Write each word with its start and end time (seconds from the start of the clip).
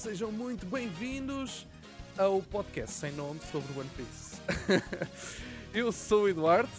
sejam 0.00 0.32
muito 0.32 0.64
bem-vindos 0.64 1.66
ao 2.16 2.40
podcast 2.40 2.96
sem 2.96 3.12
nome 3.12 3.38
sobre 3.52 3.78
One 3.78 3.90
Piece. 3.94 4.40
eu 5.74 5.92
sou 5.92 6.22
o 6.22 6.28
Eduardo. 6.30 6.70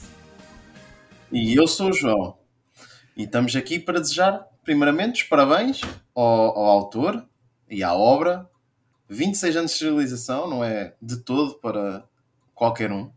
E 1.31 1.53
eu 1.53 1.67
sou 1.67 1.89
o 1.89 1.93
João. 1.93 2.39
E 3.15 3.25
estamos 3.25 3.55
aqui 3.55 3.77
para 3.77 3.99
desejar, 3.99 4.47
primeiramente, 4.63 5.21
os 5.21 5.29
parabéns 5.29 5.81
ao, 6.15 6.25
ao 6.25 6.65
autor 6.65 7.23
e 7.69 7.83
à 7.83 7.93
obra. 7.93 8.49
26 9.07 9.55
anos 9.55 9.77
de 9.77 9.85
realização 9.85 10.49
não 10.49 10.63
é 10.63 10.95
de 10.99 11.17
todo 11.17 11.59
para 11.59 12.03
qualquer 12.55 12.91
um. 12.91 13.11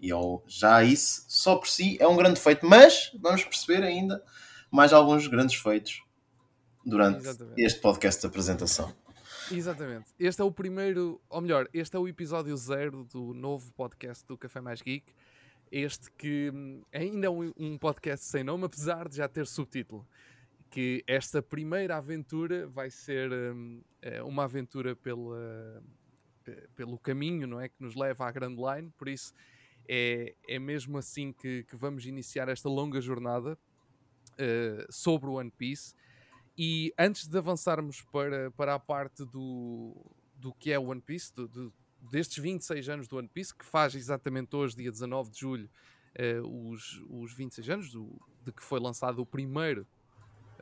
E 0.00 0.10
ao, 0.10 0.42
já 0.48 0.82
isso, 0.82 1.22
só 1.28 1.56
por 1.56 1.68
si, 1.68 1.98
é 2.00 2.08
um 2.08 2.16
grande 2.16 2.40
feito. 2.40 2.64
Mas 2.64 3.10
vamos 3.20 3.44
perceber 3.44 3.82
ainda 3.82 4.22
mais 4.70 4.94
alguns 4.94 5.26
grandes 5.26 5.56
feitos 5.56 6.02
durante 6.82 7.18
Exatamente. 7.18 7.60
este 7.62 7.80
podcast 7.80 8.22
de 8.22 8.26
apresentação. 8.26 9.03
Exatamente. 9.50 10.12
Este 10.18 10.40
é 10.40 10.44
o 10.44 10.50
primeiro, 10.50 11.20
ou 11.28 11.40
melhor, 11.40 11.68
este 11.72 11.96
é 11.96 11.98
o 11.98 12.08
episódio 12.08 12.56
zero 12.56 13.04
do 13.04 13.34
novo 13.34 13.72
podcast 13.72 14.26
do 14.26 14.38
Café 14.38 14.60
Mais 14.60 14.80
Geek. 14.80 15.12
Este 15.70 16.10
que 16.12 16.50
hum, 16.52 16.82
ainda 16.92 17.26
é 17.26 17.30
um, 17.30 17.76
podcast 17.78 18.24
sem 18.26 18.44
nome, 18.44 18.64
apesar 18.64 19.08
de 19.08 19.16
já 19.16 19.28
ter 19.28 19.46
subtítulo. 19.46 20.06
Que 20.70 21.04
esta 21.06 21.42
primeira 21.42 21.96
aventura 21.96 22.66
vai 22.66 22.90
ser 22.90 23.30
um, 23.32 23.82
é 24.00 24.22
uma 24.22 24.44
aventura 24.44 24.96
pela, 24.96 25.82
pelo 26.74 26.98
caminho, 26.98 27.46
não 27.46 27.60
é? 27.60 27.68
Que 27.68 27.80
nos 27.80 27.94
leva 27.94 28.26
à 28.26 28.32
Grand 28.32 28.56
Line. 28.56 28.90
Por 28.96 29.08
isso 29.08 29.32
é, 29.88 30.34
é 30.48 30.58
mesmo 30.58 30.96
assim 30.98 31.32
que, 31.32 31.64
que 31.64 31.76
vamos 31.76 32.06
iniciar 32.06 32.48
esta 32.48 32.68
longa 32.68 33.00
jornada 33.00 33.58
uh, 34.32 34.92
sobre 34.92 35.28
o 35.28 35.34
One 35.34 35.50
Piece 35.50 35.94
e 36.56 36.94
antes 36.98 37.26
de 37.26 37.36
avançarmos 37.36 38.02
para, 38.12 38.50
para 38.52 38.74
a 38.74 38.78
parte 38.78 39.24
do, 39.24 39.96
do 40.36 40.52
que 40.52 40.72
é 40.72 40.78
o 40.78 40.88
One 40.88 41.00
Piece, 41.00 41.34
do, 41.34 41.48
do, 41.48 41.72
destes 42.10 42.38
26 42.38 42.88
anos 42.88 43.08
do 43.08 43.16
One 43.16 43.28
Piece, 43.28 43.54
que 43.54 43.64
faz 43.64 43.94
exatamente 43.94 44.54
hoje, 44.54 44.76
dia 44.76 44.90
19 44.90 45.30
de 45.30 45.40
julho, 45.40 45.70
uh, 46.42 46.70
os, 46.70 47.02
os 47.08 47.32
26 47.32 47.70
anos 47.70 47.90
do, 47.90 48.20
de 48.44 48.52
que 48.52 48.62
foi 48.62 48.78
lançado 48.78 49.20
o 49.20 49.26
primeiro, 49.26 49.86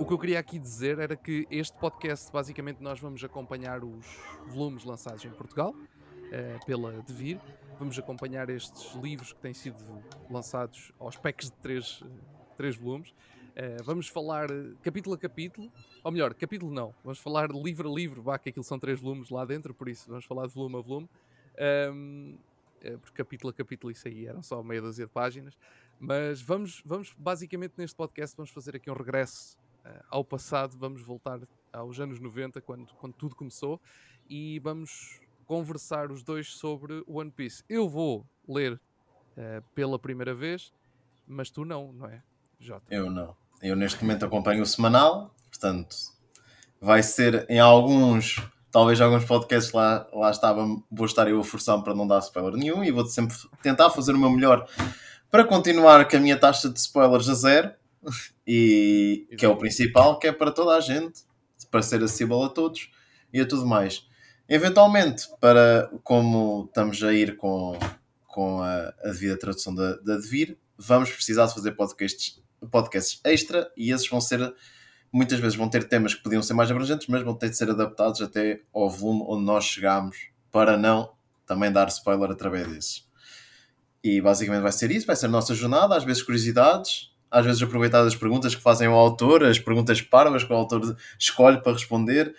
o 0.00 0.06
que 0.06 0.14
eu 0.14 0.18
queria 0.18 0.38
aqui 0.38 0.58
dizer 0.58 0.98
era 0.98 1.14
que 1.14 1.46
este 1.50 1.76
podcast, 1.76 2.32
basicamente, 2.32 2.82
nós 2.82 2.98
vamos 2.98 3.22
acompanhar 3.22 3.84
os 3.84 4.06
volumes 4.46 4.82
lançados 4.82 5.22
em 5.26 5.30
Portugal 5.30 5.74
uh, 5.74 6.64
pela 6.64 7.02
Devir. 7.02 7.38
Vamos 7.78 7.98
acompanhar 7.98 8.48
estes 8.48 8.94
livros 8.94 9.34
que 9.34 9.40
têm 9.40 9.52
sido 9.52 9.76
lançados 10.30 10.90
aos 10.98 11.18
packs 11.18 11.50
de 11.50 11.56
três, 11.58 12.00
uh, 12.00 12.06
três 12.56 12.76
volumes. 12.76 13.10
Uh, 13.10 13.84
vamos 13.84 14.08
falar 14.08 14.48
capítulo 14.82 15.14
a 15.14 15.18
capítulo, 15.18 15.70
ou 16.02 16.10
melhor, 16.10 16.32
capítulo 16.32 16.72
não, 16.72 16.94
vamos 17.04 17.18
falar 17.18 17.50
livro 17.50 17.92
a 17.92 17.94
livro, 17.94 18.22
vá 18.22 18.38
que 18.38 18.48
aquilo 18.48 18.64
são 18.64 18.78
três 18.78 18.98
volumes 18.98 19.28
lá 19.28 19.44
dentro, 19.44 19.74
por 19.74 19.86
isso 19.86 20.08
vamos 20.08 20.24
falar 20.24 20.46
de 20.46 20.54
volume 20.54 20.78
a 20.78 20.80
volume. 20.80 21.10
Um, 21.92 22.38
porque 23.02 23.22
capítulo 23.22 23.50
a 23.50 23.52
capítulo 23.52 23.90
isso 23.90 24.08
aí 24.08 24.24
eram 24.26 24.42
só 24.42 24.62
meia 24.62 24.80
dúzia 24.80 25.04
de 25.04 25.12
páginas. 25.12 25.54
Mas 25.98 26.40
vamos, 26.40 26.82
vamos 26.86 27.14
basicamente 27.18 27.74
neste 27.76 27.94
podcast 27.94 28.34
vamos 28.34 28.50
fazer 28.50 28.74
aqui 28.74 28.90
um 28.90 28.94
regresso 28.94 29.59
ao 30.08 30.24
passado, 30.24 30.76
vamos 30.78 31.02
voltar 31.02 31.40
aos 31.72 32.00
anos 32.00 32.18
90, 32.18 32.60
quando, 32.60 32.86
quando 32.94 33.14
tudo 33.14 33.34
começou, 33.34 33.80
e 34.28 34.58
vamos 34.60 35.20
conversar 35.46 36.10
os 36.10 36.22
dois 36.22 36.48
sobre 36.48 37.02
One 37.06 37.30
Piece. 37.30 37.64
Eu 37.68 37.88
vou 37.88 38.24
ler 38.48 38.74
uh, 38.74 39.62
pela 39.74 39.98
primeira 39.98 40.34
vez, 40.34 40.72
mas 41.26 41.50
tu 41.50 41.64
não, 41.64 41.92
não 41.92 42.06
é, 42.06 42.22
Jota? 42.58 42.84
Eu 42.90 43.10
não. 43.10 43.34
Eu 43.62 43.76
neste 43.76 44.02
momento 44.02 44.24
acompanho 44.24 44.62
o 44.62 44.66
semanal, 44.66 45.34
portanto, 45.48 45.96
vai 46.80 47.02
ser 47.02 47.46
em 47.48 47.58
alguns, 47.58 48.40
talvez 48.70 49.00
alguns 49.00 49.24
podcasts 49.24 49.72
lá, 49.72 50.08
lá 50.12 50.30
estava, 50.30 50.64
vou 50.90 51.06
estar 51.06 51.28
eu 51.28 51.40
a 51.40 51.44
forçar 51.44 51.82
para 51.82 51.94
não 51.94 52.06
dar 52.06 52.20
spoiler 52.20 52.54
nenhum 52.54 52.82
e 52.82 52.90
vou 52.90 53.04
sempre 53.06 53.36
tentar 53.62 53.90
fazer 53.90 54.12
o 54.12 54.18
meu 54.18 54.30
melhor 54.30 54.66
para 55.30 55.44
continuar 55.44 56.08
com 56.08 56.16
a 56.16 56.20
minha 56.20 56.38
taxa 56.38 56.68
de 56.68 56.78
spoilers 56.78 57.28
a 57.28 57.34
zero 57.34 57.72
e 58.46 59.26
que 59.36 59.44
é 59.44 59.48
o 59.48 59.56
principal, 59.56 60.18
que 60.18 60.26
é 60.26 60.32
para 60.32 60.50
toda 60.50 60.76
a 60.76 60.80
gente, 60.80 61.22
para 61.70 61.82
ser 61.82 62.02
acessível 62.02 62.42
a 62.42 62.48
todos 62.48 62.90
e 63.32 63.40
a 63.40 63.46
tudo 63.46 63.66
mais. 63.66 64.06
Eventualmente, 64.48 65.28
para 65.40 65.90
como 66.02 66.64
estamos 66.66 67.02
a 67.04 67.12
ir 67.12 67.36
com, 67.36 67.78
com 68.26 68.60
a, 68.62 68.92
a 69.04 69.08
devida 69.10 69.38
tradução 69.38 69.74
da, 69.74 69.94
da 69.96 70.16
Devir, 70.16 70.56
vamos 70.76 71.10
precisar 71.10 71.46
de 71.46 71.54
fazer 71.54 71.72
podcasts, 71.72 72.40
podcasts 72.70 73.20
extra 73.24 73.70
e 73.76 73.92
esses 73.92 74.08
vão 74.08 74.20
ser 74.20 74.52
muitas 75.12 75.40
vezes 75.40 75.56
vão 75.56 75.68
ter 75.68 75.84
temas 75.84 76.14
que 76.14 76.22
podiam 76.22 76.42
ser 76.42 76.54
mais 76.54 76.70
abrangentes, 76.70 77.08
mas 77.08 77.22
vão 77.22 77.34
ter 77.34 77.50
de 77.50 77.56
ser 77.56 77.70
adaptados 77.70 78.22
até 78.22 78.60
ao 78.72 78.88
volume 78.88 79.24
onde 79.26 79.44
nós 79.44 79.64
chegamos 79.64 80.16
para 80.52 80.76
não 80.76 81.12
também 81.46 81.70
dar 81.72 81.88
spoiler 81.88 82.30
através 82.30 82.68
desses. 82.68 83.08
E 84.02 84.20
basicamente 84.20 84.62
vai 84.62 84.72
ser 84.72 84.90
isso, 84.90 85.06
vai 85.06 85.16
ser 85.16 85.26
a 85.26 85.30
nossa 85.30 85.54
jornada, 85.54 85.96
às 85.96 86.04
vezes 86.04 86.22
curiosidades, 86.22 87.12
às 87.30 87.44
vezes 87.46 87.62
aproveitar 87.62 88.04
as 88.04 88.16
perguntas 88.16 88.54
que 88.54 88.62
fazem 88.62 88.88
ao 88.88 88.94
autor, 88.94 89.44
as 89.44 89.58
perguntas 89.58 90.02
parvas 90.02 90.42
que 90.42 90.52
o 90.52 90.56
autor 90.56 90.96
escolhe 91.18 91.62
para 91.62 91.72
responder, 91.72 92.34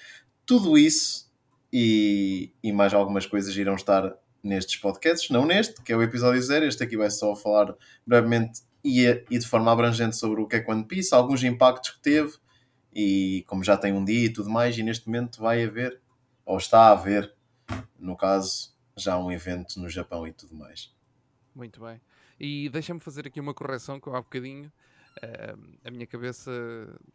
tudo 0.45 0.77
isso 0.77 1.29
e, 1.71 2.51
e 2.61 2.71
mais 2.73 2.93
algumas 2.93 3.25
coisas 3.25 3.55
irão 3.55 3.75
estar 3.75 4.13
nestes 4.43 4.75
podcasts, 4.77 5.29
não 5.29 5.45
neste, 5.45 5.81
que 5.81 5.93
é 5.93 5.95
o 5.95 6.01
episódio 6.01 6.41
zero, 6.41 6.65
este 6.65 6.83
aqui 6.83 6.97
vai 6.97 7.09
só 7.09 7.35
falar 7.35 7.73
brevemente 8.05 8.61
e, 8.83 9.05
e 9.29 9.39
de 9.39 9.47
forma 9.47 9.71
abrangente 9.71 10.17
sobre 10.17 10.41
o 10.41 10.47
que 10.47 10.57
é 10.57 10.65
One 10.67 10.83
Piece, 10.83 11.13
alguns 11.13 11.43
impactos 11.43 11.91
que 11.91 11.99
teve 11.99 12.33
e 12.93 13.45
como 13.47 13.63
já 13.63 13.77
tem 13.77 13.93
um 13.93 14.03
dia 14.03 14.25
e 14.25 14.33
tudo 14.33 14.49
mais, 14.49 14.77
e 14.77 14.83
neste 14.83 15.07
momento 15.07 15.39
vai 15.39 15.63
haver, 15.63 15.99
ou 16.45 16.57
está 16.57 16.87
a 16.87 16.91
haver, 16.91 17.33
no 17.97 18.17
caso, 18.17 18.73
já 18.97 19.17
um 19.17 19.31
evento 19.31 19.79
no 19.79 19.89
Japão 19.89 20.27
e 20.27 20.33
tudo 20.33 20.55
mais. 20.55 20.93
Muito 21.55 21.79
bem. 21.81 22.01
E 22.43 22.69
deixa-me 22.69 22.99
fazer 22.99 23.27
aqui 23.27 23.39
uma 23.39 23.53
correção 23.53 23.99
que 23.99 24.07
eu 24.07 24.15
há 24.15 24.21
bocadinho 24.21 24.71
Uh, 25.17 25.77
a 25.83 25.91
minha 25.91 26.07
cabeça 26.07 26.51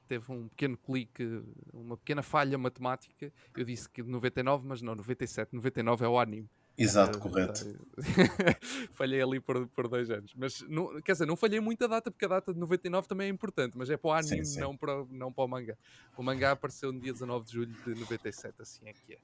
teve 0.07 0.31
um 0.31 0.49
pequeno 0.49 0.77
clique, 0.77 1.43
uma 1.73 1.97
pequena 1.97 2.23
falha 2.23 2.59
matemática. 2.59 3.33
Eu 3.57 3.65
disse 3.65 3.89
que 3.89 4.03
99, 4.03 4.67
mas 4.67 4.83
não, 4.83 4.95
97. 4.95 5.55
99 5.55 6.05
é 6.05 6.09
o 6.09 6.19
anime. 6.19 6.49
Exato, 6.77 7.17
uh, 7.17 7.21
correto. 7.23 7.65
falhei 8.93 9.23
ali 9.23 9.41
por, 9.41 9.67
por 9.69 9.89
dois 9.89 10.11
anos. 10.11 10.35
Mas, 10.37 10.61
não, 10.69 11.01
quer 11.01 11.13
dizer, 11.13 11.25
não 11.25 11.37
falhei 11.37 11.59
muita 11.59 11.89
data, 11.89 12.11
porque 12.11 12.27
a 12.27 12.29
data 12.29 12.53
de 12.53 12.61
99 12.61 13.09
também 13.09 13.29
é 13.29 13.31
importante, 13.31 13.79
mas 13.79 13.89
é 13.89 13.97
para 13.97 14.09
o 14.09 14.13
anime, 14.13 14.45
sim, 14.45 14.55
sim. 14.55 14.61
Não, 14.61 14.77
para, 14.77 15.05
não 15.11 15.33
para 15.33 15.45
o 15.45 15.49
mangá. 15.49 15.77
O 16.19 16.23
mangá 16.23 16.51
apareceu 16.51 16.93
no 16.93 17.01
dia 17.01 17.15
19 17.15 17.47
de 17.47 17.53
julho 17.53 17.75
de 17.87 17.99
97, 17.99 18.61
assim 18.61 18.87
é 18.87 18.93
que 18.93 19.15
é. 19.15 19.19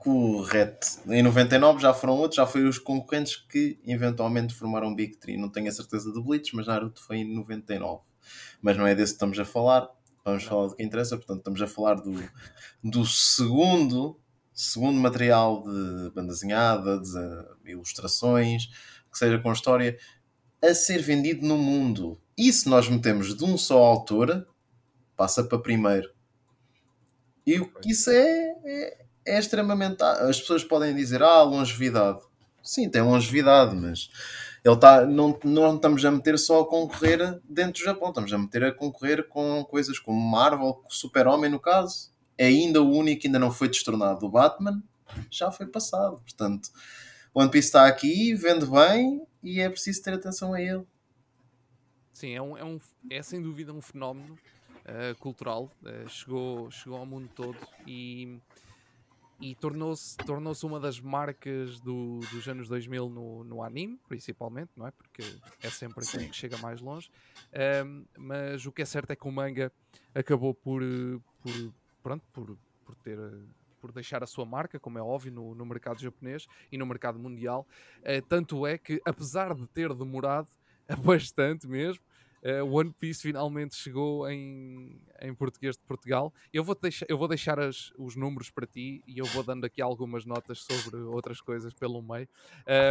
Correto. 0.00 0.86
Em 1.10 1.22
99 1.22 1.82
já 1.82 1.92
foram 1.92 2.16
outros, 2.16 2.36
já 2.36 2.46
foi 2.46 2.66
os 2.66 2.78
concorrentes 2.78 3.36
que 3.36 3.78
eventualmente 3.86 4.54
formaram 4.54 4.94
Big 4.94 5.18
Tree. 5.18 5.36
Não 5.36 5.50
tenho 5.50 5.68
a 5.68 5.72
certeza 5.72 6.10
do 6.10 6.24
Blitz, 6.24 6.52
mas 6.52 6.66
Naruto 6.66 7.02
foi 7.02 7.18
em 7.18 7.34
99. 7.34 8.00
Mas 8.62 8.78
não 8.78 8.86
é 8.86 8.94
desse 8.94 9.12
que 9.12 9.16
estamos 9.16 9.38
a 9.38 9.44
falar. 9.44 9.90
Vamos 10.24 10.44
falar 10.44 10.68
do 10.68 10.74
que 10.74 10.82
interessa. 10.82 11.18
Portanto, 11.18 11.40
estamos 11.40 11.60
a 11.60 11.66
falar 11.66 11.96
do, 11.96 12.14
do 12.82 13.04
segundo, 13.04 14.18
segundo 14.54 14.98
material 14.98 15.62
de 15.64 16.10
banda 16.14 16.32
desenhada, 16.32 16.98
de 16.98 17.70
ilustrações, 17.70 18.68
que 19.12 19.18
seja 19.18 19.38
com 19.38 19.52
história, 19.52 19.98
a 20.64 20.72
ser 20.72 21.02
vendido 21.02 21.46
no 21.46 21.58
mundo. 21.58 22.18
E 22.38 22.50
se 22.50 22.70
nós 22.70 22.88
metemos 22.88 23.36
de 23.36 23.44
um 23.44 23.58
só 23.58 23.84
autor, 23.84 24.48
passa 25.14 25.44
para 25.44 25.58
primeiro. 25.58 26.10
E 27.46 27.60
o 27.60 27.70
que 27.70 27.90
isso 27.90 28.08
é, 28.08 28.54
é 28.64 28.99
é 29.24 29.38
extremamente. 29.38 30.02
As 30.02 30.40
pessoas 30.40 30.64
podem 30.64 30.94
dizer, 30.94 31.22
ah, 31.22 31.42
longevidade. 31.42 32.20
Sim, 32.62 32.88
tem 32.90 33.02
longevidade, 33.02 33.74
mas 33.74 34.10
ele 34.64 34.76
tá, 34.76 35.06
não, 35.06 35.38
não 35.44 35.76
estamos 35.76 36.04
a 36.04 36.10
meter 36.10 36.38
só 36.38 36.60
a 36.60 36.66
concorrer 36.66 37.40
dentro 37.48 37.80
do 37.80 37.84
Japão, 37.84 38.10
estamos 38.10 38.32
a 38.32 38.38
meter 38.38 38.64
a 38.64 38.72
concorrer 38.72 39.26
com 39.26 39.64
coisas 39.64 39.98
como 39.98 40.20
Marvel, 40.20 40.82
Super-Homem, 40.88 41.50
no 41.50 41.58
caso. 41.58 42.10
É 42.36 42.46
ainda 42.46 42.82
o 42.82 42.90
único 42.90 43.22
que 43.22 43.28
ainda 43.28 43.38
não 43.38 43.50
foi 43.50 43.68
destronado. 43.68 44.26
O 44.26 44.30
Batman 44.30 44.82
já 45.30 45.50
foi 45.50 45.66
passado. 45.66 46.20
Portanto, 46.20 46.70
One 47.34 47.50
Piece 47.50 47.68
está 47.68 47.86
aqui, 47.86 48.34
vende 48.34 48.66
bem 48.66 49.26
e 49.42 49.60
é 49.60 49.68
preciso 49.68 50.02
ter 50.02 50.14
atenção 50.14 50.52
a 50.52 50.60
ele. 50.60 50.86
Sim, 52.12 52.34
é, 52.34 52.42
um, 52.42 52.56
é, 52.56 52.64
um, 52.64 52.78
é 53.10 53.22
sem 53.22 53.40
dúvida 53.40 53.72
um 53.72 53.80
fenómeno 53.80 54.38
uh, 54.84 55.14
cultural. 55.18 55.70
Uh, 55.82 56.08
chegou, 56.08 56.70
chegou 56.70 56.98
ao 56.98 57.06
mundo 57.06 57.30
todo 57.34 57.56
e 57.86 58.38
e 59.40 59.54
tornou-se 59.54 60.16
tornou 60.18 60.54
uma 60.64 60.78
das 60.78 61.00
marcas 61.00 61.80
do, 61.80 62.20
dos 62.30 62.46
anos 62.46 62.68
2000 62.68 63.08
no, 63.08 63.44
no 63.44 63.62
anime, 63.62 63.98
principalmente, 64.08 64.70
não 64.76 64.86
é? 64.86 64.90
Porque 64.90 65.22
é 65.62 65.70
sempre 65.70 66.04
aquilo 66.04 66.28
que 66.28 66.36
chega 66.36 66.58
mais 66.58 66.80
longe. 66.80 67.10
Um, 67.86 68.04
mas 68.18 68.66
o 68.66 68.72
que 68.72 68.82
é 68.82 68.84
certo 68.84 69.10
é 69.12 69.16
que 69.16 69.26
o 69.26 69.32
manga 69.32 69.72
acabou 70.14 70.52
por, 70.54 70.82
por 71.42 71.72
pronto, 72.02 72.24
por, 72.32 72.56
por 72.84 72.94
ter 72.96 73.18
por 73.80 73.92
deixar 73.92 74.22
a 74.22 74.26
sua 74.26 74.44
marca, 74.44 74.78
como 74.78 74.98
é 74.98 75.02
óbvio, 75.02 75.32
no, 75.32 75.54
no 75.54 75.64
mercado 75.64 75.98
japonês 75.98 76.46
e 76.70 76.76
no 76.76 76.84
mercado 76.84 77.18
mundial. 77.18 77.66
Uh, 78.00 78.20
tanto 78.28 78.66
é 78.66 78.76
que, 78.76 79.00
apesar 79.06 79.54
de 79.54 79.66
ter 79.66 79.94
demorado 79.94 80.48
bastante 81.02 81.66
mesmo, 81.66 82.04
uh, 82.44 82.64
One 82.64 82.92
Piece 82.92 83.22
finalmente 83.22 83.74
chegou 83.74 84.28
em, 84.28 85.00
em 85.20 85.34
português 85.34 85.76
de 85.76 85.82
Portugal. 85.84 86.32
Eu 86.52 86.64
vou, 86.64 86.74
deixar, 86.74 87.06
eu 87.08 87.18
vou 87.18 87.28
deixar 87.28 87.58
as, 87.60 87.92
os 87.98 88.16
números 88.16 88.50
para 88.50 88.66
ti 88.66 89.02
e 89.06 89.18
eu 89.18 89.24
vou 89.26 89.42
dando 89.42 89.64
aqui 89.64 89.80
algumas 89.80 90.24
notas 90.24 90.60
sobre 90.60 90.96
outras 90.98 91.40
coisas 91.40 91.72
pelo 91.74 92.02
meio. 92.02 92.28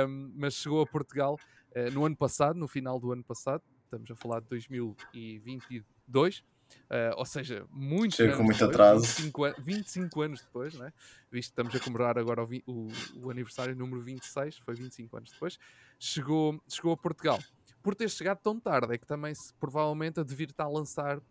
Um, 0.07 0.34
mas 0.36 0.56
chegou 0.56 0.81
a 0.81 0.88
Portugal 0.88 1.38
uh, 1.75 1.92
no 1.92 2.06
ano 2.06 2.16
passado, 2.16 2.57
no 2.57 2.68
final 2.68 3.00
do 3.00 3.12
ano 3.12 3.24
passado. 3.24 3.63
Estamos 3.86 4.10
a 4.12 4.16
falar 4.16 4.42
de 4.42 4.48
2022. 4.50 6.44
Uh, 6.90 7.13
ou 7.18 7.25
seja, 7.25 7.66
muitos 7.72 8.18
Chega 8.18 8.38
com 8.38 8.44
muito 8.44 8.63
atraso. 8.63 9.02
25, 9.02 9.54
25 9.60 10.22
anos 10.22 10.42
depois, 10.42 10.74
né? 10.75 10.94
visto 11.31 11.50
que 11.50 11.62
estamos 11.62 11.75
a 11.75 11.80
comemorar 11.80 12.18
agora 12.18 12.44
o, 12.44 12.48
o, 12.66 12.92
o 13.24 13.30
aniversário 13.31 13.75
número 13.75 14.02
26, 14.02 14.57
foi 14.57 14.75
25 14.75 15.18
anos 15.18 15.31
depois, 15.31 15.60
chegou, 16.00 16.62
chegou 16.68 16.94
a 16.94 16.98
Portugal. 16.98 17.40
Por 17.81 17.96
ter 17.96 18.10
chegado 18.10 18.40
tão 18.40 18.60
tarde, 18.60 18.94
é 18.94 18.98
que 18.98 19.06
também 19.06 19.34
se, 19.34 19.54
provavelmente 19.54 20.20
a 20.20 20.24
devir 20.24 20.50
estar 20.50 20.66
a 20.66 20.70
lançar 20.70 21.22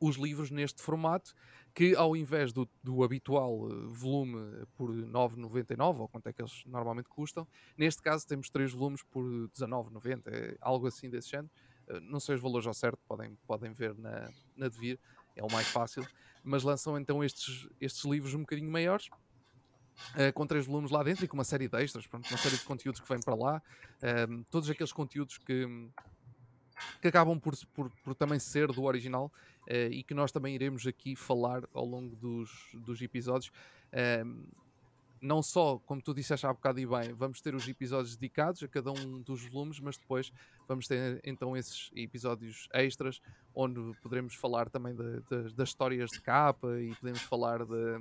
os 0.00 0.16
livros 0.16 0.50
neste 0.50 0.80
formato, 0.80 1.34
que 1.74 1.94
ao 1.94 2.16
invés 2.16 2.52
do, 2.52 2.68
do 2.82 3.04
habitual 3.04 3.68
eh, 3.70 3.74
volume 3.88 4.66
por 4.76 4.90
9,99, 4.90 6.00
ou 6.00 6.08
quanto 6.08 6.28
é 6.28 6.32
que 6.32 6.40
eles 6.40 6.64
normalmente 6.66 7.08
custam, 7.08 7.46
neste 7.76 8.02
caso 8.02 8.26
temos 8.26 8.48
três 8.48 8.72
volumes 8.72 9.02
por 9.02 9.24
19,90, 9.24 10.22
é 10.26 10.56
algo 10.60 10.86
assim 10.86 11.10
desse 11.10 11.30
género. 11.30 11.50
Eh, 11.88 12.00
Não 12.00 12.20
sei 12.20 12.34
os 12.36 12.40
valores 12.40 12.66
ao 12.66 12.74
certo, 12.74 12.98
podem, 13.06 13.36
podem 13.46 13.72
ver 13.72 13.96
na, 13.98 14.30
na 14.56 14.68
Devir, 14.68 14.98
é 15.36 15.44
o 15.44 15.52
mais 15.52 15.68
fácil. 15.68 16.06
Mas 16.42 16.62
lançam 16.62 16.98
então 16.98 17.22
estes, 17.22 17.68
estes 17.80 18.04
livros 18.04 18.34
um 18.34 18.40
bocadinho 18.40 18.70
maiores, 18.70 19.08
eh, 20.16 20.32
com 20.32 20.46
três 20.46 20.66
volumes 20.66 20.90
lá 20.90 21.02
dentro 21.02 21.24
e 21.24 21.28
com 21.28 21.36
uma 21.36 21.44
série 21.44 21.68
de 21.68 21.76
extras, 21.82 22.06
pronto, 22.06 22.28
uma 22.28 22.38
série 22.38 22.56
de 22.56 22.64
conteúdos 22.64 23.00
que 23.00 23.08
vêm 23.08 23.20
para 23.20 23.34
lá. 23.34 23.62
ehm, 24.02 24.42
todos 24.50 24.68
aqueles 24.70 24.92
conteúdos 24.92 25.38
que, 25.38 25.66
que 27.02 27.08
acabam 27.08 27.38
por, 27.38 27.54
por, 27.74 27.90
por 28.04 28.14
também 28.14 28.38
ser 28.38 28.68
do 28.72 28.84
original 28.84 29.32
eh, 29.66 29.88
e 29.88 30.02
que 30.02 30.14
nós 30.14 30.30
também 30.32 30.54
iremos 30.54 30.86
aqui 30.86 31.16
falar 31.16 31.62
ao 31.72 31.84
longo 31.84 32.14
dos, 32.16 32.50
dos 32.74 33.00
episódios. 33.02 33.50
Ehm, 33.92 34.44
não 35.20 35.42
só, 35.42 35.78
como 35.80 36.00
tu 36.00 36.14
disseste 36.14 36.46
há 36.46 36.52
bocado 36.52 36.78
e 36.78 36.86
bem, 36.86 37.12
vamos 37.12 37.40
ter 37.40 37.52
os 37.52 37.66
episódios 37.66 38.14
dedicados 38.14 38.62
a 38.62 38.68
cada 38.68 38.92
um 38.92 39.20
dos 39.20 39.44
volumes, 39.48 39.80
mas 39.80 39.96
depois 39.96 40.32
vamos 40.68 40.86
ter 40.86 41.20
então 41.24 41.56
esses 41.56 41.90
episódios 41.92 42.68
extras, 42.72 43.20
onde 43.52 43.80
poderemos 44.00 44.34
falar 44.36 44.70
também 44.70 44.94
de- 44.94 45.20
de- 45.22 45.52
das 45.54 45.70
histórias 45.70 46.08
de 46.10 46.20
capa 46.20 46.68
e 46.80 46.94
podemos 46.94 47.20
falar 47.22 47.64
de, 47.64 48.00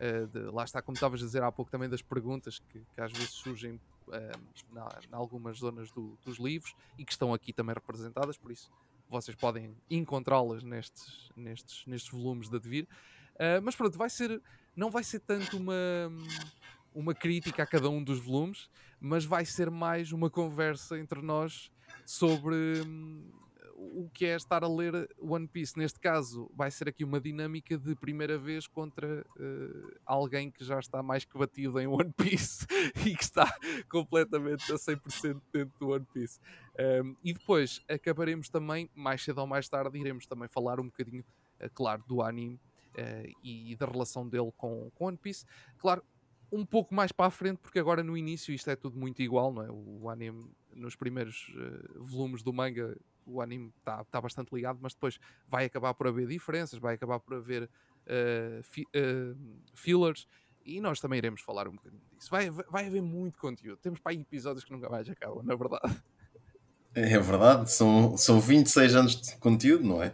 eh, 0.00 0.26
de- 0.26 0.50
lá 0.50 0.64
está, 0.64 0.82
como 0.82 0.94
estavas 0.96 1.22
a 1.22 1.26
dizer 1.26 1.42
há 1.42 1.52
pouco, 1.52 1.70
também 1.70 1.88
das 1.88 2.02
perguntas 2.02 2.58
que, 2.58 2.80
que 2.94 3.00
às 3.00 3.12
vezes 3.12 3.30
surgem 3.30 3.78
eh, 4.10 4.32
na, 4.72 4.88
em 5.08 5.14
algumas 5.14 5.58
zonas 5.58 5.90
do- 5.92 6.18
dos 6.24 6.38
livros 6.38 6.74
e 6.98 7.04
que 7.04 7.12
estão 7.12 7.32
aqui 7.32 7.52
também 7.52 7.74
representadas, 7.74 8.36
por 8.36 8.50
isso 8.50 8.70
vocês 9.08 9.36
podem 9.36 9.76
encontrá-las 9.90 10.62
nestes, 10.62 11.30
nestes, 11.36 11.84
nestes 11.86 12.10
volumes 12.10 12.48
da 12.48 12.58
Devir. 12.58 12.86
Uh, 13.34 13.60
mas 13.62 13.74
pronto, 13.74 13.98
vai 13.98 14.08
ser, 14.08 14.40
não 14.76 14.88
vai 14.90 15.02
ser 15.02 15.18
tanto 15.20 15.56
uma, 15.56 15.74
uma 16.94 17.12
crítica 17.14 17.62
a 17.62 17.66
cada 17.66 17.88
um 17.90 18.02
dos 18.04 18.20
volumes, 18.20 18.68
mas 19.00 19.24
vai 19.24 19.44
ser 19.44 19.70
mais 19.70 20.12
uma 20.12 20.30
conversa 20.30 20.98
entre 20.98 21.20
nós 21.22 21.72
sobre 22.06 22.82
hum, 22.86 23.30
o 23.80 24.10
que 24.12 24.26
é 24.26 24.36
estar 24.36 24.62
a 24.62 24.68
ler 24.68 25.08
One 25.18 25.48
Piece. 25.48 25.78
Neste 25.78 25.98
caso, 25.98 26.50
vai 26.54 26.70
ser 26.70 26.88
aqui 26.88 27.02
uma 27.02 27.20
dinâmica 27.20 27.78
de 27.78 27.94
primeira 27.94 28.38
vez 28.38 28.66
contra 28.66 29.24
uh, 29.36 30.00
alguém 30.04 30.50
que 30.50 30.62
já 30.62 30.78
está 30.78 31.02
mais 31.02 31.24
que 31.24 31.38
batido 31.38 31.80
em 31.80 31.86
One 31.86 32.12
Piece 32.12 32.66
e 33.06 33.16
que 33.16 33.24
está 33.24 33.50
completamente 33.88 34.70
a 34.70 34.76
100% 34.76 35.40
dentro 35.52 35.78
do 35.78 35.88
One 35.88 36.06
Piece. 36.12 36.38
Um, 36.78 37.16
e 37.24 37.32
depois 37.32 37.82
acabaremos 37.88 38.50
também, 38.50 38.90
mais 38.94 39.24
cedo 39.24 39.40
ou 39.40 39.46
mais 39.46 39.68
tarde, 39.68 39.98
iremos 39.98 40.26
também 40.26 40.48
falar 40.48 40.78
um 40.78 40.84
bocadinho, 40.84 41.24
uh, 41.60 41.70
claro, 41.72 42.04
do 42.06 42.22
anime 42.22 42.60
eh, 42.96 43.30
e 43.42 43.76
da 43.76 43.86
relação 43.86 44.28
dele 44.28 44.52
com, 44.56 44.90
com 44.94 45.06
One 45.06 45.16
Piece. 45.16 45.46
Claro, 45.78 46.02
um 46.52 46.66
pouco 46.66 46.94
mais 46.94 47.12
para 47.12 47.26
a 47.26 47.30
frente, 47.30 47.58
porque 47.58 47.78
agora 47.78 48.02
no 48.02 48.16
início 48.16 48.52
isto 48.52 48.68
é 48.68 48.76
tudo 48.76 48.98
muito 48.98 49.22
igual, 49.22 49.52
não 49.52 49.62
é? 49.62 49.70
O 49.70 50.08
anime, 50.10 50.50
nos 50.74 50.96
primeiros 50.96 51.52
eh, 51.56 51.88
volumes 51.96 52.42
do 52.42 52.52
manga, 52.52 52.96
o 53.30 53.40
anime 53.40 53.72
está 53.78 54.04
tá 54.04 54.20
bastante 54.20 54.54
ligado, 54.54 54.78
mas 54.80 54.92
depois 54.94 55.18
vai 55.48 55.64
acabar 55.66 55.94
por 55.94 56.06
haver 56.08 56.26
diferenças, 56.26 56.78
vai 56.78 56.94
acabar 56.94 57.18
por 57.20 57.34
haver 57.34 57.68
eh, 58.06 58.60
fi- 58.62 58.86
eh, 58.94 59.34
fillers. 59.74 60.26
E 60.64 60.80
nós 60.80 61.00
também 61.00 61.16
iremos 61.18 61.40
falar 61.40 61.66
um 61.68 61.72
bocadinho 61.72 62.02
disso. 62.12 62.30
Vai, 62.30 62.50
vai 62.50 62.86
haver 62.86 63.00
muito 63.02 63.38
conteúdo. 63.38 63.78
Temos 63.78 63.98
para 63.98 64.12
aí 64.12 64.20
episódios 64.20 64.62
que 64.64 64.70
nunca 64.72 64.88
mais 64.90 65.08
acabam, 65.08 65.42
na 65.42 65.54
verdade. 65.54 65.96
É 66.94 67.18
verdade, 67.18 67.70
são, 67.70 68.16
são 68.16 68.40
26 68.40 68.94
anos 68.96 69.20
de 69.20 69.36
conteúdo, 69.36 69.84
não 69.84 70.02
é? 70.02 70.12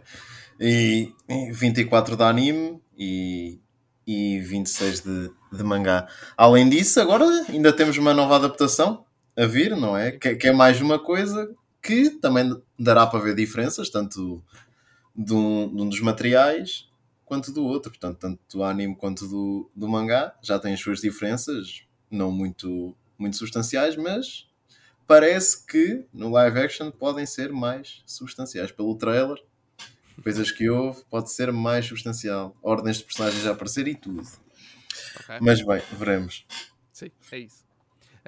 E 0.59 1.11
e 1.27 1.51
24 1.51 2.15
de 2.15 2.23
anime 2.23 2.81
e, 2.97 3.59
e 4.05 4.39
26 4.41 5.01
de, 5.01 5.31
de 5.51 5.63
mangá. 5.63 6.07
Além 6.37 6.69
disso, 6.69 6.99
agora 7.01 7.25
ainda 7.49 7.73
temos 7.73 7.97
uma 7.97 8.13
nova 8.13 8.35
adaptação 8.35 9.03
a 9.35 9.45
vir, 9.45 9.75
não 9.75 9.97
é? 9.97 10.11
Que, 10.11 10.35
que 10.35 10.47
é 10.47 10.51
mais 10.53 10.79
uma 10.79 10.99
coisa 10.99 11.53
que 11.87 12.09
também 12.09 12.53
dará 12.77 13.07
para 13.07 13.19
ver 13.19 13.33
diferenças, 13.33 13.89
tanto 13.89 14.43
de 15.15 15.33
um, 15.33 15.73
de 15.73 15.81
um 15.81 15.87
dos 15.87 16.01
materiais 16.01 16.89
quanto 17.23 17.49
do 17.49 17.63
outro. 17.63 17.89
Portanto, 17.89 18.17
tanto 18.19 18.39
do 18.51 18.61
anime 18.61 18.93
quanto 18.93 19.25
do, 19.25 19.71
do 19.73 19.87
mangá 19.87 20.35
já 20.43 20.59
têm 20.59 20.73
as 20.73 20.81
suas 20.81 20.99
diferenças, 20.99 21.83
não 22.11 22.29
muito, 22.29 22.93
muito 23.17 23.37
substanciais, 23.37 23.95
mas 23.95 24.49
parece 25.07 25.65
que 25.65 26.05
no 26.13 26.29
live 26.29 26.59
action 26.59 26.91
podem 26.91 27.25
ser 27.25 27.53
mais 27.53 28.03
substanciais. 28.05 28.69
Pelo 28.69 28.93
trailer, 28.97 29.41
coisas 30.21 30.51
que 30.51 30.69
houve, 30.69 31.01
pode 31.09 31.31
ser 31.31 31.53
mais 31.53 31.85
substancial. 31.85 32.53
Ordens 32.61 32.97
de 32.97 33.05
personagens 33.05 33.47
a 33.47 33.51
aparecer 33.51 33.87
e 33.87 33.95
tudo. 33.95 34.27
ok? 35.21 35.37
Mas 35.39 35.65
bem, 35.65 35.81
veremos. 35.93 36.45
Sim, 36.91 37.11
é 37.31 37.39
isso. 37.39 37.66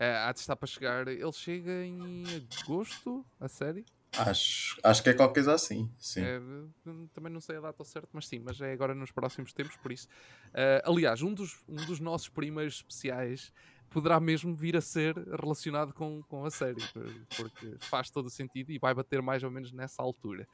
Eh, 0.02 0.16
há 0.16 0.32
de 0.32 0.40
estar 0.40 0.56
para 0.56 0.66
chegar. 0.68 1.08
Ele 1.10 1.32
chega 1.34 1.84
em 1.86 2.24
agosto, 2.64 3.26
a 3.38 3.50
série. 3.50 3.84
Acho, 4.14 4.80
acho 4.82 5.04
que 5.04 5.10
é 5.10 5.14
qualquer 5.14 5.34
coisa 5.34 5.54
assim. 5.54 5.90
Sim. 6.00 6.22
É, 6.24 6.40
hum, 6.40 7.08
também 7.14 7.32
não 7.32 7.42
sei 7.42 7.58
a 7.58 7.62
data 7.62 7.82
ao 7.82 7.86
certo, 7.86 8.10
mas 8.14 8.26
sim, 8.28 8.40
mas 8.40 8.60
é 8.62 8.72
agora 8.72 8.96
nos 8.96 9.12
próximos 9.12 9.52
tempos, 9.54 9.76
por 9.78 9.92
isso. 9.92 10.08
Eh, 10.54 10.82
aliás, 10.86 11.22
um 11.22 11.34
dos, 11.34 11.62
um 11.68 11.84
dos 11.84 12.00
nossos 12.00 12.30
primeiros 12.30 12.76
especiais 12.76 13.52
poderá 13.90 14.20
mesmo 14.20 14.56
vir 14.56 14.78
a 14.78 14.82
ser 14.82 15.16
relacionado 15.18 15.94
com, 15.94 16.24
com 16.24 16.46
a 16.46 16.50
série, 16.50 16.82
por- 16.94 17.14
porque 17.36 17.76
faz 17.90 18.10
todo 18.10 18.28
o 18.28 18.30
sentido 18.30 18.72
e 18.72 18.80
vai 18.80 18.94
bater 18.94 19.22
mais 19.22 19.44
ou 19.44 19.52
menos 19.52 19.72
nessa 19.74 20.02
altura. 20.02 20.48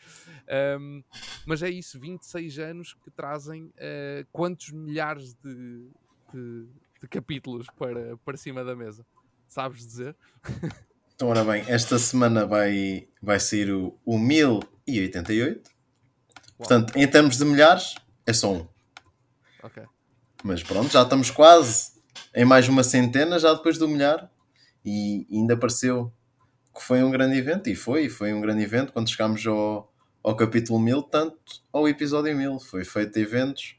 Ahm, 0.50 1.04
mas 1.46 1.62
é 1.62 1.70
isso, 1.70 2.00
26 2.00 2.58
anos 2.58 2.94
que 2.96 3.12
trazem 3.12 3.72
eh, 3.78 4.26
quantos 4.32 4.72
milhares 4.72 5.34
de, 5.36 5.90
de, 6.34 6.68
de 7.02 7.08
capítulos 7.08 7.68
para, 7.78 8.18
para 8.18 8.38
cima 8.38 8.64
da 8.64 8.76
mesa? 8.76 9.06
Sabes 9.48 9.86
dizer? 9.86 10.16
Então, 11.16 11.30
ora 11.30 11.46
bem, 11.46 11.64
esta 11.68 11.98
semana 11.98 12.46
vai, 12.46 13.08
vai 13.22 13.40
sair 13.40 13.72
o, 13.72 13.98
o 14.06 14.20
1088. 14.20 15.72
Portanto, 16.58 16.94
em 16.98 17.08
termos 17.08 17.38
de 17.38 17.46
milhares, 17.46 17.96
é 18.26 18.34
só 18.34 18.54
um. 18.54 18.68
Ok. 19.64 19.82
Mas 20.44 20.62
pronto, 20.62 20.92
já 20.92 21.04
estamos 21.04 21.32
quase 21.32 21.92
em 22.36 22.44
mais 22.44 22.68
uma 22.68 22.84
centena, 22.84 23.40
já 23.40 23.54
depois 23.54 23.78
do 23.78 23.88
milhar. 23.88 24.30
E 24.84 25.26
ainda 25.32 25.56
pareceu 25.56 26.12
que 26.76 26.84
foi 26.84 27.02
um 27.02 27.10
grande 27.10 27.38
evento. 27.38 27.70
E 27.70 27.76
foi, 27.76 28.10
foi 28.10 28.34
um 28.34 28.42
grande 28.42 28.64
evento 28.64 28.92
quando 28.92 29.10
chegámos 29.10 29.48
ao, 29.48 29.90
ao 30.22 30.36
capítulo 30.36 30.80
1000, 30.80 31.02
tanto 31.04 31.40
ao 31.72 31.88
episódio 31.88 32.36
1000. 32.36 32.60
Foi 32.60 32.84
feito 32.84 33.18
eventos 33.18 33.76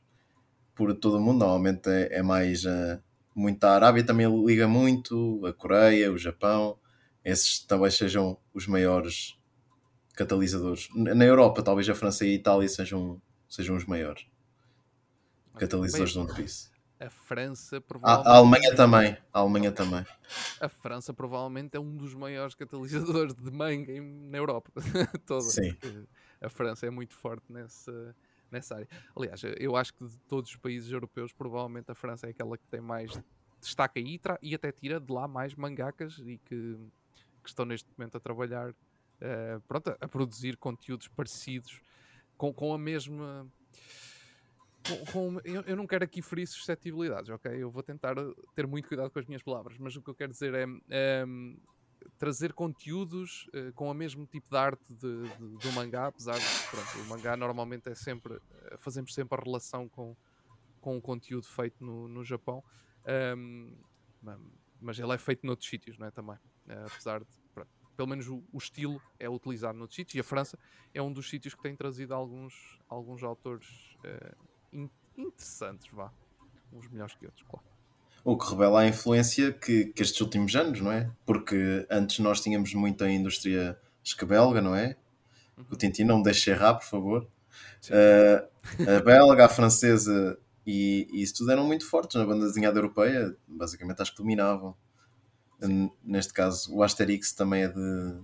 por 0.75 0.95
todo 0.95 1.19
o 1.19 1.21
mundo. 1.21 1.41
Normalmente 1.41 1.89
é, 1.89 2.19
é 2.19 2.23
mais 2.23 2.65
uh, 2.65 2.99
muito 3.37 3.63
a 3.65 3.75
Arábia, 3.75 4.03
também 4.03 4.27
liga 4.47 4.67
muito, 4.67 5.45
a 5.45 5.53
Coreia, 5.53 6.11
o 6.11 6.17
Japão. 6.17 6.79
Esses 7.23 7.59
talvez 7.61 7.95
sejam 7.95 8.39
os 8.55 8.67
maiores 8.67 9.37
catalisadores. 10.15 10.89
Na 10.95 11.25
Europa, 11.25 11.63
talvez 11.63 11.87
a 11.89 11.95
França 11.95 12.25
e 12.25 12.31
a 12.31 12.35
Itália 12.35 12.67
sejam, 12.67 13.21
sejam 13.47 13.77
os 13.77 13.85
maiores 13.85 14.27
catalisadores 15.59 16.13
de 16.13 16.19
One 16.19 16.35
Piece. 16.35 16.71
A 16.99 17.11
França 17.11 17.77
A, 17.77 17.81
provavelmente. 17.83 18.27
a 18.27 18.37
Alemanha 18.37 18.75
também. 18.75 19.17
A 19.31 19.39
Alemanha 19.41 19.73
também. 19.73 20.07
A 20.59 20.69
França 20.69 21.13
provavelmente 21.13 21.77
é 21.77 21.81
um 21.81 21.95
dos 21.95 22.15
maiores 22.15 22.55
catalisadores 22.55 23.35
de 23.35 23.51
manga 23.51 23.93
na 24.01 24.39
Europa 24.39 24.73
toda. 25.27 25.43
Sim. 25.43 25.77
A 26.41 26.49
França 26.49 26.87
é 26.87 26.91
muito 26.91 27.15
forte 27.15 27.45
nessa, 27.53 28.17
nessa 28.51 28.77
área. 28.77 28.89
Aliás, 29.15 29.43
eu 29.59 29.77
acho 29.77 29.95
que 29.95 30.05
de 30.07 30.19
todos 30.21 30.51
os 30.51 30.57
países 30.57 30.91
europeus, 30.91 31.33
provavelmente 31.33 31.91
a 31.91 31.95
França 31.95 32.27
é 32.27 32.31
aquela 32.31 32.57
que 32.57 32.67
tem 32.69 32.81
mais 32.81 33.11
destaca 33.61 33.99
e 33.99 34.21
e 34.43 34.55
até 34.55 34.71
tira 34.71 35.01
de 35.01 35.13
lá 35.13 35.27
mais 35.27 35.55
mangakas 35.55 36.19
e 36.19 36.39
que, 36.39 36.77
que 37.43 37.49
estão 37.49 37.65
neste 37.65 37.89
momento 37.97 38.17
a 38.17 38.21
trabalhar, 38.21 38.75
eh, 39.21 39.59
pronto, 39.67 39.97
a, 40.01 40.09
produzir 40.09 40.57
conteúdos 40.57 41.09
parecidos 41.09 41.81
com, 42.37 42.53
com 42.53 42.73
a 42.73 42.79
mesma 42.79 43.47
com, 44.87 45.07
com- 45.13 45.41
eu, 45.45 45.63
eu 45.63 45.77
não 45.77 45.87
quero 45.87 46.05
aqui 46.05 46.23
ferir 46.23 46.47
suscetibilidades, 46.47 47.29
ok? 47.31 47.51
Eu 47.61 47.71
vou 47.71 47.83
tentar 47.83 48.17
eh, 48.17 48.33
ter 48.55 48.67
muito 48.67 48.87
cuidado 48.89 49.11
com 49.11 49.19
as 49.19 49.27
minhas 49.27 49.43
palavras, 49.43 49.77
mas 49.79 49.97
o 49.97 50.03
que 50.03 50.11
eu 50.11 50.15
quero 50.15 50.33
dizer 50.33 50.55
é 50.55 50.65
ehm, 50.91 51.57
trazer 52.19 52.53
conteúdos 52.53 53.49
eh, 53.53 53.73
com 53.75 53.91
o 53.91 53.95
mesmo 53.95 54.27
tipo 54.27 54.49
de 54.51 54.57
arte 54.57 54.95
de- 54.95 55.29
de- 55.37 55.59
do 55.59 55.73
mangá, 55.73 56.07
apesar 56.07 56.39
de 56.39 56.45
pronto, 56.71 56.99
o 57.01 57.09
mangá 57.09 57.37
normalmente 57.37 57.89
é 57.89 57.95
sempre 57.95 58.35
eh, 58.51 58.77
fazemos 58.79 59.13
sempre 59.15 59.39
a 59.39 59.43
relação 59.45 59.89
com, 59.89 60.17
com 60.81 60.97
o 60.97 61.03
conteúdo 61.03 61.47
feito 61.47 61.85
no, 61.85 62.09
no 62.09 62.25
Japão, 62.25 62.63
ma- 64.23 64.39
mas 64.81 64.99
ele 64.99 65.13
é 65.15 65.19
feito 65.19 65.47
noutros 65.47 65.69
sítios, 65.69 65.99
não 65.99 66.07
é? 66.07 66.11
Também, 66.11 66.37
Eh, 66.69 66.85
apesar 66.85 67.21
de 67.21 67.27
pronto, 67.55 67.71
pelo 67.97 68.09
menos 68.09 68.27
o, 68.29 68.43
o 68.53 68.59
estilo 68.59 69.01
é 69.21 69.29
utilizado 69.31 69.79
noutros 69.79 69.95
sítios 69.95 70.15
e 70.17 70.21
a 70.21 70.25
França 70.25 70.59
é 70.93 71.01
um 71.01 71.13
dos 71.13 71.31
sítios 71.31 71.55
que 71.55 71.63
tem 71.63 71.77
trazido 71.77 72.13
alguns, 72.13 72.53
alguns 72.89 73.23
autores 73.23 73.67
eh, 74.05 74.35
in- 74.73 74.91
interessantes, 75.17 75.89
vá. 75.93 76.13
Uns 76.73 76.89
melhores 76.91 77.15
que 77.15 77.25
outros, 77.25 77.47
claro. 77.49 77.65
O 78.27 78.37
que 78.37 78.51
revela 78.51 78.81
a 78.81 78.89
influência 78.89 79.53
que, 79.53 79.85
que 79.85 80.03
estes 80.03 80.21
últimos 80.21 80.57
anos, 80.57 80.81
não 80.81 80.91
é? 80.91 81.09
Porque 81.25 81.87
antes 81.89 82.19
nós 82.19 82.41
tínhamos 82.41 82.75
muita 82.75 83.09
indústria 83.09 83.79
escabelga, 84.03 84.61
não 84.61 84.75
é? 84.75 84.97
O 85.71 85.77
Tintin, 85.77 86.03
não 86.03 86.19
me 86.19 86.25
deixe 86.25 86.51
errar, 86.51 86.75
por 86.75 86.85
favor. 86.85 87.27
Uh, 87.89 88.91
a 88.99 89.01
belga, 89.01 89.45
a 89.45 89.49
francesa 89.49 90.37
e, 90.67 91.07
e 91.13 91.23
isso 91.23 91.35
tudo 91.37 91.53
eram 91.53 91.65
muito 91.65 91.89
fortes 91.89 92.17
na 92.17 92.27
banda 92.27 92.47
desenhada 92.47 92.77
europeia, 92.77 93.33
basicamente 93.47 94.03
acho 94.03 94.11
que 94.11 94.19
dominavam. 94.19 94.75
Neste 96.03 96.33
caso, 96.33 96.75
o 96.75 96.83
Asterix 96.83 97.33
também 97.33 97.63
é 97.63 97.69
de, 97.69 98.21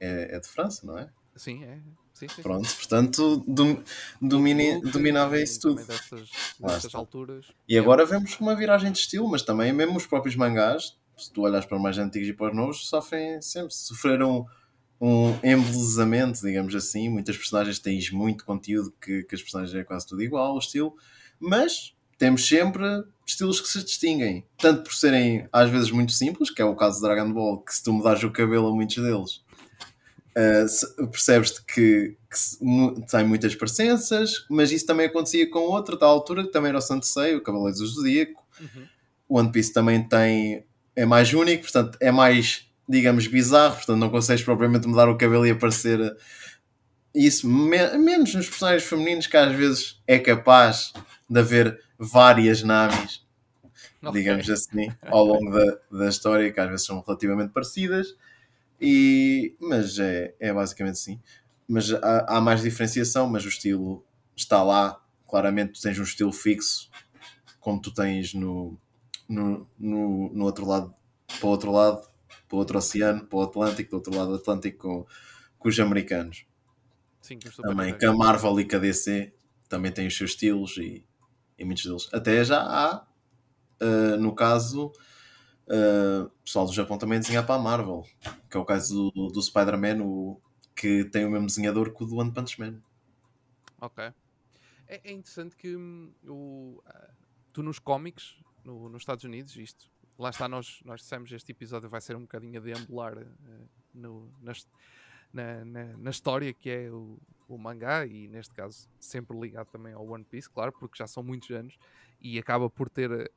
é, 0.00 0.36
é 0.36 0.40
de 0.40 0.48
França, 0.48 0.86
não 0.86 0.98
é? 0.98 1.10
Sim, 1.36 1.62
é. 1.64 1.78
Sim. 2.18 2.26
Pronto, 2.42 2.68
portanto, 2.76 3.44
dom, 3.46 3.78
domini- 4.20 4.72
Hulk, 4.72 4.90
dominava 4.90 5.38
isso 5.40 5.60
tudo. 5.60 5.84
Dessas, 5.84 6.30
dessas 6.58 6.94
alturas. 6.94 7.46
E 7.68 7.78
agora 7.78 8.06
vemos 8.06 8.38
uma 8.40 8.54
viragem 8.56 8.90
de 8.90 8.98
estilo, 8.98 9.28
mas 9.28 9.42
também 9.42 9.72
mesmo 9.72 9.96
os 9.96 10.06
próprios 10.06 10.34
mangás, 10.34 10.96
se 11.16 11.30
tu 11.30 11.42
olhas 11.42 11.66
para 11.66 11.76
os 11.76 11.82
mais 11.82 11.98
antigos 11.98 12.28
e 12.28 12.32
para 12.32 12.48
os 12.50 12.56
novos, 12.56 12.88
sofrem 12.88 13.40
sempre, 13.42 13.74
sofreram 13.74 14.46
um 14.98 15.30
embelezamento, 15.44 16.40
digamos 16.40 16.74
assim. 16.74 17.08
Muitas 17.10 17.36
personagens 17.36 17.78
têm 17.78 18.00
muito 18.12 18.44
conteúdo 18.46 18.92
que, 19.00 19.22
que 19.24 19.34
as 19.34 19.42
personagens 19.42 19.74
é 19.78 19.84
quase 19.84 20.06
tudo 20.06 20.22
igual, 20.22 20.54
o 20.54 20.58
estilo, 20.58 20.94
mas 21.38 21.92
temos 22.18 22.46
sempre 22.48 22.82
estilos 23.26 23.60
que 23.60 23.68
se 23.68 23.82
distinguem, 23.84 24.42
tanto 24.56 24.84
por 24.84 24.94
serem 24.94 25.46
às 25.52 25.68
vezes 25.68 25.90
muito 25.90 26.12
simples, 26.12 26.48
que 26.48 26.62
é 26.62 26.64
o 26.64 26.74
caso 26.74 26.96
de 26.96 27.02
Dragon 27.02 27.30
Ball, 27.30 27.60
que 27.60 27.74
se 27.74 27.82
tu 27.82 27.92
mudares 27.92 28.22
o 28.22 28.30
cabelo 28.30 28.68
a 28.68 28.74
muitos 28.74 28.96
deles. 28.96 29.44
Uh, 30.36 30.68
se- 30.68 30.94
percebes-te 31.06 31.62
que, 31.64 32.14
que 32.30 33.06
tem 33.10 33.24
muitas 33.24 33.54
presenças, 33.54 34.44
mas 34.50 34.70
isso 34.70 34.84
também 34.84 35.06
acontecia 35.06 35.48
com 35.48 35.60
outra 35.60 35.96
da 35.96 36.04
altura, 36.04 36.44
que 36.44 36.52
também 36.52 36.68
era 36.68 36.76
o 36.78 36.82
Santo 36.82 37.06
Sei, 37.06 37.34
o 37.34 37.40
Cavaleiros 37.42 37.80
do 37.80 37.86
Zodíaco. 37.86 38.44
Uhum. 38.60 38.86
O 39.30 39.38
One 39.38 39.50
Piece 39.50 39.72
também 39.72 40.06
tem, 40.06 40.62
é 40.94 41.06
mais 41.06 41.32
único, 41.32 41.62
portanto 41.62 41.96
é 42.00 42.10
mais, 42.12 42.66
digamos, 42.86 43.26
bizarro, 43.26 43.76
portanto 43.76 43.96
não 43.98 44.10
consegues 44.10 44.44
propriamente 44.44 44.86
mudar 44.86 45.08
o 45.08 45.16
cabelo 45.16 45.46
e 45.46 45.50
aparecer 45.52 46.14
isso, 47.14 47.48
me- 47.48 47.96
menos 47.96 48.34
nos 48.34 48.46
personagens 48.48 48.84
femininos, 48.84 49.26
que 49.26 49.36
às 49.36 49.54
vezes 49.56 50.00
é 50.06 50.18
capaz 50.18 50.92
de 51.28 51.40
haver 51.40 51.80
várias 51.98 52.62
Namis, 52.62 53.22
Ok. 54.02 54.20
digamos 54.20 54.48
assim, 54.50 54.92
ao 55.02 55.24
longo 55.24 55.50
da, 55.50 55.78
da 55.90 56.08
história, 56.08 56.52
que 56.52 56.60
às 56.60 56.68
vezes 56.68 56.84
são 56.86 57.02
relativamente 57.06 57.52
parecidas, 57.52 58.14
e, 58.80 59.56
mas 59.60 59.98
é, 59.98 60.34
é 60.38 60.52
basicamente 60.52 60.94
assim. 60.94 61.20
Mas 61.68 61.92
há, 61.92 62.36
há 62.36 62.40
mais 62.40 62.62
diferenciação, 62.62 63.28
mas 63.28 63.44
o 63.44 63.48
estilo 63.48 64.04
está 64.36 64.62
lá. 64.62 65.00
Claramente 65.28 65.72
tu 65.74 65.82
tens 65.82 65.98
um 65.98 66.04
estilo 66.04 66.32
fixo, 66.32 66.88
como 67.58 67.80
tu 67.80 67.92
tens 67.92 68.32
no, 68.32 68.78
no, 69.28 69.66
no, 69.78 70.32
no 70.32 70.44
outro 70.44 70.66
lado, 70.66 70.94
para 71.26 71.46
o 71.46 71.50
outro 71.50 71.72
lado, 71.72 72.06
para 72.48 72.56
o 72.56 72.58
outro 72.58 72.78
oceano, 72.78 73.26
para 73.26 73.38
o 73.38 73.42
Atlântico, 73.42 73.90
do 73.90 73.96
outro 73.96 74.14
lado 74.14 74.28
do 74.30 74.36
Atlântico 74.36 74.78
com, 74.78 75.06
com 75.58 75.68
os 75.68 75.80
americanos. 75.80 76.46
Sim, 77.20 77.38
os 77.44 77.56
Também 77.56 77.96
que 77.96 78.06
a 78.06 78.12
Marvel 78.12 78.60
e 78.60 78.64
que 78.64 78.76
a 78.76 78.78
DC 78.78 79.32
também 79.68 79.90
têm 79.90 80.06
os 80.06 80.16
seus 80.16 80.30
estilos 80.30 80.76
e, 80.76 81.04
e 81.58 81.64
muitos 81.64 81.84
deles. 81.84 82.08
Até 82.12 82.44
já 82.44 82.60
há, 82.60 83.04
uh, 83.82 84.16
no 84.16 84.32
caso, 84.32 84.92
uh, 85.68 86.26
o 86.26 86.42
pessoal 86.44 86.66
do 86.66 86.72
Japão 86.72 86.98
também 86.98 87.18
desenha 87.18 87.42
para 87.42 87.54
a 87.54 87.58
Marvel, 87.62 88.04
que 88.50 88.56
é 88.56 88.60
o 88.60 88.64
caso 88.64 89.10
do, 89.14 89.28
do 89.28 89.42
Spider-Man, 89.42 90.36
que 90.74 91.04
tem 91.06 91.24
o 91.24 91.30
mesmo 91.30 91.46
desenhador 91.46 91.92
que 91.94 92.02
o 92.02 92.06
do 92.06 92.16
One 92.16 92.32
Punch 92.32 92.60
Man. 92.60 92.80
Ok. 93.80 94.04
É, 94.88 95.00
é 95.04 95.12
interessante 95.12 95.56
que 95.56 95.76
hum, 95.76 96.12
o, 96.26 96.82
ah, 96.86 97.10
tu 97.52 97.62
nos 97.62 97.78
cómics, 97.78 98.36
no- 98.64 98.88
nos 98.88 99.02
Estados 99.02 99.24
Unidos, 99.24 99.56
isto, 99.56 99.88
lá 100.18 100.30
está, 100.30 100.48
nós, 100.48 100.80
nós 100.84 101.00
dissemos 101.00 101.30
este 101.32 101.52
episódio 101.52 101.88
vai 101.88 102.00
ser 102.00 102.16
um 102.16 102.20
bocadinho 102.22 102.58
a 102.60 102.62
deambular 102.62 103.18
eh, 103.18 103.26
no, 103.94 104.30
na, 104.40 104.52
his- 104.52 104.68
na, 105.32 105.64
na- 105.64 105.96
na 105.96 106.10
história 106.10 106.52
que 106.54 106.70
é 106.70 106.90
o, 106.90 107.18
o 107.48 107.58
mangá 107.58 108.06
e 108.06 108.28
neste 108.28 108.54
caso 108.54 108.88
sempre 109.00 109.38
ligado 109.38 109.66
também 109.70 109.92
ao 109.92 110.06
One 110.06 110.24
Piece, 110.24 110.48
claro, 110.48 110.72
porque 110.72 110.98
já 110.98 111.06
são 111.06 111.22
muitos 111.22 111.50
anos 111.50 111.76
e 112.20 112.38
acaba 112.38 112.70
por 112.70 112.88
ter 112.88 113.30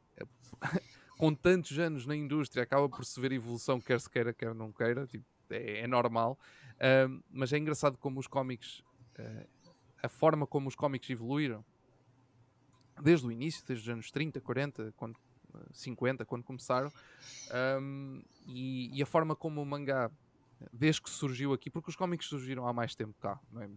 com 1.19 1.35
tantos 1.35 1.77
anos 1.77 2.05
na 2.05 2.15
indústria, 2.15 2.63
acaba 2.63 2.87
por 2.87 3.03
se 3.03 3.19
ver 3.19 3.33
evolução, 3.33 3.81
quer 3.81 3.99
se 3.99 4.09
queira, 4.09 4.33
quer 4.33 4.55
não 4.55 4.71
queira, 4.71 5.05
tipo, 5.05 5.25
é, 5.49 5.81
é 5.81 5.87
normal. 5.87 6.39
Ahm, 6.79 7.19
mas 7.29 7.51
é 7.51 7.57
engraçado 7.57 7.97
como 7.97 8.21
os 8.21 8.25
cómics, 8.25 8.81
eh, 9.17 9.45
a 10.01 10.07
forma 10.07 10.47
como 10.47 10.69
os 10.69 10.75
cómics 10.75 11.09
evoluíram, 11.09 11.63
desde 13.01 13.27
o 13.27 13.31
início, 13.33 13.61
desde 13.67 13.89
os 13.89 13.93
anos 13.93 14.09
30, 14.11 14.39
40, 14.39 14.93
quando, 14.95 15.19
eh, 15.55 15.67
50, 15.73 16.23
quando 16.23 16.45
começaram, 16.45 16.89
ahm, 17.51 18.21
e, 18.47 18.97
e 18.97 19.03
a 19.03 19.05
forma 19.05 19.35
como 19.35 19.61
o 19.61 19.65
mangá, 19.65 20.09
desde 20.71 21.01
que 21.01 21.09
surgiu 21.09 21.51
aqui, 21.51 21.69
porque 21.69 21.89
os 21.89 21.97
cómics 21.97 22.27
surgiram 22.27 22.65
há 22.65 22.71
mais 22.71 22.95
tempo 22.95 23.13
cá, 23.19 23.37
não 23.51 23.61
é? 23.61 23.69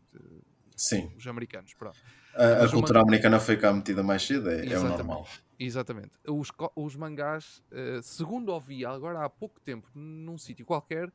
Eh, 0.73 0.79
Sim, 0.79 1.12
os 1.17 1.26
americanos, 1.26 1.75
pronto. 1.75 1.99
a, 2.35 2.64
a 2.64 2.71
cultura 2.71 2.99
manga- 3.00 3.09
americana 3.09 3.38
foi 3.41 3.57
cá 3.57 3.73
metida 3.73 4.02
mais 4.02 4.23
cedo, 4.26 4.50
é, 4.50 4.67
é 4.67 4.79
o 4.79 4.83
normal. 4.85 5.26
Exatamente. 5.59 6.11
Os, 6.26 6.50
os 6.75 6.97
mangás, 6.97 7.62
eh, 7.71 8.00
segundo 8.02 8.49
ouvi 8.50 8.85
agora 8.85 9.25
há 9.25 9.29
pouco 9.31 9.61
tempo, 9.61 9.88
num 9.95 10.37
sítio 10.38 10.67
qualquer, 10.67 11.09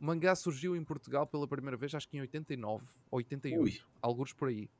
o 0.00 0.04
mangá 0.06 0.34
surgiu 0.34 0.74
em 0.74 0.82
Portugal 0.84 1.26
pela 1.26 1.46
primeira 1.46 1.76
vez, 1.76 1.94
acho 1.94 2.08
que 2.08 2.16
em 2.16 2.20
89, 2.22 2.84
88, 3.10 3.60
Ui, 3.62 3.78
alguns 4.00 4.32
por 4.32 4.48
aí. 4.48 4.70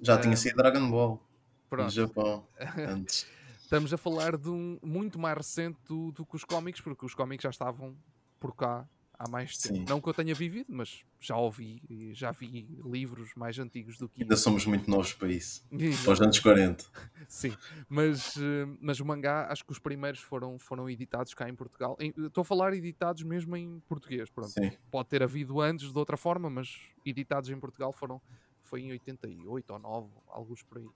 já 0.00 0.18
tinha 0.18 0.32
Ah, 0.32 0.36
sido 0.36 0.56
Dragon 0.56 0.90
Ball 0.90 1.10
no 1.10 1.20
Pronto. 1.68 1.90
Japão 1.90 2.46
antes. 2.88 3.26
Estamos 3.62 3.92
a 3.92 3.96
falar 3.98 4.36
de 4.36 4.48
um 4.50 4.78
muito 4.82 5.18
mais 5.18 5.36
recente 5.36 5.78
do, 5.88 6.12
do 6.12 6.24
que 6.26 6.36
os 6.36 6.44
cómics, 6.44 6.80
porque 6.80 7.04
os 7.06 7.14
cómics 7.14 7.42
já 7.42 7.50
estavam 7.50 7.96
por 8.38 8.54
cá 8.54 8.86
há 9.22 9.28
mais 9.28 9.56
tempo. 9.56 9.76
Sim. 9.76 9.84
Não 9.88 10.00
que 10.00 10.08
eu 10.08 10.14
tenha 10.14 10.34
vivido, 10.34 10.66
mas 10.70 11.04
já 11.20 11.36
ouvi, 11.36 11.80
já 12.12 12.32
vi 12.32 12.66
livros 12.84 13.32
mais 13.36 13.58
antigos 13.58 13.96
do 13.96 14.08
que 14.08 14.22
Ainda 14.22 14.34
isso. 14.34 14.42
somos 14.42 14.66
muito 14.66 14.90
novos 14.90 15.12
para 15.14 15.28
isso. 15.28 15.62
Exato. 15.70 16.04
Para 16.04 16.12
os 16.12 16.20
anos 16.20 16.38
40. 16.40 16.84
Sim, 17.28 17.56
mas, 17.88 18.36
eh, 18.36 18.66
mas 18.80 18.98
o 18.98 19.04
mangá, 19.04 19.46
acho 19.48 19.64
que 19.64 19.70
os 19.70 19.78
primeiros 19.78 20.20
foram, 20.20 20.58
foram 20.58 20.90
editados 20.90 21.34
cá 21.34 21.48
em 21.48 21.54
Portugal. 21.54 21.96
Estou 22.00 22.42
a 22.42 22.44
falar 22.44 22.74
editados 22.74 23.22
mesmo 23.22 23.56
em 23.56 23.80
português, 23.88 24.28
pronto. 24.28 24.50
Sim. 24.50 24.72
Pode 24.90 25.08
ter 25.08 25.22
havido 25.22 25.60
antes 25.60 25.92
de 25.92 25.98
outra 25.98 26.16
forma, 26.16 26.50
mas 26.50 26.76
editados 27.06 27.48
em 27.48 27.58
Portugal 27.58 27.92
foram 27.92 28.20
foi 28.62 28.80
em 28.80 28.90
88 28.92 29.72
ou 29.72 29.78
9, 29.78 30.08
alguns 30.28 30.62
por 30.62 30.78
aí. 30.78 30.88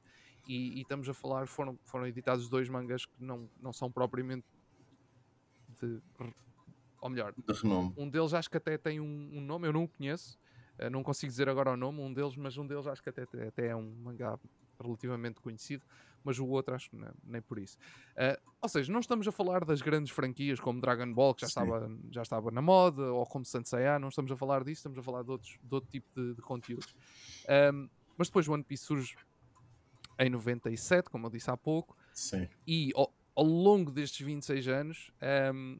E, 0.49 0.78
e 0.78 0.80
estamos 0.80 1.09
a 1.09 1.14
falar, 1.14 1.47
foram, 1.47 1.78
foram 1.85 2.06
editados 2.06 2.49
dois 2.49 2.68
mangas 2.68 3.04
que 3.04 3.23
não, 3.23 3.49
não 3.61 3.73
são 3.73 3.90
propriamente 3.90 4.47
de. 5.80 6.00
Ou 7.07 7.11
melhor, 7.11 7.33
De 7.37 7.53
renome. 7.55 7.95
um 7.97 8.11
deles 8.11 8.35
acho 8.35 8.51
que 8.51 8.57
até 8.57 8.77
tem 8.77 8.99
um, 9.01 9.31
um 9.33 9.41
nome, 9.41 9.69
eu 9.69 9.73
não 9.73 9.85
o 9.85 9.89
conheço, 9.89 10.37
eh, 10.77 10.91
não 10.91 11.05
consigo 11.05 11.31
dizer 11.31 11.49
agora 11.49 11.71
o 11.71 11.77
nome, 11.77 12.01
um 12.01 12.13
deles, 12.13 12.35
mas 12.37 12.57
um 12.59 12.67
deles 12.67 12.85
acho 12.89 13.01
que 13.01 13.09
até, 13.11 13.23
até 13.23 13.69
é 13.69 13.77
um 13.77 13.95
mangá 14.03 14.37
relativamente 14.83 15.41
conhecido, 15.41 15.85
mas 16.25 16.41
o 16.41 16.47
outro 16.49 16.75
acho 16.75 16.91
que 16.91 16.97
não- 16.97 17.15
nem 17.23 17.41
por 17.41 17.61
isso. 17.61 17.77
Eh, 18.17 18.37
ou 18.61 18.69
seja, 18.69 18.93
não 18.93 18.99
estamos 18.99 19.29
a 19.29 19.31
falar 19.33 19.65
das 19.65 19.81
grandes 19.81 20.11
franquias 20.13 20.59
como 20.59 20.81
Dragon 20.81 21.13
Ball, 21.15 21.33
que 21.33 21.43
já, 21.43 21.47
Sim. 21.47 21.53
estava, 21.53 21.89
já 22.11 22.23
estava 22.23 22.51
na 22.51 22.61
moda, 22.61 23.13
ou 23.13 23.25
como 23.25 23.45
Sanseiya, 23.45 24.01
não 24.01 24.09
estamos 24.09 24.33
a 24.33 24.37
falar 24.37 24.65
disso, 24.65 24.81
estamos 24.81 24.99
a 24.99 25.03
falar 25.05 25.23
de, 25.23 25.31
outros, 25.31 25.57
de 25.63 25.75
outro 25.75 25.89
tipo 25.89 26.09
de, 26.21 26.35
de 26.35 26.43
conteúdos. 26.43 26.93
Ahm, 27.49 27.89
mas 28.19 28.27
depois 28.29 28.49
o 28.49 28.53
One 28.53 28.65
Piece 28.65 28.85
surge 28.85 29.15
em 30.19 30.31
97, 30.31 31.11
como 31.11 31.27
eu 31.27 31.31
disse 31.31 31.51
há 31.51 31.57
pouco, 31.57 31.97
Sim. 32.13 32.49
e 32.67 32.91
ao, 32.97 33.15
ao 33.35 33.45
longo 33.45 33.91
destes 33.91 34.25
26 34.27 34.67
anos, 34.69 35.11
ehm, 35.21 35.79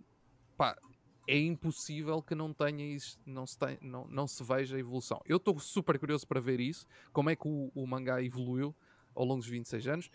pá, 0.57 0.77
é 1.27 1.39
impossível 1.39 2.23
que 2.23 2.35
não 2.35 2.53
tenha 2.55 2.97
não 3.25 3.47
se, 3.47 3.59
tem- 3.59 3.79
não, 3.83 4.07
não 4.09 4.27
se 4.29 4.43
veja 4.45 4.77
a 4.77 4.81
evolução. 4.81 5.21
Eu 5.25 5.39
estou 5.39 5.59
super 5.59 5.99
curioso 5.99 6.27
para 6.27 6.41
ver 6.41 6.61
isso, 6.61 6.87
como 7.13 7.31
é 7.31 7.37
que 7.37 7.49
o, 7.49 7.71
o 7.75 7.87
mangá 7.87 8.23
evoluiu 8.23 8.77
ao 9.15 9.25
longo 9.25 9.41
dos 9.41 9.49
26 9.49 9.87
anos. 9.89 10.09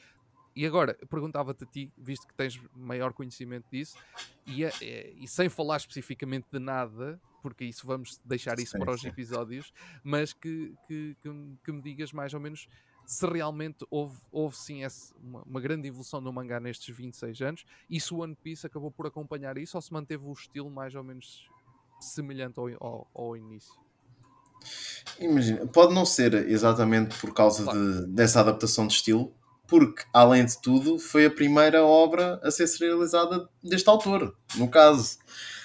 E 0.56 0.66
agora, 0.66 0.98
perguntava-te 1.10 1.64
a 1.64 1.68
ti, 1.68 1.94
visto 1.98 2.28
que 2.28 2.36
tens 2.36 2.60
maior 2.74 3.14
conhecimento 3.14 3.68
disso, 3.72 3.98
e, 4.46 4.64
é- 4.66 4.76
é- 4.82 5.12
e 5.14 5.28
sem 5.28 5.50
falar 5.50 5.78
especificamente 5.78 6.48
de 6.52 6.60
nada, 6.60 7.22
porque 7.42 7.64
isso 7.66 7.88
vamos 7.88 8.20
deixar 8.24 8.60
isso 8.60 8.76
Sim, 8.76 8.78
para 8.78 8.94
os 8.94 9.04
sim. 9.04 9.12
episódios, 9.12 9.72
mas 10.04 10.34
que, 10.34 10.78
que, 10.88 11.18
que 11.64 11.72
me 11.72 11.82
digas 11.82 12.12
mais 12.12 12.34
ou 12.34 12.40
menos 12.40 12.68
se 13.12 13.28
realmente 13.28 13.86
houve, 13.92 14.18
houve 14.32 14.56
sim 14.56 14.84
uma, 15.22 15.42
uma, 15.42 15.60
grande 15.60 15.86
evolução 15.86 16.22
no 16.22 16.32
mangá 16.32 16.62
nestes 16.62 16.96
26 16.96 17.42
anos 17.42 17.66
e 17.90 18.00
se 18.00 18.14
o 18.14 18.20
One 18.20 18.38
Piece 18.42 18.66
acabou 18.66 18.90
por 18.90 19.06
acompanhar 19.06 19.58
isso 19.58 19.76
ou 19.76 19.82
se 19.82 19.92
manteve 19.92 20.24
o 20.26 20.32
estilo 20.32 20.72
mais 20.72 20.96
ou 20.96 21.04
menos 21.04 21.46
semelhante 22.00 22.58
ao, 22.58 22.70
ao, 22.80 23.08
ao 23.14 23.36
início. 23.36 23.74
Imagina, 25.20 25.68
pode 25.68 25.94
não 25.94 26.06
ser 26.06 26.34
exatamente 26.48 27.20
por 27.20 27.34
causa 27.34 27.66
claro. 27.66 27.80
de, 27.80 28.08
dessa 28.08 28.40
adaptação 28.40 28.88
de 28.88 28.94
estilo, 28.94 29.34
porque, 29.68 30.04
além 30.14 30.46
de 30.46 30.62
tudo, 30.62 30.98
foi 30.98 31.26
a 31.26 31.32
primeira 31.32 31.84
obra 31.84 32.40
a 32.42 32.50
ser 32.50 32.66
serializada 32.66 33.50
deste 33.62 33.90
autor, 33.90 34.34
no 34.56 34.70
caso. 34.70 35.18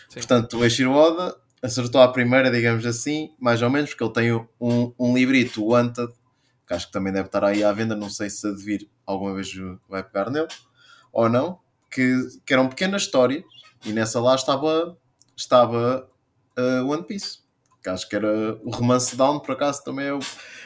Sim. 0.09 0.15
Portanto, 0.15 0.59
o 0.59 0.65
Eiichiro 0.65 0.91
Oda 0.91 1.37
acertou 1.63 2.01
a 2.01 2.09
primeira, 2.09 2.51
digamos 2.51 2.85
assim, 2.85 3.31
mais 3.39 3.63
ou 3.63 3.71
menos, 3.71 3.91
porque 3.91 4.03
ele 4.03 4.13
tem 4.13 4.33
um, 4.61 4.93
um 4.99 5.15
librito, 5.15 5.63
o 5.63 5.69
Wanted, 5.69 6.13
que 6.67 6.75
acho 6.75 6.87
que 6.87 6.93
também 6.93 7.13
deve 7.13 7.27
estar 7.27 7.45
aí 7.45 7.63
à 7.63 7.73
venda, 7.73 7.95
não 7.95 8.11
sei 8.11 8.29
se 8.29 8.47
a 8.47 8.51
Devir 8.51 8.89
alguma 9.05 9.35
vez 9.35 9.53
vai 9.89 10.03
pegar 10.03 10.31
nele, 10.31 10.49
ou 11.13 11.29
não, 11.29 11.59
que, 11.91 12.15
que 12.45 12.53
eram 12.53 12.69
pequenas 12.69 13.03
histórias, 13.03 13.45
e 13.85 13.93
nessa 13.93 14.21
lá 14.21 14.35
estava, 14.35 14.97
estava 15.37 16.09
uh, 16.59 16.91
One 16.91 17.05
Piece 17.05 17.47
que 17.87 17.91
acho 17.91 18.09
que 18.09 18.17
era 18.17 18.59
o 18.65 18.71
Romance 18.71 19.15
Down, 19.15 19.39
por 19.39 19.53
acaso 19.53 19.85
também 19.85 20.07
é 20.07 20.13
o, 20.13 20.19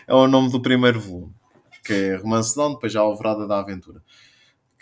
é 0.08 0.14
o 0.14 0.26
nome 0.26 0.50
do 0.50 0.62
primeiro 0.62 0.98
volume, 0.98 1.34
que 1.84 1.92
é 1.92 2.16
Romance 2.16 2.56
Down, 2.56 2.72
depois 2.72 2.90
já 2.90 3.00
a 3.00 3.02
Alvorada 3.02 3.46
da 3.46 3.58
Aventura. 3.58 4.02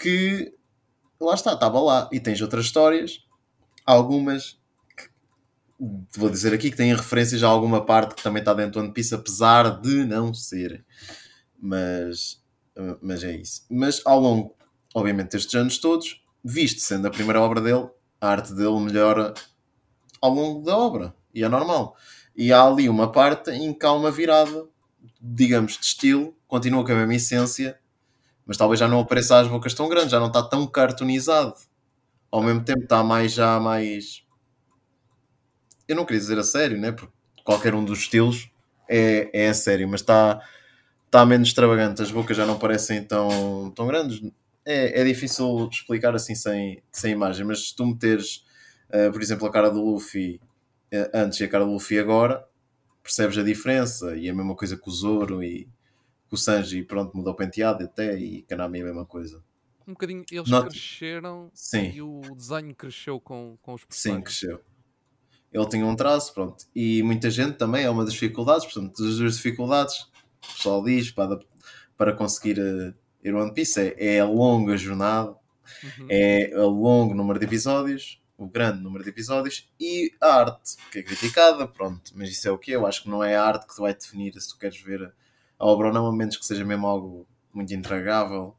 Que 0.01 0.55
lá 1.21 1.35
está, 1.35 1.55
estava 1.55 1.81
lá. 1.81 2.09
E 2.13 2.21
tens 2.21 2.41
outras 2.41 2.67
histórias, 2.67 3.27
algumas 3.85 4.57
vou 5.79 6.29
dizer 6.29 6.53
aqui 6.53 6.71
que 6.71 6.77
têm 6.77 6.95
referências 6.95 7.43
a 7.43 7.49
alguma 7.49 7.85
parte 7.85 8.15
que 8.15 8.23
também 8.23 8.41
está 8.41 8.53
dentro 8.53 8.73
do 8.73 8.81
One 8.81 8.93
Piece, 8.93 9.15
apesar 9.15 9.81
de 9.81 10.05
não 10.05 10.35
serem. 10.35 10.85
Mas, 11.61 12.41
mas 13.01 13.23
é 13.23 13.37
isso. 13.37 13.65
Mas 13.71 14.03
ao 14.05 14.21
longo, 14.21 14.55
obviamente, 14.95 15.33
destes 15.33 15.55
anos 15.55 15.79
todos, 15.79 16.23
visto 16.45 16.81
sendo 16.81 17.07
a 17.07 17.11
primeira 17.11 17.41
obra 17.41 17.61
dele, 17.61 17.89
a 18.21 18.29
arte 18.29 18.53
dele 18.55 18.81
melhora 18.81 19.35
ao 20.21 20.33
longo 20.33 20.65
da 20.65 20.77
obra. 20.77 21.15
E 21.35 21.45
é 21.45 21.49
normal. 21.49 21.97
E 22.37 22.53
há 22.53 22.63
ali 22.63 22.89
uma 22.89 23.11
parte 23.11 23.51
em 23.51 23.73
que 23.73 23.85
há 23.85 23.93
uma 23.93 24.11
virada, 24.11 24.65
digamos, 25.21 25.77
de 25.79 25.85
estilo, 25.85 26.35
continua 26.47 26.85
com 26.85 26.93
a 26.93 26.95
mesma 26.95 27.15
essência, 27.15 27.79
mas 28.47 28.57
talvez 28.57 28.81
já 28.81 28.89
não 28.89 29.01
apareça 29.01 29.39
as 29.39 29.49
bocas 29.49 29.75
tão 29.75 29.89
grandes, 29.89 30.11
já 30.11 30.19
não 30.19 30.29
está 30.29 30.43
tão 30.43 30.67
cartoonizado. 30.67 31.55
Ao 32.31 32.43
mesmo 32.43 32.65
tempo 32.65 32.83
está 32.83 33.03
mais 33.03 33.33
já 33.33 33.59
mais. 33.61 34.23
Eu 35.89 35.97
não 35.97 36.05
queria 36.05 36.21
dizer 36.21 36.39
a 36.39 36.45
sério, 36.45 36.79
né? 36.79 36.93
Porque 36.93 37.13
qualquer 37.43 37.75
um 37.75 37.85
dos 37.85 38.01
estilos 38.01 38.51
é, 38.89 39.31
é 39.33 39.49
a 39.49 39.55
sério, 39.55 39.89
mas 39.89 40.01
está, 40.01 40.41
está 41.07 41.25
menos 41.25 41.49
extravagante, 41.49 42.03
as 42.03 42.11
bocas 42.11 42.37
já 42.37 42.47
não 42.47 42.59
parecem 42.59 43.03
tão, 43.03 43.73
tão 43.75 43.87
grandes. 43.87 44.23
É, 44.65 45.01
é 45.01 45.05
difícil 45.05 45.69
explicar 45.73 46.15
assim 46.15 46.35
sem, 46.35 46.83
sem 46.93 47.13
imagem, 47.13 47.47
mas 47.47 47.69
se 47.69 47.77
tu 47.77 47.87
meteres, 47.87 48.45
uh, 48.91 49.11
por 49.11 49.23
exemplo, 49.23 49.47
a 49.47 49.51
cara 49.51 49.71
do 49.71 49.83
Luffy 49.83 50.41
eh, 50.91 51.11
antes 51.15 51.41
e 51.41 51.45
a 51.45 51.49
cara 51.49 51.65
do 51.65 51.73
Luffy 51.73 51.99
agora, 51.99 52.47
percebes 53.03 53.39
a 53.39 53.43
diferença. 53.43 54.17
E 54.17 54.29
a 54.29 54.35
mesma 54.35 54.55
coisa 54.55 54.77
com 54.77 54.91
o 54.91 54.93
Zoro 54.93 55.43
e 55.43 55.69
com 56.29 56.37
o 56.37 56.39
Sanji, 56.39 56.83
pronto, 56.83 57.17
mudou 57.17 57.33
o 57.33 57.37
penteado 57.37 57.85
até, 57.85 58.19
e 58.19 58.43
Kanami 58.43 58.83
a 58.83 58.85
mesma 58.85 59.07
coisa. 59.07 59.43
Um 59.87 59.93
bocadinho, 59.93 60.25
eles 60.31 60.51
Not... 60.51 60.69
cresceram 60.69 61.51
Sim. 61.55 61.91
e 61.95 62.03
o 62.03 62.21
desenho 62.37 62.75
cresceu 62.75 63.19
com, 63.19 63.57
com 63.63 63.73
os 63.73 63.85
personagens. 63.85 64.35
Sim, 64.35 64.47
cresceu. 64.47 64.61
Ele 65.53 65.69
tinha 65.69 65.87
um 65.87 65.97
traço, 65.97 66.33
pronto. 66.35 66.67
E 66.75 67.03
muita 67.03 67.31
gente 67.31 67.57
também 67.57 67.85
é 67.85 67.91
uma 67.91 68.05
das 68.05 68.13
dificuldades, 68.13 68.65
portanto, 68.67 69.03
das 69.03 69.17
duas 69.17 69.37
dificuldades, 69.37 70.09
o 70.45 70.55
pessoal 70.55 70.85
diz 70.85 71.11
para, 71.11 71.39
para 71.97 72.13
conseguir 72.13 72.59
uh, 72.59 72.95
ir 73.23 73.35
One 73.35 73.53
Piece 73.53 73.81
é, 73.81 74.17
é 74.17 74.21
a 74.21 74.27
longa 74.27 74.77
jornada, 74.77 75.31
uhum. 75.31 76.07
é 76.09 76.53
a 76.55 76.65
longo 76.65 77.15
número 77.15 77.39
de 77.39 77.47
episódios, 77.47 78.21
o 78.37 78.47
grande 78.47 78.83
número 78.83 79.03
de 79.03 79.11
episódios 79.11 79.69
e 79.81 80.13
a 80.21 80.35
arte, 80.35 80.77
que 80.93 81.01
é 81.01 81.03
criticada, 81.03 81.67
pronto, 81.67 82.13
mas 82.15 82.31
isso 82.31 82.47
é 82.47 82.51
o 82.51 82.59
que 82.59 82.71
eu 82.71 82.87
acho 82.87 83.03
que 83.03 83.09
não 83.09 83.25
é 83.25 83.35
a 83.35 83.43
arte 83.43 83.67
que 83.67 83.81
vai 83.81 83.93
definir 83.93 84.39
se 84.41 84.51
tu 84.51 84.59
queres 84.59 84.81
ver 84.81 85.13
a 85.59 85.67
obra 85.67 85.89
ou 85.89 85.93
não, 85.93 86.07
a 86.07 86.13
menos 86.13 86.37
que 86.37 86.47
seja 86.47 86.65
mesmo 86.65 86.87
algo 86.87 87.27
muito 87.53 87.75
intragável. 87.75 88.57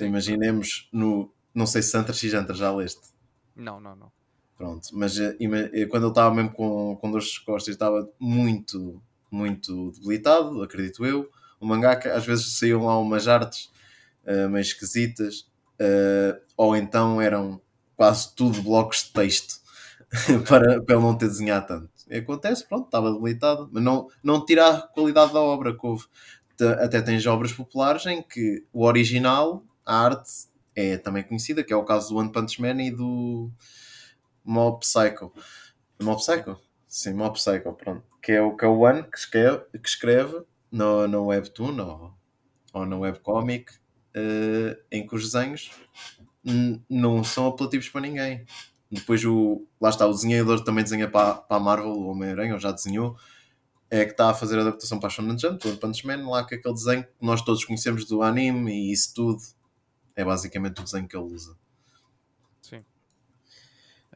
Imaginemos 0.00 0.88
no. 0.92 1.32
Não 1.54 1.66
sei 1.66 1.82
se 1.82 1.90
Santa 1.90 2.12
X 2.12 2.32
já 2.32 2.72
leste. 2.72 3.12
Não, 3.54 3.80
não, 3.80 3.94
não. 3.94 4.12
Pronto, 4.56 4.88
mas 4.92 5.18
eh, 5.18 5.36
eh, 5.40 5.86
quando 5.86 6.04
ele 6.04 6.10
estava 6.12 6.34
mesmo 6.34 6.52
com, 6.52 6.96
com 6.96 7.10
dores 7.10 7.26
de 7.26 7.44
costas, 7.44 7.74
estava 7.74 8.08
muito, 8.20 9.02
muito 9.30 9.90
debilitado, 9.92 10.62
acredito 10.62 11.04
eu. 11.04 11.28
O 11.60 11.66
mangaka, 11.66 12.14
às 12.14 12.24
vezes 12.24 12.58
saíam 12.58 12.84
lá 12.84 12.98
umas 12.98 13.26
artes 13.26 13.70
uh, 14.26 14.48
meio 14.48 14.62
esquisitas, 14.62 15.40
uh, 15.80 16.40
ou 16.56 16.76
então 16.76 17.20
eram 17.20 17.60
quase 17.96 18.34
tudo 18.34 18.62
blocos 18.62 19.04
de 19.04 19.12
texto 19.12 19.60
para, 20.48 20.82
para 20.82 20.94
ele 20.94 21.04
não 21.04 21.16
ter 21.16 21.28
desenhado 21.28 21.66
tanto. 21.66 21.90
E 22.08 22.18
acontece, 22.18 22.66
pronto, 22.66 22.86
estava 22.86 23.12
debilitado, 23.12 23.68
mas 23.72 23.82
não, 23.82 24.08
não 24.22 24.44
tira 24.44 24.68
a 24.68 24.82
qualidade 24.82 25.32
da 25.32 25.40
obra 25.40 25.76
que 25.76 25.86
houve. 25.86 26.04
Até 26.80 27.02
tens 27.02 27.26
obras 27.26 27.52
populares 27.52 28.06
em 28.06 28.22
que 28.22 28.64
o 28.72 28.84
original, 28.84 29.64
a 29.84 30.04
arte, 30.04 30.30
é 30.76 30.96
também 30.96 31.24
conhecida, 31.24 31.64
que 31.64 31.72
é 31.72 31.76
o 31.76 31.84
caso 31.84 32.10
do 32.10 32.20
One 32.20 32.30
Punch 32.30 32.60
Man 32.60 32.80
e 32.82 32.90
do 32.92 33.50
Mob 34.44 34.80
Psycho. 34.80 35.32
Mob 36.00 36.20
Psycho? 36.20 36.60
Sim, 36.86 37.14
Mob 37.14 37.34
Psycho, 37.34 37.72
pronto. 37.72 38.04
Que 38.22 38.32
é 38.32 38.42
o, 38.42 38.56
que 38.56 38.64
é 38.64 38.68
One 38.68 39.02
que 39.02 39.18
escreve, 39.18 39.64
que 39.82 39.88
escreve 39.88 40.42
no, 40.70 41.08
no 41.08 41.26
Webtoon 41.26 41.80
ou, 41.80 42.14
ou 42.72 42.86
no 42.86 43.00
Webcomic, 43.00 43.72
uh, 43.72 44.76
em 44.90 45.06
que 45.06 45.14
os 45.14 45.24
desenhos 45.24 45.70
não 46.88 47.24
são 47.24 47.46
apelativos 47.46 47.88
para 47.88 48.02
ninguém. 48.02 48.44
Depois 48.90 49.24
o, 49.24 49.66
lá 49.80 49.88
está, 49.88 50.06
o 50.06 50.12
desenhador 50.12 50.62
também 50.62 50.84
desenha 50.84 51.08
para, 51.08 51.34
para 51.34 51.56
a 51.56 51.60
Marvel, 51.60 51.90
o 51.90 52.06
Homem-Aranha, 52.06 52.54
ou 52.54 52.60
já 52.60 52.70
desenhou, 52.70 53.16
é 53.90 54.04
que 54.04 54.12
está 54.12 54.30
a 54.30 54.34
fazer 54.34 54.58
a 54.58 54.62
adaptação 54.62 54.98
para 54.98 55.08
a 55.08 55.10
Shonen 55.10 55.38
Jump, 55.38 55.66
o 55.68 55.76
Punch 55.76 56.06
Man, 56.06 56.28
lá 56.28 56.42
com 56.42 56.54
aquele 56.54 56.74
desenho 56.74 57.04
que 57.04 57.10
nós 57.20 57.42
todos 57.42 57.64
conhecemos 57.64 58.04
do 58.04 58.22
anime 58.22 58.72
e 58.72 58.92
isso 58.92 59.14
tudo 59.14 59.42
é 60.16 60.24
basicamente 60.24 60.80
o 60.80 60.84
desenho 60.84 61.08
que 61.08 61.16
ele 61.16 61.26
usa. 61.26 61.56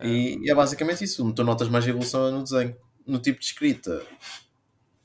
E, 0.02 0.38
e 0.44 0.50
é 0.50 0.54
basicamente 0.54 1.04
isso, 1.04 1.32
tu 1.32 1.44
notas 1.44 1.68
mais 1.68 1.86
evolução 1.86 2.30
no 2.30 2.42
desenho. 2.42 2.76
No 3.06 3.18
tipo 3.18 3.40
de 3.40 3.46
escrita, 3.46 4.04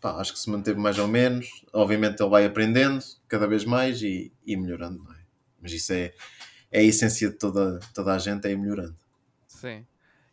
pá, 0.02 0.18
acho 0.18 0.34
que 0.34 0.40
se 0.40 0.50
manteve 0.50 0.80
mais 0.80 1.00
ou 1.00 1.08
menos. 1.08 1.66
Obviamente 1.72 2.22
ele 2.22 2.30
vai 2.30 2.46
aprendendo 2.46 3.04
cada 3.28 3.48
vez 3.48 3.64
mais 3.64 4.02
e, 4.02 4.32
e 4.46 4.56
melhorando, 4.58 5.04
não 5.04 5.14
é? 5.14 5.20
Mas 5.62 5.72
isso 5.72 5.94
é, 5.94 6.14
é 6.72 6.80
a 6.80 6.84
essência 6.84 7.30
de 7.30 7.38
toda, 7.38 7.80
toda 7.94 8.14
a 8.14 8.18
gente, 8.18 8.46
é 8.46 8.52
ir 8.52 8.58
melhorando. 8.58 8.96
Sim. 9.48 9.86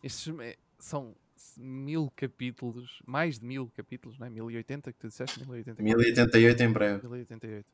Estes 0.03 0.35
são 0.79 1.15
mil 1.57 2.11
capítulos, 2.17 3.01
mais 3.07 3.39
de 3.39 3.47
mil 3.47 3.71
capítulos, 3.77 4.19
não 4.19 4.27
é? 4.27 4.31
1080 4.31 4.93
que 4.93 4.99
tu 4.99 5.09
disseste? 5.09 5.39
1088, 5.39 5.83
1088 5.83 6.63
em 6.63 6.73
breve. 6.73 7.01
1088. 7.07 7.67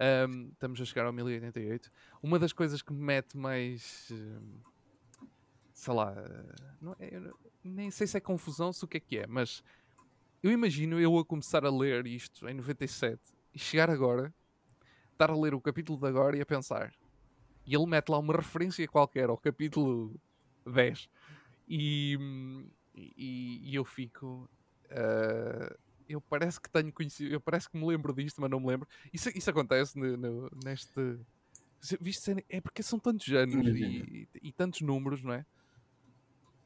Um, 0.00 0.48
estamos 0.52 0.80
a 0.80 0.84
chegar 0.84 1.04
ao 1.04 1.12
1088. 1.12 1.90
Uma 2.22 2.38
das 2.38 2.52
coisas 2.52 2.80
que 2.80 2.92
me 2.92 3.02
mete 3.02 3.36
mais. 3.36 4.10
Sei 5.82 5.92
lá. 5.92 6.14
Não, 6.80 6.94
é, 7.00 7.20
nem 7.64 7.90
sei 7.90 8.06
se 8.06 8.16
é 8.16 8.20
confusão, 8.20 8.72
se 8.72 8.84
o 8.84 8.86
que 8.86 8.98
é 8.98 9.00
que 9.00 9.18
é, 9.18 9.26
mas 9.26 9.64
eu 10.40 10.52
imagino 10.52 11.00
eu 11.00 11.18
a 11.18 11.24
começar 11.24 11.64
a 11.66 11.76
ler 11.76 12.06
isto 12.06 12.48
em 12.48 12.54
97 12.54 13.20
e 13.52 13.58
chegar 13.58 13.90
agora, 13.90 14.32
estar 15.10 15.28
a 15.28 15.36
ler 15.36 15.54
o 15.54 15.60
capítulo 15.60 15.98
de 15.98 16.06
agora 16.06 16.36
e 16.36 16.40
a 16.40 16.46
pensar: 16.46 16.94
e 17.66 17.74
ele 17.74 17.86
mete 17.86 18.10
lá 18.10 18.20
uma 18.20 18.32
referência 18.32 18.86
qualquer 18.86 19.28
ao 19.28 19.36
capítulo 19.36 20.14
10 20.64 21.08
e, 21.68 22.16
e, 22.94 23.60
e 23.64 23.74
eu 23.74 23.84
fico. 23.84 24.48
Uh, 24.84 25.76
eu 26.08 26.20
parece 26.20 26.60
que 26.60 26.70
tenho 26.70 26.92
conhecido, 26.92 27.34
eu 27.34 27.40
parece 27.40 27.68
que 27.68 27.76
me 27.76 27.84
lembro 27.84 28.14
disto, 28.14 28.40
mas 28.40 28.48
não 28.48 28.60
me 28.60 28.68
lembro. 28.68 28.86
Isso, 29.12 29.36
isso 29.36 29.50
acontece 29.50 29.98
no, 29.98 30.16
no, 30.16 30.50
neste. 30.64 31.18
Viste, 32.00 32.36
é 32.48 32.60
porque 32.60 32.84
são 32.84 33.00
tantos 33.00 33.28
anos 33.32 33.66
e, 33.66 34.28
e, 34.40 34.52
tantos 34.52 34.82
números, 34.82 35.20
não 35.20 35.32
é? 35.32 35.44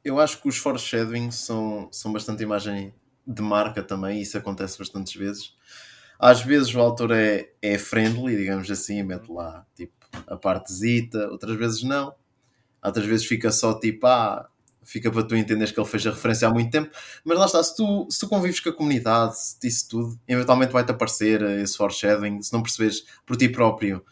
Eu 0.07 0.21
acho 0.21 0.41
que 0.41 0.49
os 0.49 0.57
foreshadowing 0.57 1.33
são, 1.33 1.89
são 1.91 2.13
bastante 2.13 2.41
imagem 2.41 2.95
de 3.27 3.43
marca 3.43 3.83
também, 3.83 4.21
isso 4.23 4.39
acontece 4.39 4.79
bastantes 4.79 5.13
vezes. 5.17 5.53
Às 6.17 6.43
vezes 6.43 6.73
o 6.73 6.79
autor 6.79 7.11
é, 7.11 7.51
é 7.61 7.77
friendly, 7.77 8.37
digamos 8.37 8.71
assim, 8.71 9.03
mete 9.03 9.29
lá 9.29 9.67
tipo 9.75 9.93
a 10.29 10.37
partezita, 10.37 11.29
outras 11.29 11.57
vezes 11.57 11.83
não. 11.83 12.15
Outras 12.81 13.05
vezes 13.05 13.27
fica 13.27 13.51
só 13.51 13.81
tipo, 13.81 14.07
ah, 14.07 14.49
fica 14.85 15.11
para 15.11 15.25
tu 15.25 15.35
entenderes 15.35 15.73
que 15.73 15.81
ele 15.81 15.89
fez 15.89 16.07
a 16.07 16.11
referência 16.11 16.47
há 16.47 16.53
muito 16.53 16.71
tempo. 16.71 16.89
Mas 17.25 17.37
lá 17.37 17.47
está, 17.47 17.61
se 17.61 17.75
tu, 17.75 18.07
se 18.09 18.21
tu 18.21 18.29
convives 18.29 18.61
com 18.61 18.69
a 18.69 18.73
comunidade, 18.73 19.35
disse 19.61 19.89
tudo, 19.89 20.17
eventualmente 20.29 20.73
vai-te 20.73 20.93
aparecer 20.93 21.43
esse 21.43 21.77
foreshadowing, 21.77 22.41
se 22.43 22.53
não 22.53 22.63
percebes 22.63 23.05
por 23.27 23.37
ti 23.37 23.49
próprio. 23.49 24.05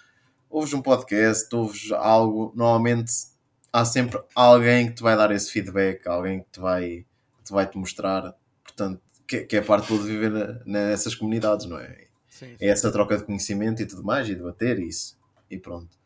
Ouves 0.51 0.75
um 0.75 0.83
podcast, 0.83 1.55
ouves 1.55 1.93
algo, 1.93 2.53
normalmente 2.57 3.33
há 3.75 3.85
sempre 3.85 4.23
alguém 4.37 4.87
que 4.89 4.95
te 4.95 5.03
vai 5.03 5.17
dar 5.17 5.33
esse 5.33 5.51
feedback, 5.51 6.07
alguém 6.07 6.41
que 6.45 6.51
te 6.53 6.61
vai, 6.61 7.05
que 7.39 7.45
te, 7.45 7.53
vai 7.53 7.67
te 7.69 7.77
mostrar. 7.77 8.33
Portanto, 8.63 9.03
que, 9.27 9.41
que 9.45 9.57
é 9.57 9.61
parte 9.61 9.93
de 9.93 10.05
viver 10.05 10.63
nessas 10.65 11.15
comunidades, 11.17 11.67
não 11.67 11.79
é? 11.79 12.07
Sim, 12.29 12.55
É 12.55 12.57
sim. 12.57 12.67
essa 12.69 12.93
troca 12.93 13.17
de 13.19 13.25
conhecimento 13.25 13.83
e 13.83 13.87
tudo 13.87 14.05
mais, 14.05 14.29
e 14.29 14.35
debater 14.37 14.79
isso. 14.79 15.19
E 15.51 15.59
pronto. 15.59 15.99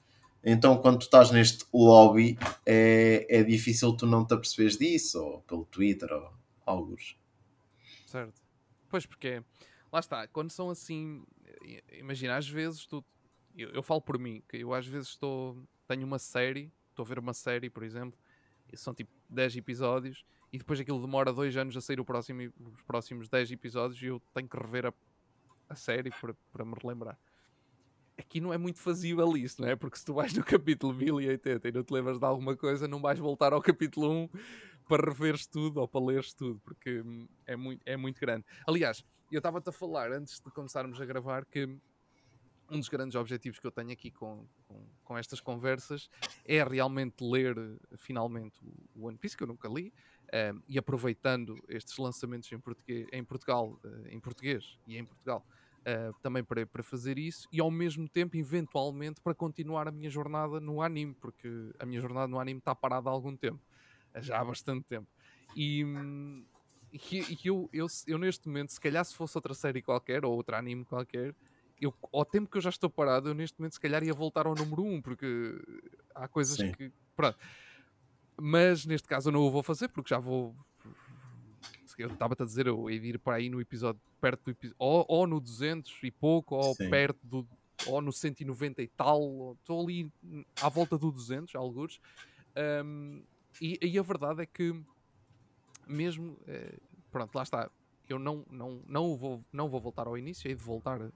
Então, 0.43 0.79
quando 0.79 1.01
tu 1.01 1.03
estás 1.03 1.31
neste 1.31 1.67
lobby, 1.75 2.39
é, 2.65 3.27
é 3.29 3.43
difícil 3.43 3.93
tu 3.95 4.07
não 4.07 4.25
te 4.25 4.33
aperceberes 4.33 4.79
disso, 4.79 5.23
ou 5.23 5.41
pelo 5.43 5.67
Twitter, 5.67 6.11
ou 6.11 6.33
alguns. 6.65 7.19
Certo. 8.07 8.41
Pois 8.89 9.05
porque 9.05 9.29
é- 9.29 9.45
lá 9.93 10.01
está, 10.01 10.27
quando 10.29 10.51
são 10.51 10.71
assim, 10.71 11.23
imagina, 11.93 12.37
às 12.37 12.49
vezes 12.49 12.87
tu 12.87 13.05
eu, 13.57 13.71
eu 13.71 13.83
falo 13.83 14.01
por 14.01 14.19
mim, 14.19 14.43
que 14.49 14.57
eu 14.59 14.73
às 14.73 14.87
vezes 14.87 15.09
estou 15.09 15.59
tenho 15.87 16.07
uma 16.07 16.19
série, 16.19 16.73
estou 16.99 17.05
a 17.05 17.09
ver 17.09 17.19
uma 17.19 17.33
série, 17.33 17.71
por 17.71 17.83
exemplo, 17.85 18.19
são 18.75 18.93
tipo 18.93 19.11
10 19.31 19.57
episódios 19.57 20.25
e 20.53 20.59
depois 20.59 20.81
aquilo 20.81 21.01
demora 21.01 21.33
dois 21.33 21.57
anos 21.57 21.77
a 21.77 21.81
sair 21.81 22.03
próximo, 22.05 22.53
os 22.75 22.83
próximos 22.83 23.29
10 23.29 23.53
episódios 23.53 24.03
e 24.03 24.07
eu 24.07 24.21
tenho 24.35 24.49
que 24.49 24.57
rever 24.57 24.87
a, 24.87 24.93
a 25.69 25.75
série 25.75 26.11
para, 26.11 26.35
para 26.53 26.65
me 26.65 26.75
relembrar. 26.81 27.19
Aqui 28.19 28.41
não 28.41 28.53
é 28.53 28.59
muito 28.59 28.81
fazível 28.81 29.37
isso, 29.37 29.63
não 29.63 29.69
é? 29.69 29.77
Porque 29.77 29.97
se 29.97 30.05
tu 30.05 30.13
vais 30.13 30.35
no 30.35 30.43
capítulo 30.43 30.93
1080 30.93 31.69
e 31.69 31.73
não 31.73 31.85
te 31.85 31.93
lembras 31.93 32.19
de 32.19 32.25
alguma 32.25 32.57
coisa, 32.57 32.89
não 32.89 33.01
vais 33.01 33.19
voltar 33.19 33.53
ao 33.53 33.63
capítulo 33.63 34.11
1 34.11 34.29
para 34.89 35.09
reveres 35.09 35.47
tudo 35.47 35.81
ou 35.81 35.87
para 35.87 36.05
leres 36.05 36.33
tudo, 36.33 36.61
porque 36.65 37.01
hum, 37.01 37.29
é 37.47 37.55
muito, 37.55 37.83
é 37.87 37.97
muito 37.97 38.21
grande. 38.21 38.45
Aliás, 38.67 39.05
eu 39.31 39.39
estava-te 39.39 39.69
a 39.69 39.73
falar 39.73 40.11
antes 40.11 40.41
de 40.41 40.51
começarmos 40.51 41.01
a 41.01 41.05
gravar 41.05 41.45
que 41.45 41.79
um 42.71 42.79
dos 42.79 42.89
grandes 42.89 43.15
objetivos 43.15 43.59
que 43.59 43.67
eu 43.67 43.71
tenho 43.71 43.91
aqui 43.91 44.11
com, 44.11 44.47
com, 44.67 44.87
com 45.05 45.19
estas 45.19 45.41
conversas 45.41 46.11
é 46.45 46.63
realmente 46.63 47.25
ler 47.25 47.57
finalmente 47.97 48.61
o 48.95 49.07
One 49.07 49.17
Piece, 49.17 49.37
que 49.37 49.43
eu 49.43 49.47
nunca 49.47 49.69
li, 49.69 49.93
eh, 50.31 50.53
e 50.69 50.79
aproveitando 50.79 51.57
estes 51.69 51.97
lançamentos 51.97 52.51
em, 52.53 52.59
português, 52.59 53.07
em 53.13 53.25
Portugal, 53.25 53.79
eh, 53.85 54.15
em 54.15 54.21
português 54.21 54.79
e 54.87 54.99
em 54.99 55.05
Portugal, 55.05 55.43
eh, 55.85 56.11
também 56.23 56.45
para, 56.45 56.67
para 56.67 56.83
fazer 56.83 57.19
isso, 57.19 57.49
e 57.51 57.61
ao 57.61 57.71
mesmo 57.71 58.09
tempo, 58.09 58.37
eventualmente, 58.37 59.21
para 59.21 59.35
continuar 59.35 59.89
a 59.89 59.91
minha 59.91 60.11
jornada 60.11 60.61
no 60.61 60.83
anime, 60.83 61.15
porque 61.15 61.49
a 61.79 61.87
minha 61.87 62.01
jornada 62.01 62.29
no 62.29 62.39
anime 62.39 62.59
está 62.59 62.75
parada 62.75 63.09
há 63.09 63.13
algum 63.13 63.35
tempo, 63.35 63.61
já 64.17 64.41
há 64.41 64.45
bastante 64.45 64.85
tempo. 64.85 65.09
E, 65.57 65.83
e 66.93 66.99
e 67.03 67.39
eu, 67.45 67.69
eu, 67.73 67.87
eu 68.07 68.19
neste 68.19 68.49
momento, 68.49 68.73
se 68.73 68.81
calhar 68.81 69.05
se 69.05 69.15
fosse 69.15 69.37
outra 69.37 69.55
série 69.55 69.81
qualquer, 69.81 70.25
ou 70.25 70.35
outro 70.35 70.55
anime 70.57 70.85
qualquer, 70.85 71.35
eu, 71.81 71.95
ao 72.13 72.25
tempo 72.25 72.51
que 72.51 72.57
eu 72.59 72.63
já 72.63 72.71
estou 72.71 72.91
parado, 72.91 73.29
eu 73.29 73.35
neste 73.35 73.59
momento 73.59 73.73
se 73.75 73.81
calhar 73.81 74.03
ia 74.03 74.15
voltar 74.15 74.47
ao 74.47 74.55
número 74.55 74.83
1, 74.83 74.95
um, 74.95 75.03
porque 75.03 75.27
há 76.15 76.27
coisas 76.29 76.57
Sim. 76.57 76.73
que. 76.73 76.93
Pronto. 77.17 77.39
Mas 78.41 78.87
neste 78.87 79.09
caso 79.09 79.29
eu 79.29 79.33
não 79.33 79.41
o 79.41 79.51
vou 79.51 79.63
fazer, 79.63 79.89
porque 79.89 80.11
já 80.11 80.19
vou. 80.19 80.55
Eu 81.97 82.13
estava-te 82.13 82.43
a 82.43 82.47
dizer, 82.47 82.69
eu 82.69 82.89
ia 82.89 82.97
ir 83.05 83.19
para 83.19 83.37
aí 83.37 83.49
no 83.49 83.61
episódio, 83.61 84.01
perto 84.21 84.45
do 84.45 84.51
episódio, 84.53 84.77
ou, 84.79 85.05
ou 85.09 85.27
no 85.27 85.41
200 85.41 85.93
e 86.05 86.11
pouco, 86.13 86.55
ou 86.55 86.73
Sim. 86.75 86.89
perto 86.89 87.27
do. 87.27 87.49
ou 87.87 88.01
no 88.01 88.13
190 88.13 88.83
e 88.83 88.87
tal, 88.89 89.21
ou- 89.21 89.53
estou 89.55 89.83
ali 89.83 90.13
à 90.63 90.69
volta 90.69 90.97
do 90.97 91.11
200, 91.11 91.57
alguns. 91.57 92.01
Um, 92.85 93.21
e, 93.61 93.79
e 93.83 93.99
a 93.99 94.03
verdade 94.03 94.43
é 94.43 94.47
que, 94.47 94.73
mesmo. 95.89 96.39
eh, 96.47 96.79
pronto, 97.11 97.35
lá 97.35 97.43
está. 97.43 97.71
Eu 98.09 98.19
não, 98.19 98.45
não, 98.51 98.83
não, 98.87 99.17
vou, 99.17 99.45
não 99.53 99.69
vou 99.69 99.81
voltar 99.81 100.07
ao 100.07 100.17
início, 100.17 100.49
hei 100.49 100.55
de 100.55 100.63
voltar 100.65 101.01
a, 101.03 101.07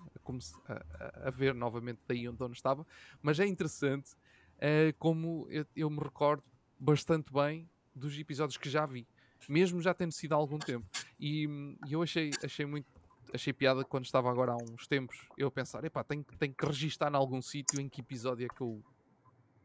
a 0.69 1.29
a- 1.29 1.31
ver 1.31 1.55
novamente 1.55 2.01
daí 2.07 2.29
onde 2.29 2.43
onde 2.43 2.57
estava, 2.57 2.87
mas 3.23 3.41
é 3.41 3.47
interessante 3.47 4.11
eh, 4.59 4.93
como 4.99 5.47
eu, 5.51 5.67
eu 5.75 5.89
me 5.91 5.99
recordo 6.01 6.45
bastante 6.79 7.33
bem 7.33 7.69
dos 7.95 8.19
episódios 8.19 8.57
que 8.57 8.69
já 8.69 8.87
vi, 8.87 9.07
mesmo 9.49 9.81
já 9.81 9.95
tendo 9.95 10.13
sido 10.13 10.33
há 10.33 10.37
algum 10.37 10.61
tempo. 10.61 10.87
E, 11.19 11.47
e 11.81 11.93
eu 11.93 12.03
achei, 12.03 12.39
achei 12.43 12.67
muito. 12.67 12.87
Achei 13.35 13.53
piada 13.53 13.83
quando 13.85 14.05
estava 14.05 14.31
agora 14.31 14.53
há 14.53 14.57
uns 14.59 14.87
tempos 14.87 15.17
eu 15.39 15.49
a 15.49 15.51
pensar, 15.51 15.83
epá, 15.85 16.05
tenho, 16.05 16.23
tenho 16.39 16.55
que 16.55 16.67
registar 16.67 17.11
em 17.11 17.17
algum 17.17 17.41
sítio 17.41 17.81
em 17.81 17.89
que 17.89 18.03
episódio 18.03 18.45
é 18.45 18.49
que 18.51 18.61
eu 18.61 18.85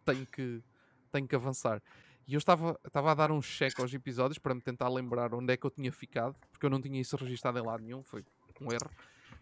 tenho 0.06 0.26
que, 0.26 0.64
tenho 1.12 1.28
que 1.28 1.36
avançar. 1.36 1.82
E 2.28 2.34
eu 2.34 2.38
estava, 2.40 2.78
estava 2.86 3.12
a 3.12 3.16
dar 3.16 3.32
um 3.32 3.40
check 3.40 3.80
aos 3.80 3.94
episódios 3.94 4.38
para 4.38 4.54
me 4.54 4.60
tentar 4.60 4.90
lembrar 4.90 5.34
onde 5.34 5.54
é 5.54 5.58
que 5.58 5.66
eu 5.66 5.72
tinha 5.72 5.92
ficado, 5.94 6.36
porque 6.52 6.66
eu 6.66 6.70
não 6.70 6.82
tinha 6.82 7.00
isso 7.00 7.16
registado 7.16 7.58
em 7.58 7.62
lado 7.62 7.82
nenhum, 7.82 8.04
foi 8.04 8.26
um 8.60 8.72
erro. 8.72 8.90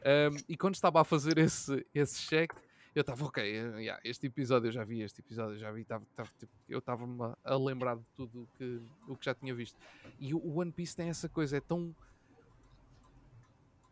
Um, 0.05 0.37
e 0.47 0.55
quando 0.55 0.75
estava 0.75 1.01
a 1.01 1.03
fazer 1.03 1.39
esse, 1.39 1.83
esse 1.95 2.21
check, 2.27 2.53
eu 2.93 3.01
estava, 3.01 3.25
ok, 3.25 3.43
yeah, 3.43 3.99
este 4.05 4.27
episódio 4.27 4.67
eu 4.67 4.71
já 4.71 4.83
vi, 4.83 5.01
este 5.01 5.19
episódio 5.19 5.55
eu 5.55 5.59
já 5.59 5.71
vi, 5.71 5.83
tipo, 5.83 6.53
eu 6.69 6.77
estava-me 6.77 7.21
a, 7.23 7.35
a 7.43 7.57
lembrar 7.57 7.97
de 7.97 8.05
tudo 8.15 8.47
que, 8.55 8.79
o 9.07 9.17
que 9.17 9.25
já 9.25 9.33
tinha 9.33 9.53
visto. 9.55 9.77
E 10.19 10.35
o 10.35 10.59
One 10.59 10.71
Piece 10.71 10.95
tem 10.95 11.09
essa 11.09 11.27
coisa, 11.27 11.57
é 11.57 11.61
tão. 11.61 11.93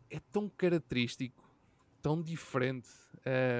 é 0.08 0.20
tão 0.32 0.48
característico, 0.48 1.42
tão 2.00 2.22
diferente 2.22 2.88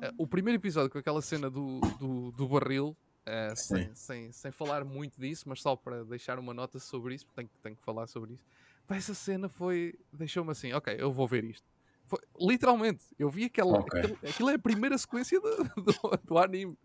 eh, 0.00 0.12
o 0.18 0.26
primeiro 0.26 0.60
episódio 0.60 0.90
com 0.90 0.98
aquela 0.98 1.22
cena 1.22 1.50
do, 1.50 1.80
do, 1.98 2.30
do 2.32 2.48
barril, 2.48 2.96
eh, 3.26 3.54
sem, 3.56 3.94
sem, 3.94 4.32
sem 4.32 4.50
falar 4.52 4.84
muito 4.84 5.20
disso, 5.20 5.48
mas 5.48 5.60
só 5.60 5.76
para 5.76 6.04
deixar 6.04 6.38
uma 6.38 6.54
nota 6.54 6.78
sobre 6.78 7.14
isso, 7.14 7.26
porque 7.26 7.36
tenho, 7.42 7.48
que- 7.48 7.58
tenho 7.62 7.76
que 7.76 7.82
falar 7.82 8.06
sobre 8.06 8.34
isso. 8.34 8.44
Pá, 8.86 8.96
essa 8.96 9.14
cena 9.14 9.48
foi. 9.48 9.94
deixou-me 10.12 10.50
assim, 10.50 10.72
ok, 10.72 10.96
eu 10.98 11.12
vou 11.12 11.26
ver 11.28 11.44
isto. 11.44 11.66
Foi- 12.06 12.18
literalmente, 12.40 13.04
eu 13.18 13.30
vi 13.30 13.44
aquela. 13.44 13.78
Ok. 13.78 14.00
aquele- 14.00 14.28
aquilo 14.28 14.50
é 14.50 14.54
a 14.54 14.58
primeira 14.58 14.98
sequência 14.98 15.40
do, 15.40 15.56
do, 15.82 16.16
do 16.24 16.38
anime. 16.38 16.76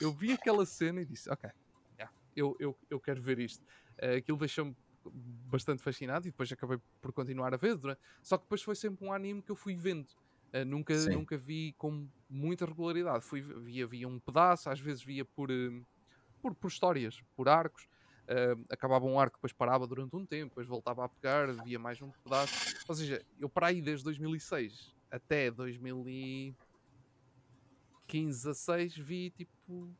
Eu 0.00 0.12
vi 0.12 0.32
aquela 0.32 0.64
cena 0.64 1.00
e 1.00 1.04
disse, 1.04 1.28
ok, 1.30 1.50
yeah, 1.98 2.14
eu, 2.36 2.54
eu, 2.60 2.76
eu 2.88 3.00
quero 3.00 3.20
ver 3.20 3.38
isto. 3.40 3.64
Eh, 3.98 4.16
aquilo 4.16 4.38
deixou-me 4.38 4.76
bastante 5.50 5.82
fascinado 5.82 6.26
e 6.26 6.30
depois 6.30 6.50
acabei 6.52 6.78
por 7.02 7.12
continuar 7.12 7.52
a 7.52 7.56
ver. 7.56 7.76
durante- 7.76 8.00
Só 8.22 8.38
que 8.38 8.44
depois 8.44 8.62
foi 8.62 8.74
sempre 8.76 9.04
um 9.04 9.12
anime 9.12 9.42
que 9.42 9.50
eu 9.50 9.56
fui 9.56 9.74
vendo. 9.74 10.06
Eh, 10.54 10.64
nunca, 10.64 10.96
Sim. 10.96 11.10
nunca 11.16 11.36
vi 11.36 11.74
com 11.76 12.08
muita 12.30 12.64
regularidade. 12.64 13.24
Fui, 13.24 13.40
via, 13.42 13.84
via 13.88 14.06
um 14.06 14.20
pedaço, 14.20 14.70
às 14.70 14.78
vezes 14.78 15.02
via 15.02 15.24
por, 15.24 15.50
eh, 15.50 15.82
por, 16.40 16.54
por 16.54 16.68
histórias, 16.68 17.20
por 17.34 17.48
arcos. 17.48 17.88
Eh, 18.28 18.54
acabava 18.70 19.04
um 19.04 19.18
arco, 19.18 19.36
depois 19.36 19.52
parava 19.52 19.84
durante 19.84 20.14
um 20.14 20.24
tempo, 20.24 20.50
depois 20.50 20.68
voltava 20.68 21.04
a 21.04 21.08
pegar, 21.08 21.52
via 21.64 21.76
mais 21.78 22.00
um 22.00 22.08
pedaço. 22.22 22.54
Ou 22.86 22.94
seja, 22.94 23.20
eu 23.40 23.48
para 23.48 23.66
aí 23.66 23.82
desde 23.82 24.04
2006 24.04 24.94
até 25.10 25.50
2015, 25.50 26.54
16 28.44 28.96
vi 28.96 29.30
tipo 29.30 29.90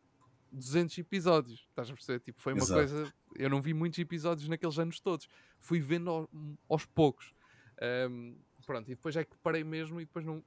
200 0.53 0.97
episódios. 0.99 1.67
Estás 1.69 1.91
a 1.91 1.95
perceber? 1.95 2.21
Tipo, 2.21 2.41
foi 2.41 2.53
uma 2.53 2.63
Exato. 2.63 2.75
coisa. 2.81 3.13
Eu 3.35 3.51
não 3.51 3.61
vi 3.61 3.75
muitos 3.75 3.99
episódios 3.99 4.49
naqueles 4.49 4.79
anos 4.79 5.01
todos. 5.01 5.29
Fui 5.61 5.81
vendo 5.81 6.11
ao- 6.11 6.31
aos 6.69 6.87
poucos. 6.87 7.35
Ahm, 7.83 8.37
pronto, 8.65 8.91
e 8.91 8.95
depois 8.95 9.15
é 9.17 9.25
que 9.25 9.37
parei 9.43 9.63
mesmo 9.65 10.01
e 10.01 10.05
depois 10.05 10.25
não. 10.25 10.43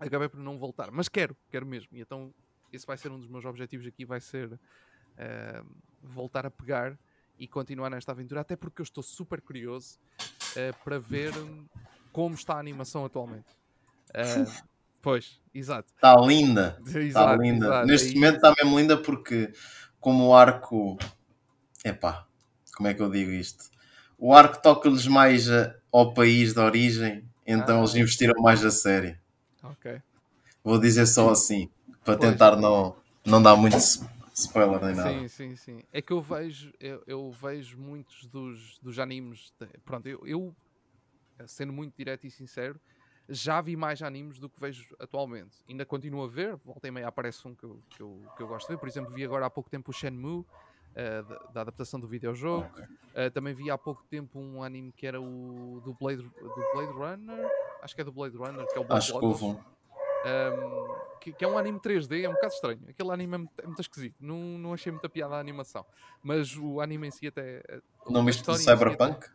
Acabei 0.00 0.28
por 0.28 0.40
não 0.40 0.58
voltar. 0.58 0.90
Mas 0.90 1.08
quero, 1.08 1.36
quero 1.50 1.64
mesmo. 1.64 1.88
E 1.92 2.00
então 2.00 2.32
esse 2.72 2.84
vai 2.86 2.96
ser 2.98 3.10
um 3.12 3.18
dos 3.18 3.28
meus 3.28 3.44
objetivos 3.44 3.86
aqui. 3.86 4.04
Vai 4.04 4.20
ser 4.20 4.50
ahm, 5.18 5.64
voltar 6.02 6.44
a 6.46 6.50
pegar 6.50 6.98
e 7.38 7.46
continuar 7.46 7.90
nesta 7.90 8.10
aventura. 8.12 8.40
Até 8.40 8.56
porque 8.56 8.80
eu 8.80 8.84
estou 8.84 9.02
super 9.04 9.40
curioso 9.40 9.98
ah, 10.56 10.74
para 10.82 10.98
ver 10.98 11.36
hum, 11.36 11.64
como 12.12 12.34
está 12.34 12.54
a 12.54 12.58
animação 12.58 13.04
atualmente. 13.04 13.46
Ah, 14.12 14.22
pois, 15.00 15.40
exato. 15.54 15.92
Está 15.94 16.16
linda. 16.16 16.76
Está 16.86 17.36
linda. 17.36 17.66
exato. 17.66 17.86
Neste 17.86 18.08
Aí- 18.08 18.14
momento 18.14 18.36
está 18.36 18.54
mesmo 18.60 18.78
linda 18.78 18.96
porque, 18.96 19.52
como 20.00 20.26
o 20.28 20.34
arco. 20.34 20.98
Epá, 21.84 22.26
como 22.76 22.88
é 22.88 22.94
que 22.94 23.00
eu 23.02 23.10
digo 23.10 23.30
isto? 23.30 23.70
O 24.18 24.32
arco 24.34 24.60
toca-lhes 24.60 25.06
mais 25.06 25.48
a- 25.50 25.74
ao 25.92 26.12
país 26.14 26.54
de 26.54 26.58
origem, 26.60 27.28
então 27.46 27.76
Ah. 27.78 27.80
eles 27.80 27.94
investiram 27.94 28.40
mais 28.42 28.64
a 28.64 28.70
sério. 28.70 29.16
Ok. 29.62 30.00
Vou 30.62 30.78
dizer 30.78 31.06
só 31.06 31.30
assim, 31.30 31.68
para 32.04 32.16
Pois. 32.16 32.30
tentar 32.32 32.56
não, 32.56 32.96
não 33.24 33.42
dar 33.42 33.56
muito 33.56 33.76
spoiler 34.34 34.82
nem 34.84 34.94
nada. 34.94 35.10
Sim, 35.10 35.28
sim, 35.28 35.56
sim. 35.56 35.82
É 35.92 36.00
que 36.02 36.12
eu 36.12 36.20
vejo, 36.20 36.72
eu, 36.80 37.02
eu 37.06 37.30
vejo 37.30 37.78
muitos 37.78 38.26
dos, 38.26 38.78
dos 38.80 38.98
animes. 38.98 39.52
de- 39.60 39.66
pronto, 39.84 40.08
eu, 40.08 40.20
eu, 40.26 40.54
sendo 41.46 41.72
muito 41.72 41.94
direto 41.96 42.26
e 42.26 42.30
sincero, 42.30 42.80
já 43.28 43.60
vi 43.60 43.76
mais 43.76 44.02
animes 44.02 44.38
do 44.38 44.48
que 44.48 44.60
vejo 44.60 44.94
atualmente. 44.98 45.56
Ainda 45.68 45.84
continuo 45.84 46.24
a 46.24 46.28
ver, 46.28 46.56
volta 46.56 46.86
e 46.88 46.90
meia 46.90 47.08
aparece 47.08 47.46
um 47.46 47.54
que 47.54 47.64
eu, 47.64 47.80
que 47.90 48.00
eu, 48.02 48.22
que 48.36 48.42
eu 48.42 48.46
gosto 48.48 48.66
de 48.68 48.74
ver. 48.74 48.78
Por 48.78 48.88
exemplo, 48.88 49.14
vi 49.14 49.24
agora 49.24 49.46
há 49.46 49.50
pouco 49.50 49.70
tempo 49.70 49.90
o 49.90 49.94
Shenmue, 49.94 50.44
eh, 50.94 51.22
da, 51.22 51.38
da 51.52 51.60
adaptação 51.62 51.98
do 51.98 52.06
videojogo. 52.06 52.66
Uh, 53.14 53.30
também 53.32 53.54
vi 53.54 53.70
há 53.70 53.78
pouco 53.78 54.02
tempo 54.10 54.38
um 54.38 54.62
anime 54.62 54.92
que 54.92 55.06
era 55.06 55.20
o 55.20 55.80
do 55.84 55.94
Blade, 55.94 56.22
do 56.22 56.64
Blade 56.74 56.92
Runner. 56.92 57.50
Acho 57.82 57.94
que 57.94 58.00
é 58.00 58.04
do 58.04 58.12
Blade 58.12 58.36
Runner, 58.36 58.66
que 58.66 58.76
é 58.78 58.80
o 58.80 58.84
Black 58.84 58.92
Acho 58.98 59.18
que 59.18 59.24
houve 59.24 59.44
um. 59.44 59.56
Que, 61.20 61.32
que 61.32 61.44
é 61.44 61.48
um 61.48 61.56
anime 61.56 61.78
3D, 61.80 62.22
é 62.22 62.28
um 62.28 62.32
bocado 62.34 62.52
estranho. 62.54 62.80
Aquele 62.88 63.10
anime 63.10 63.34
é 63.34 63.38
muito, 63.38 63.52
é 63.62 63.66
muito 63.66 63.80
esquisito. 63.80 64.16
Não, 64.20 64.36
não 64.58 64.74
achei 64.74 64.92
muita 64.92 65.08
piada 65.08 65.36
a 65.36 65.38
animação. 65.38 65.84
Mas 66.22 66.54
o 66.56 66.80
anime 66.80 67.08
em 67.08 67.10
si 67.10 67.26
até. 67.26 67.62
a- 68.06 68.10
Não 68.10 68.24
viste 68.24 68.42
do 68.44 68.52
em 68.52 68.56
si 68.56 68.64
Cyberpunk? 68.64 69.26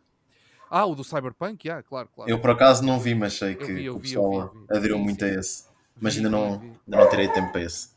Ah, 0.68 0.86
o 0.86 0.94
do 0.94 1.02
Cyberpunk, 1.02 1.66
yeah, 1.66 1.82
claro, 1.82 2.08
claro. 2.14 2.30
Eu 2.30 2.38
por 2.40 2.50
acaso 2.50 2.84
não 2.84 3.00
vi, 3.00 3.12
mas 3.14 3.32
sei 3.34 3.56
que, 3.56 3.64
vi, 3.72 3.90
o 3.90 3.94
vi, 3.98 4.02
pessoal 4.02 4.48
vi. 4.50 4.66
aderiu 4.70 4.96
Sim, 4.98 5.02
muito 5.02 5.24
a 5.24 5.28
esse. 5.28 5.64
Mas 6.00 6.16
ainda 6.16 6.30
não, 6.30 6.60
ainda 6.60 6.78
não 6.86 7.10
tirei 7.10 7.28
tempo 7.28 7.50
para 7.50 7.62
esse. 7.62 7.90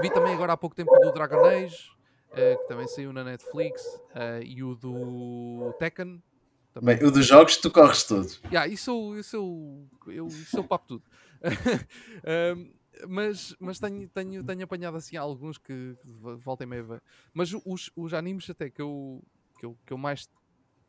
Vi 0.00 0.08
também 0.10 0.32
agora 0.34 0.52
há 0.52 0.56
pouco 0.56 0.76
tempo 0.76 0.94
o 0.94 0.98
do 1.00 1.12
Dragon 1.12 1.44
Age, 1.44 1.90
eh, 2.36 2.56
que 2.56 2.66
também 2.66 2.86
saiu 2.86 3.12
na 3.12 3.24
Netflix, 3.24 4.00
eh, 4.14 4.42
e 4.44 4.62
o 4.62 4.74
do 4.74 5.72
Tekken. 5.78 6.22
Também. 6.74 6.98
Bem, 6.98 7.08
o 7.08 7.10
dos 7.10 7.26
jogos 7.26 7.56
tu 7.56 7.70
corres 7.70 8.04
todos. 8.04 8.38
Yeah, 8.52 8.68
isso, 8.70 8.90
eu- 8.90 9.18
isso, 9.18 9.36
eu, 9.36 9.88
eu, 10.12 10.26
isso 10.28 10.58
eu 10.58 10.64
papo 10.64 10.86
tudo. 10.86 11.04
Um, 12.56 12.72
mas 13.08 13.54
mas 13.60 13.78
tenho, 13.78 14.08
tenho, 14.08 14.42
tenho 14.42 14.64
apanhado 14.64 14.96
assim 14.96 15.16
alguns 15.16 15.58
que, 15.58 15.96
que 16.00 16.08
vo- 16.10 16.36
volta 16.38 16.64
e 16.64 16.66
meia. 16.66 17.00
Mas 17.34 17.52
os, 17.64 17.90
os 17.94 18.14
animes 18.14 18.48
até 18.48 18.70
que 18.70 18.80
eu, 18.80 19.22
que 19.58 19.66
eu, 19.66 19.76
que 19.86 19.92
eu 19.92 19.98
mais 19.98 20.28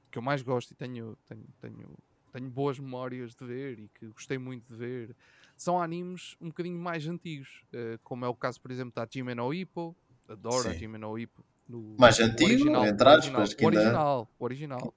que 0.10 0.18
eu 0.18 0.22
mais 0.22 0.42
gosto 0.42 0.72
e 0.72 0.76
tenho, 0.76 1.18
tenho, 1.28 1.46
tenho, 1.60 1.98
tenho 2.32 2.50
boas 2.50 2.80
memórias 2.80 3.36
de 3.36 3.46
ver 3.46 3.78
e 3.80 3.90
que 3.90 4.08
gostei 4.08 4.38
muito 4.38 4.66
de 4.72 4.76
ver 4.78 5.16
são 5.58 5.82
animes 5.82 6.36
um 6.40 6.48
bocadinho 6.48 6.80
mais 6.80 7.06
antigos, 7.08 7.64
eh, 7.74 8.00
como 8.04 8.24
é 8.24 8.28
o 8.30 8.36
caso, 8.36 8.62
por 8.62 8.72
exemplo, 8.72 8.94
da 8.96 9.06
Jime 9.12 9.36
no 9.36 9.54
Ippo. 9.54 9.96
Adoro 10.28 10.70
a 10.70 10.74
Sim. 10.74 10.80
Jime 10.80 10.98
no 10.98 11.18
Ippo. 11.18 11.44
No, 11.68 11.96
Mais 12.00 12.20
antigo, 12.20 12.50
original, 12.50 12.86
entre 12.86 13.06
o 13.08 13.12
aspas, 13.12 13.54
que 13.54 13.64
o 13.66 13.68
ainda- 13.68 13.80
original, 13.82 14.30
o 14.40 14.44
original. 14.46 14.94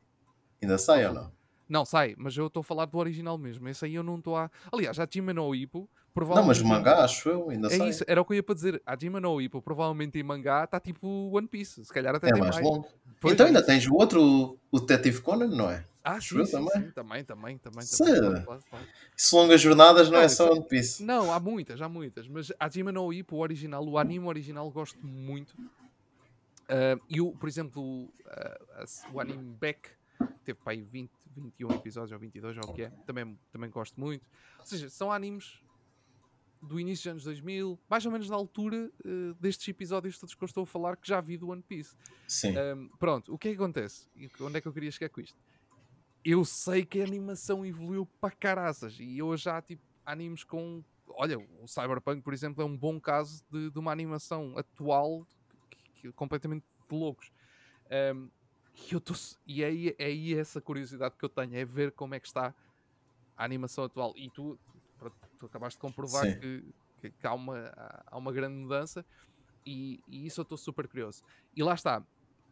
Ainda 0.63 0.79
sai 0.79 1.07
ou 1.07 1.13
não? 1.15 1.33
Não, 1.69 1.85
sai, 1.85 2.15
mas 2.19 2.37
eu 2.37 2.47
estou 2.49 2.61
a 2.61 2.65
falar 2.65 2.85
do 2.87 2.99
original 2.99 3.37
mesmo. 3.39 3.69
Esse 3.69 3.85
aí 3.85 3.95
eu 3.95 4.03
não 4.03 4.19
estou 4.19 4.37
a. 4.37 4.51
Aliás, 4.73 4.99
a 4.99 5.07
Jima 5.11 5.33
no 5.33 5.53
Ippo, 6.11 6.21
Não, 6.21 6.27
provavelmente. 6.27 6.61
mas 6.61 6.63
mangá, 6.63 7.05
acho 7.05 7.29
eu, 7.29 7.51
ainda 7.51 7.69
É 7.69 7.79
sai. 7.79 7.89
isso, 7.89 8.05
era 8.07 8.21
o 8.21 8.25
que 8.25 8.33
eu 8.33 8.37
ia 8.37 8.43
para 8.43 8.55
dizer. 8.55 8.83
A 8.85 8.97
no 9.21 9.41
Ippo, 9.41 9.63
provavelmente 9.63 10.19
em 10.19 10.23
mangá, 10.23 10.65
está 10.65 10.81
tipo 10.81 11.07
One 11.33 11.47
Piece. 11.47 11.85
Se 11.85 11.93
calhar 11.93 12.15
até 12.15 12.29
É 12.29 12.33
mais 12.33 12.57
mais. 12.57 12.67
longo. 12.67 12.87
Pois, 13.21 13.35
então 13.35 13.47
é 13.47 13.49
ainda 13.49 13.65
tens 13.65 13.87
o 13.87 13.95
outro, 13.95 14.59
o 14.71 14.81
Detetive 14.81 15.21
Conan, 15.23 15.49
não 15.49 15.71
é? 15.71 15.85
Ah, 16.03 16.15
acho 16.15 16.31
sim, 16.35 16.39
eu 16.39 16.47
sim, 16.47 16.53
também. 16.53 16.83
sim, 16.83 16.91
também, 16.93 17.25
também, 17.25 17.59
também. 17.59 17.83
Sim. 17.83 18.05
também 18.05 18.43
claro, 18.43 18.63
claro, 18.71 18.87
longas 19.35 19.61
jornadas 19.61 20.09
não, 20.09 20.17
Não, 20.17 20.25
é 20.25 20.29
só 20.29 20.47
é- 20.47 20.51
One 20.53 20.67
Piece. 20.67 21.03
Não, 21.03 21.31
há 21.31 21.39
muitas, 21.39 21.81
há 21.83 21.89
muitas. 21.89 22.27
Mas 22.27 22.51
a 22.59 22.69
no 22.93 23.13
Ippo, 23.13 23.37
o 23.37 23.41
original, 23.41 23.87
o 23.87 23.99
anime 23.99 24.27
original, 24.27 24.71
gosto 24.71 25.07
muito. 25.07 25.55
Ah, 26.69 26.99
e 27.09 27.21
o, 27.21 27.33
por 27.33 27.49
exemplo, 27.49 27.83
o, 27.83 28.09
a- 28.27 28.85
o 29.13 29.21
anime 29.21 29.55
Beck 29.61 29.91
teve 30.45 30.59
para 30.65 30.73
aí 30.73 30.81
20, 30.81 31.11
21 31.37 31.75
episódios 31.75 32.13
ou 32.13 32.19
22, 32.19 32.57
ou 32.57 32.65
o 32.65 32.73
que 32.73 32.83
é. 32.85 32.93
Também, 33.07 33.39
também 33.53 33.69
gosto 33.69 34.01
muito. 34.01 34.25
Ou 34.59 34.65
seja, 34.65 34.89
são 34.89 35.13
animes 35.13 35.61
do 36.63 36.79
início 36.79 37.05
dos 37.05 37.11
anos 37.13 37.25
2000, 37.25 37.79
mais 37.89 38.05
ou 38.05 38.13
menos 38.13 38.29
na 38.29 38.37
altura 38.37 38.91
eh, 39.05 39.35
destes 39.41 39.67
episódios 39.69 40.19
todos 40.19 40.35
que 40.35 40.43
eu 40.43 40.47
estou 40.47 40.65
a 40.65 40.67
falar, 40.67 40.97
que 40.97 41.09
já 41.09 41.21
vi 41.21 41.37
do 41.39 41.49
One 41.49 41.63
Piece. 41.63 41.97
Sim. 42.27 42.57
Ahm, 42.57 42.89
pronto, 42.99 43.33
o 43.35 43.39
que 43.39 43.49
é 43.49 43.51
que 43.53 43.57
acontece? 43.57 44.09
Onde 44.41 44.59
é 44.59 44.61
que 44.61 44.69
eu 44.69 44.73
queria 44.73 44.91
chegar 44.91 45.09
com 45.09 45.21
isto? 45.21 45.39
Eu 46.25 46.45
sei 46.45 46.85
que 46.85 47.01
a 47.01 47.05
animação 47.05 47.65
evoluiu 47.65 48.05
para 48.21 48.35
caraças 48.35 48.97
e 49.01 49.17
eu 49.19 49.35
já, 49.37 49.61
tipo, 49.63 49.83
animes 50.05 50.45
com. 50.45 50.85
Olha, 51.09 51.39
o 51.39 51.67
Cyberpunk, 51.67 52.23
por 52.23 52.35
exemplo, 52.35 52.63
é 52.63 52.67
um 52.67 52.77
bom 52.77 53.01
caso 53.01 53.43
de, 53.51 53.71
de 53.71 53.79
uma 53.79 53.91
animação 53.91 54.57
atual 54.57 55.27
que, 55.71 56.03
que- 56.03 56.13
completamente 56.13 56.65
de 56.91 56.97
loucos. 56.97 57.33
Ahm, 57.91 58.29
e 58.91 58.95
eu 58.95 59.01
tô, 59.01 59.15
e 59.47 59.63
é 59.63 59.67
aí, 59.67 59.95
é 59.99 60.05
aí 60.07 60.35
essa 60.35 60.61
curiosidade 60.61 61.17
que 61.17 61.25
eu 61.25 61.29
tenho, 61.29 61.55
é 61.57 61.65
ver 61.65 61.93
como 61.93 62.15
é 62.15 62.21
que 62.21 62.27
está 62.27 62.55
a 63.37 63.45
animação 63.45 63.85
atual. 63.85 64.13
E 64.17 64.31
tu, 64.31 64.59
tu 65.41 65.47
acabaste 65.47 65.77
de 65.79 65.81
comprovar 65.81 66.27
que, 66.39 66.65
que- 67.01 67.11
que 67.11 67.27
há, 67.27 67.35
uma, 67.35 67.73
há- 68.07 68.17
uma 68.17 68.31
grande 68.33 68.55
mudança 68.57 69.05
e, 69.67 70.01
e 70.07 70.27
isso 70.27 70.41
eu 70.41 70.43
estou 70.43 70.57
super 70.59 70.87
curioso. 70.87 71.23
E 71.57 71.63
lá 71.63 71.75
está. 71.75 72.05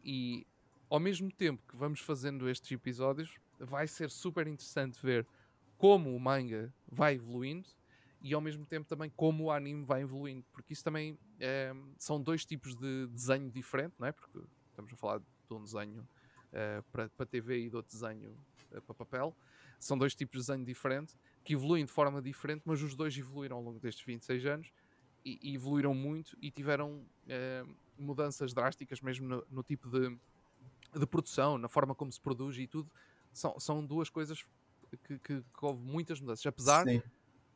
E 0.03 0.45
ao 0.89 0.99
mesmo 0.99 1.31
tempo 1.31 1.61
que 1.67 1.75
vamos 1.77 1.99
fazendo 2.01 2.49
estes 2.49 2.71
episódios, 2.71 3.37
vai 3.59 3.87
ser 3.87 4.09
super 4.09 4.47
interessante 4.47 4.99
ver 5.01 5.25
como 5.77 6.15
o 6.15 6.19
manga 6.19 6.73
vai 6.91 7.15
evoluindo 7.15 7.67
e 8.21 8.33
ao 8.33 8.41
mesmo 8.41 8.65
tempo 8.65 8.87
também 8.87 9.09
como 9.15 9.45
o 9.45 9.51
anime 9.51 9.85
vai 9.85 10.01
evoluindo, 10.01 10.43
porque 10.51 10.73
isso 10.73 10.83
também 10.83 11.17
eh, 11.39 11.73
são 11.97 12.21
dois 12.21 12.43
tipos 12.43 12.75
de 12.75 13.07
desenho 13.07 13.49
diferente, 13.49 13.93
não 13.97 14.07
é? 14.07 14.11
Porque 14.11 14.39
estamos 14.69 14.91
a 14.91 14.95
falar 14.97 15.19
de 15.19 15.53
um 15.53 15.63
desenho 15.63 16.07
eh, 16.51 16.83
para, 16.91 17.07
para 17.09 17.25
TV 17.25 17.65
e 17.65 17.69
de 17.69 17.75
outro 17.77 17.91
desenho 17.97 18.35
eh, 18.71 18.81
para 18.81 18.93
papel. 18.93 19.33
São 19.79 19.97
dois 19.97 20.13
tipos 20.13 20.41
de 20.41 20.47
desenho 20.47 20.65
diferente 20.65 21.13
que 21.43 21.53
evoluem 21.53 21.85
de 21.85 21.91
forma 21.91 22.21
diferente, 22.21 22.63
mas 22.65 22.81
os 22.81 22.95
dois 22.95 23.17
evoluíram 23.17 23.57
ao 23.57 23.63
longo 23.63 23.79
destes 23.79 24.05
26 24.05 24.45
anos 24.45 24.71
e, 25.25 25.39
e 25.41 25.55
evoluíram 25.55 25.93
muito 25.93 26.37
e 26.41 26.51
tiveram 26.51 27.07
eh, 27.27 27.63
mudanças 27.97 28.53
drásticas 28.53 29.01
mesmo 29.01 29.27
no, 29.27 29.45
no 29.49 29.63
tipo 29.63 29.89
de, 29.89 30.17
de 30.97 31.07
produção, 31.07 31.57
na 31.57 31.69
forma 31.69 31.95
como 31.95 32.11
se 32.11 32.21
produz 32.21 32.57
e 32.57 32.67
tudo. 32.67 32.91
São, 33.33 33.59
são 33.59 33.85
duas 33.85 34.09
coisas 34.09 34.43
que, 35.05 35.19
que- 35.19 35.41
que 35.43 35.65
houve 35.65 35.81
muitas 35.83 36.19
mudanças, 36.19 36.45
apesar 36.45 36.87
Sim. 36.87 37.01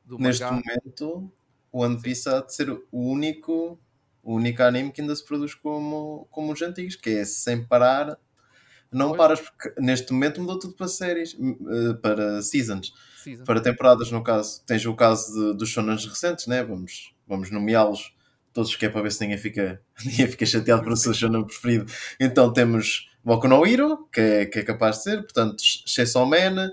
do 0.04 0.20
Neste 0.20 0.52
mangá. 0.52 0.54
momento, 0.54 1.32
o 1.72 1.80
One 1.84 2.02
Piece 2.02 2.30
há 2.30 2.42
de 2.42 2.54
ser 2.54 2.70
o 2.72 2.84
único, 2.94 3.80
o 4.24 4.36
único 4.36 4.64
anime 4.64 4.92
que 4.92 5.02
ainda 5.02 5.16
se 5.16 5.26
produz 5.26 5.56
como, 5.56 6.28
como 6.32 6.54
os 6.54 6.62
antigos, 6.62 6.96
que 6.96 7.10
é 7.12 7.26
sem 7.26 7.66
parar. 7.66 8.20
Não 8.94 9.08
Pois. 9.10 9.18
paras, 9.18 9.40
porque 9.42 9.74
neste 9.82 10.12
momento 10.14 10.40
mudou 10.42 10.60
tudo 10.60 10.74
para 10.76 10.88
séries, 10.88 11.36
eh, 11.36 11.94
para 12.02 12.42
seasons, 12.42 12.94
Season. 13.24 13.44
para 13.44 13.60
temporadas, 13.62 14.12
no 14.12 14.24
caso. 14.24 14.62
Tens 14.66 14.86
o 14.86 14.96
caso 14.96 15.34
de- 15.34 15.58
dos 15.58 15.70
shonens 15.70 16.06
recentes, 16.06 16.48
né? 16.48 16.64
vamos, 16.64 17.14
vamos 17.28 17.50
nomeá-los 17.52 18.14
todos, 18.54 18.76
que 18.76 18.86
é 18.86 18.90
para 18.90 19.02
ver 19.02 19.12
se 19.12 19.22
ninguém 19.22 19.38
fica, 19.38 19.82
ninguém 20.06 20.28
fica 20.28 20.46
chateado 20.46 20.84
por 20.84 20.92
o 20.94 20.98
seu 20.98 21.14
shonen 21.14 21.44
preferido. 21.44 21.86
Então 22.20 22.52
temos 22.54 23.10
Boku 23.24 23.48
no 23.48 23.66
Hero, 23.66 24.08
que 24.12 24.20
é, 24.22 24.46
que 24.46 24.60
é 24.60 24.64
capaz 24.64 24.98
de 24.98 25.04
ser, 25.04 25.24
portanto, 25.24 25.56
Chainsaw 25.86 26.26
Man, 26.26 26.70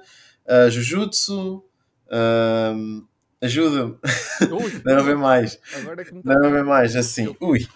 uh, 0.47 0.71
Jujutsu, 0.71 1.65
um, 2.77 3.07
ajuda-me, 3.41 3.97
haver 4.93 5.17
mais. 5.17 5.59
agora 5.75 6.03
é 6.03 6.05
que 6.05 6.13
me 6.15 6.23
tá- 6.23 6.65
mais, 6.65 6.95
assim. 6.97 7.35
Ui. 7.41 7.67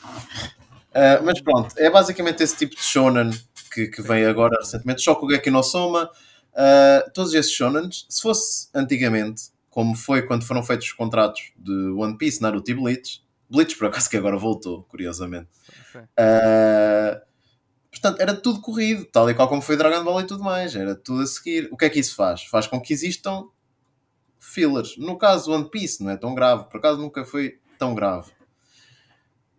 Ah, 0.92 1.20
mas 1.24 1.40
pronto, 1.40 1.74
é 1.78 1.90
basicamente 1.90 2.42
esse 2.42 2.56
tipo 2.56 2.74
de 2.76 2.82
shonen 2.82 3.30
que, 3.74 3.88
que 3.88 4.00
veio 4.00 4.30
agora 4.30 4.56
recentemente. 4.60 5.02
Só 5.02 5.14
que 5.14 5.26
o 5.26 5.30
Geki 5.30 5.50
no 5.50 5.62
Soma, 5.62 6.10
ah, 6.54 7.04
todos 7.12 7.34
esses 7.34 7.52
shonens, 7.52 8.06
se 8.08 8.22
fosse 8.22 8.68
antigamente, 8.74 9.50
como 9.68 9.94
foi 9.96 10.22
quando 10.22 10.44
foram 10.44 10.62
feitos 10.62 10.86
os 10.86 10.92
contratos 10.92 11.52
de 11.56 11.72
One 11.90 12.16
Piece, 12.16 12.40
Naruto 12.40 12.70
e 12.70 12.74
Bleach, 12.74 13.22
Bleach 13.50 13.76
por 13.76 13.88
acaso 13.88 14.08
que 14.08 14.16
agora 14.16 14.36
voltou, 14.36 14.84
curiosamente. 14.84 15.48
Ah, 16.16 17.20
portanto, 17.90 18.20
era 18.20 18.34
tudo 18.34 18.60
corrido, 18.60 19.04
tal 19.06 19.28
e 19.28 19.34
qual 19.34 19.48
como 19.48 19.62
foi 19.62 19.76
Dragon 19.76 20.04
Ball 20.04 20.20
e 20.20 20.26
tudo 20.26 20.42
mais, 20.42 20.74
era 20.76 20.94
tudo 20.94 21.22
a 21.22 21.26
seguir. 21.26 21.68
O 21.72 21.76
que 21.76 21.84
é 21.84 21.90
que 21.90 21.98
isso 21.98 22.14
faz? 22.14 22.44
Faz 22.44 22.66
com 22.66 22.80
que 22.80 22.92
existam 22.92 23.48
fillers. 24.38 24.96
No 24.96 25.16
caso 25.18 25.52
One 25.52 25.68
Piece 25.70 26.02
não 26.02 26.10
é 26.12 26.16
tão 26.16 26.34
grave, 26.34 26.64
por 26.64 26.78
acaso 26.78 27.00
nunca 27.00 27.24
foi 27.24 27.58
tão 27.78 27.94
grave. 27.94 28.30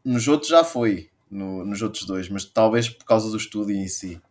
Nos 0.03 0.27
outros 0.27 0.49
já 0.49 0.63
foi, 0.63 1.09
no- 1.35 1.65
nos 1.65 1.81
outros 1.81 2.05
dois, 2.05 2.29
mas 2.29 2.45
talvez 2.45 2.89
por 2.89 3.05
causa 3.05 3.29
do 3.29 3.37
estúdio 3.37 3.75
em 3.75 3.87
si. 3.87 4.21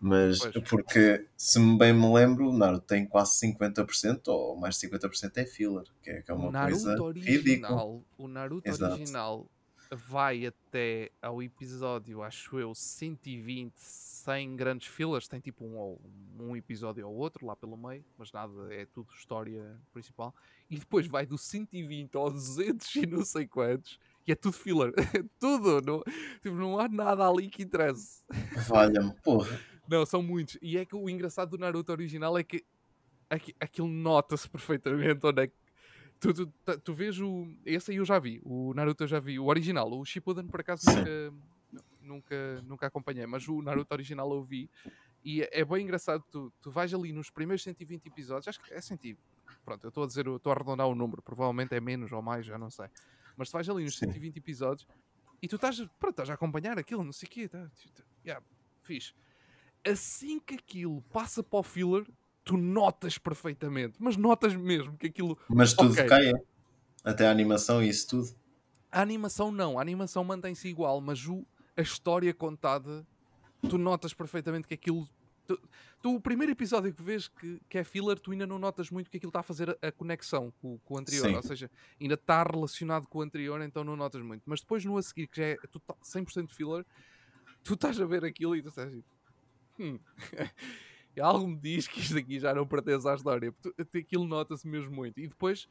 Mas 0.00 0.38
Pois. 0.40 0.68
porque, 0.68 1.26
se 1.36 1.58
bem 1.78 1.92
me 1.92 2.12
lembro, 2.12 2.48
o 2.50 2.56
Naruto 2.56 2.86
tem 2.86 3.06
quase 3.06 3.32
50% 3.38 4.28
ou 4.28 4.56
mais 4.56 4.74
de 4.74 4.80
50% 4.82 5.38
é 5.38 5.44
filler, 5.46 5.84
que 6.02 6.10
é, 6.10 6.22
que 6.22 6.30
é 6.30 6.34
uma 6.34 6.50
Naruto 6.50 6.82
coisa 6.82 6.90
ridícula. 6.90 7.08
original, 7.08 8.02
o 8.18 8.28
Naruto 8.28 8.68
Exato. 8.68 8.94
original 8.94 9.46
vai 9.90 10.44
até 10.46 11.10
ao 11.22 11.42
episódio, 11.42 12.22
acho 12.22 12.58
eu, 12.58 12.74
120, 12.74 13.72
sem 13.76 14.54
grandes 14.56 14.88
filas, 14.88 15.28
tem 15.28 15.40
tipo 15.40 15.64
um, 15.64 15.96
um 16.40 16.56
episódio 16.56 17.06
ou 17.08 17.14
outro 17.14 17.46
lá 17.46 17.54
pelo 17.56 17.76
meio, 17.76 18.04
mas 18.18 18.32
nada, 18.32 18.52
é 18.74 18.84
tudo 18.86 19.08
história 19.16 19.78
principal. 19.92 20.34
E 20.68 20.76
depois 20.78 21.06
vai 21.06 21.24
do 21.24 21.38
120 21.38 22.16
ao 22.16 22.30
200 22.30 22.94
e 22.96 23.06
não 23.06 23.24
sei 23.24 23.46
quantos, 23.46 23.98
e 24.26 24.32
é 24.32 24.34
tudo 24.34 24.54
filler, 24.54 24.92
tudo, 25.38 25.80
não, 25.82 26.02
tipo, 26.42 26.54
não 26.56 26.78
há 26.78 26.88
nada 26.88 27.26
ali 27.28 27.48
que 27.48 27.62
interesse. 27.62 28.22
Valha-me, 28.68 29.12
porra. 29.22 29.60
Não, 29.88 30.04
são 30.04 30.22
muitos. 30.22 30.58
E 30.60 30.76
é 30.76 30.84
que 30.84 30.96
o 30.96 31.08
engraçado 31.08 31.50
do 31.50 31.58
Naruto 31.58 31.92
original 31.92 32.36
é 32.36 32.42
que 32.42 32.64
aqui- 33.30 33.54
aquilo 33.60 33.86
nota-se 33.88 34.48
perfeitamente 34.48 35.24
onde 35.24 35.42
é 35.42 35.46
que. 35.46 35.54
Tu, 36.18 36.32
tu, 36.34 36.46
ta- 36.64 36.78
tu 36.78 36.92
vês 36.94 37.20
o. 37.20 37.46
Esse 37.64 37.90
aí 37.92 37.98
eu 37.98 38.04
já 38.04 38.18
vi. 38.18 38.40
O 38.44 38.72
Naruto 38.74 39.04
eu 39.04 39.08
já 39.08 39.20
vi. 39.20 39.38
O 39.38 39.44
original. 39.46 39.88
O 39.92 40.04
Shippuden 40.04 40.46
por 40.48 40.60
acaso 40.60 40.86
nunca, 40.90 41.32
nunca, 42.02 42.62
nunca 42.66 42.86
acompanhei. 42.86 43.26
Mas 43.26 43.46
o 43.46 43.60
Naruto 43.62 43.94
original 43.94 44.28
eu 44.32 44.42
vi. 44.42 44.68
E 45.24 45.42
é, 45.42 45.60
é 45.60 45.64
bem 45.64 45.84
engraçado. 45.84 46.24
Tu, 46.32 46.52
tu 46.60 46.70
vais 46.70 46.92
ali 46.94 47.12
nos 47.12 47.30
primeiros 47.30 47.62
120 47.62 48.06
episódios. 48.06 48.48
Acho 48.48 48.60
que 48.62 48.72
é 48.74 48.80
120. 48.80 49.18
Pronto, 49.64 49.84
eu 49.84 49.88
estou 49.88 50.04
a 50.04 50.06
dizer, 50.06 50.26
estou 50.26 50.50
a 50.52 50.54
arredondar 50.56 50.86
o 50.88 50.94
número. 50.94 51.20
Provavelmente 51.22 51.74
é 51.74 51.80
menos 51.80 52.10
ou 52.12 52.22
mais, 52.22 52.46
já 52.46 52.56
não 52.58 52.70
sei. 52.70 52.86
Mas 53.36 53.50
tu 53.50 53.52
vais 53.52 53.68
ali 53.68 53.90
Sim. 53.90 54.06
120 54.06 54.36
episódios 54.36 54.86
e 55.42 55.48
tu 55.48 55.56
estás, 55.56 55.76
pronto, 55.98 56.10
estás 56.10 56.30
a 56.30 56.34
acompanhar 56.34 56.78
aquilo, 56.78 57.04
não 57.04 57.12
sei 57.12 57.26
o 57.26 57.30
quê. 57.30 57.48
Tá, 57.48 57.70
tá, 57.94 58.04
yeah, 58.24 58.44
fixe 58.82 59.12
assim 59.90 60.40
que 60.40 60.54
aquilo 60.54 61.00
passa 61.12 61.42
para 61.42 61.60
o 61.60 61.62
filler, 61.62 62.06
tu 62.44 62.56
notas 62.56 63.18
perfeitamente, 63.18 63.96
mas 64.00 64.16
notas 64.16 64.54
mesmo 64.54 64.96
que 64.98 65.06
aquilo. 65.06 65.38
Mas 65.48 65.72
tudo 65.72 65.92
Ok. 65.92 66.06
cai, 66.06 66.30
é? 66.30 66.32
até 67.04 67.26
a 67.26 67.30
animação 67.30 67.82
e 67.82 67.88
isso 67.88 68.08
tudo. 68.08 68.34
A 68.90 69.00
animação 69.00 69.50
não, 69.52 69.78
a 69.78 69.82
animação 69.82 70.24
mantém-se 70.24 70.68
igual, 70.68 71.00
mas 71.00 71.26
o, 71.26 71.46
a 71.76 71.82
história 71.82 72.32
contada, 72.34 73.06
tu 73.68 73.78
notas 73.78 74.12
perfeitamente 74.12 74.66
que 74.66 74.74
aquilo. 74.74 75.08
Tu, 75.46 75.60
tu, 76.02 76.14
o 76.14 76.20
primeiro 76.20 76.52
episódio 76.52 76.92
que 76.92 77.02
vês 77.02 77.28
que, 77.28 77.60
que 77.68 77.78
é 77.78 77.84
filler, 77.84 78.18
tu 78.18 78.32
ainda 78.32 78.46
não 78.46 78.58
notas 78.58 78.90
muito 78.90 79.10
que 79.10 79.16
aquilo 79.16 79.30
está 79.30 79.40
a 79.40 79.42
fazer 79.42 79.76
a, 79.80 79.92
conexão 79.92 80.52
com, 80.60 80.78
com 80.80 80.94
o 80.94 80.98
anterior, 80.98 81.26
Sim. 81.28 81.36
ou 81.36 81.42
seja, 81.42 81.70
ainda 82.00 82.14
está 82.14 82.42
relacionado 82.42 83.06
com 83.06 83.18
o 83.18 83.22
anterior, 83.22 83.60
então 83.62 83.84
não 83.84 83.96
notas 83.96 84.22
muito. 84.22 84.42
Mas 84.46 84.60
depois 84.60 84.84
no 84.84 84.96
a 84.98 85.02
seguir, 85.02 85.26
que 85.28 85.36
já 85.40 85.46
é 85.46 85.56
total- 85.70 85.98
100% 86.02 86.50
filler, 86.52 86.84
tu 87.64 87.74
estás 87.74 88.00
a 88.00 88.04
ver 88.06 88.24
aquilo 88.24 88.54
e 88.56 88.62
tu 88.62 88.68
estás 88.68 88.90
tipo. 88.92 89.08
Hum. 89.78 89.98
Algo 91.20 91.48
me 91.48 91.56
diz 91.56 91.88
que 91.88 92.00
isto 92.00 92.16
aqui 92.18 92.38
já 92.38 92.54
não 92.54 92.66
pertence 92.66 93.08
à 93.08 93.14
história. 93.14 93.50
porque 93.52 93.84
tu- 93.84 93.98
Aquilo 93.98 94.26
nota-se 94.26 94.66
mesmo 94.68 94.94
muito. 94.94 95.18
E 95.18 95.26
depois 95.28 95.66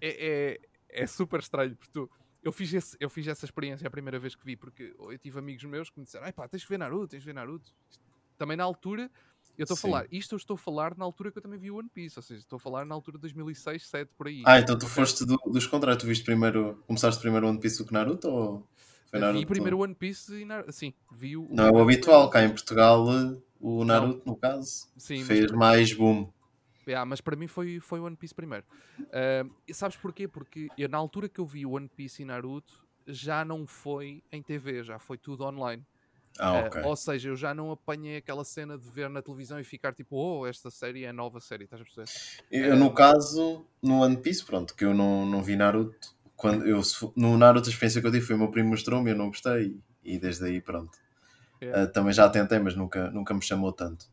é, 0.00 0.58
é, 0.90 1.02
é 1.02 1.06
super 1.06 1.40
estranho, 1.40 1.76
porque 1.76 1.92
tu, 1.92 2.10
eu, 2.42 2.50
fiz 2.50 2.72
esse- 2.72 2.96
eu 2.98 3.10
fiz 3.10 3.26
essa 3.26 3.44
experiência 3.44 3.86
a 3.86 3.90
primeira 3.90 4.18
vez 4.18 4.34
que 4.34 4.44
vi, 4.44 4.56
porque 4.56 4.94
eu 4.98 5.18
tive 5.18 5.38
amigos 5.38 5.64
meus 5.64 5.90
que 5.90 5.98
me 5.98 6.04
disseram: 6.04 6.24
"Ai 6.24 6.32
pá, 6.32 6.48
tens 6.48 6.62
que 6.62 6.68
ver 6.70 6.78
Naruto, 6.78 7.08
tens 7.08 7.20
que 7.20 7.26
ver 7.26 7.34
Naruto. 7.34 7.70
Isto- 7.90 8.05
Também 8.38 8.56
na 8.56 8.64
altura, 8.64 9.10
eu 9.56 9.62
estou 9.64 9.74
a 9.74 9.78
falar, 9.78 10.06
isto 10.10 10.34
eu 10.34 10.36
estou 10.36 10.54
a 10.54 10.58
falar 10.58 10.96
na 10.96 11.04
altura 11.04 11.30
que 11.32 11.38
eu 11.38 11.42
também 11.42 11.58
vi 11.58 11.70
o 11.70 11.76
One 11.76 11.88
Piece, 11.88 12.18
ou 12.18 12.22
seja, 12.22 12.40
estou 12.40 12.56
a 12.56 12.60
falar 12.60 12.84
na 12.84 12.94
altura 12.94 13.16
de 13.18 13.22
2006, 13.22 13.64
2007, 13.82 14.10
por 14.16 14.26
aí. 14.28 14.42
Ah, 14.44 14.58
então 14.60 14.78
tu 14.78 14.86
foste 14.86 15.24
do- 15.24 15.36
dos 15.50 15.66
contrários. 15.66 16.02
Tu 16.02 16.06
viste 16.06 16.24
primeiro. 16.24 16.82
Começaste 16.86 17.20
primeiro 17.20 17.48
One 17.48 17.58
Piece 17.58 17.78
do 17.78 17.86
que 17.86 17.92
Naruto? 17.92 18.28
Ou 18.28 18.66
foi 19.10 19.20
Naruto? 19.20 19.40
Vi 19.40 19.46
primeiro 19.46 19.78
o 19.78 19.80
One 19.82 19.94
Piece 19.94 20.34
e 20.34 20.44
Naruto. 20.44 20.72
Sim, 20.72 20.92
vi 21.12 21.36
o. 21.36 21.48
Não 21.50 21.64
é 21.66 21.70
o 21.70 21.80
habitual. 21.80 22.28
Cá 22.28 22.42
em 22.44 22.50
Portugal, 22.50 23.06
o 23.60 23.84
Naruto, 23.84 24.22
no 24.26 24.36
caso, 24.36 24.88
Sim, 24.98 25.18
mas 25.18 25.26
fez 25.26 25.46
para- 25.46 25.56
mais 25.56 25.92
boom. 25.92 26.30
Yeah, 26.86 27.04
mas 27.04 27.20
para 27.20 27.34
mim 27.34 27.48
foi, 27.48 27.80
foi 27.80 27.98
One 27.98 28.14
Piece 28.14 28.34
primeiro. 28.34 28.64
E 29.66 29.74
sabes 29.74 29.96
porquê? 29.96 30.28
Porque 30.28 30.68
eu, 30.78 30.88
na 30.88 30.98
altura 30.98 31.28
que 31.28 31.40
eu 31.40 31.46
vi 31.46 31.66
One 31.66 31.88
Piece 31.88 32.22
e 32.22 32.24
Naruto, 32.24 32.86
já 33.08 33.44
não 33.44 33.66
foi 33.66 34.22
em 34.30 34.42
TV, 34.42 34.84
já 34.84 34.98
foi 34.98 35.16
tudo 35.18 35.44
online. 35.44 35.82
Ah, 36.38 36.58
Ah, 36.58 36.66
ok. 36.66 36.82
ou 36.82 36.96
seja, 36.96 37.28
eu 37.28 37.36
já 37.36 37.54
não 37.54 37.70
apanhei 37.70 38.16
aquela 38.18 38.44
cena 38.44 38.76
de 38.76 38.88
ver 38.90 39.08
na 39.08 39.22
televisão 39.22 39.58
e 39.58 39.64
ficar 39.64 39.92
tipo, 39.94 40.16
oh, 40.16 40.46
esta 40.46 40.70
série 40.70 41.04
é 41.04 41.12
nova 41.12 41.40
série, 41.40 41.64
estás 41.64 41.80
a 41.80 41.84
perceber? 41.84 42.08
Eu, 42.50 42.76
no 42.76 42.92
caso, 42.92 43.64
no 43.82 44.00
One 44.02 44.16
Piece, 44.16 44.44
pronto, 44.44 44.74
que 44.74 44.84
eu 44.84 44.94
não, 44.94 45.24
não 45.26 45.42
vi 45.42 45.56
Naruto. 45.56 46.14
Quando 46.36 46.66
eu, 46.66 46.82
no 47.16 47.38
Naruto, 47.38 47.68
a 47.68 47.72
experiência 47.72 48.00
que 48.00 48.06
eu 48.06 48.12
tive 48.12 48.26
foi 48.26 48.36
o 48.36 48.38
meu 48.38 48.50
primo 48.50 48.68
mostrou-me, 48.70 49.10
eu 49.10 49.16
não 49.16 49.28
gostei. 49.28 49.80
E 50.04 50.18
desde 50.18 50.44
aí, 50.44 50.60
pronto. 50.60 50.96
Yeah. 51.60 51.84
Ah, 51.84 51.86
também 51.86 52.12
já 52.12 52.28
tentei, 52.28 52.58
mas 52.58 52.74
nunca, 52.76 53.10
nunca 53.10 53.32
me 53.32 53.42
chamou 53.42 53.72
tanto. 53.72 54.06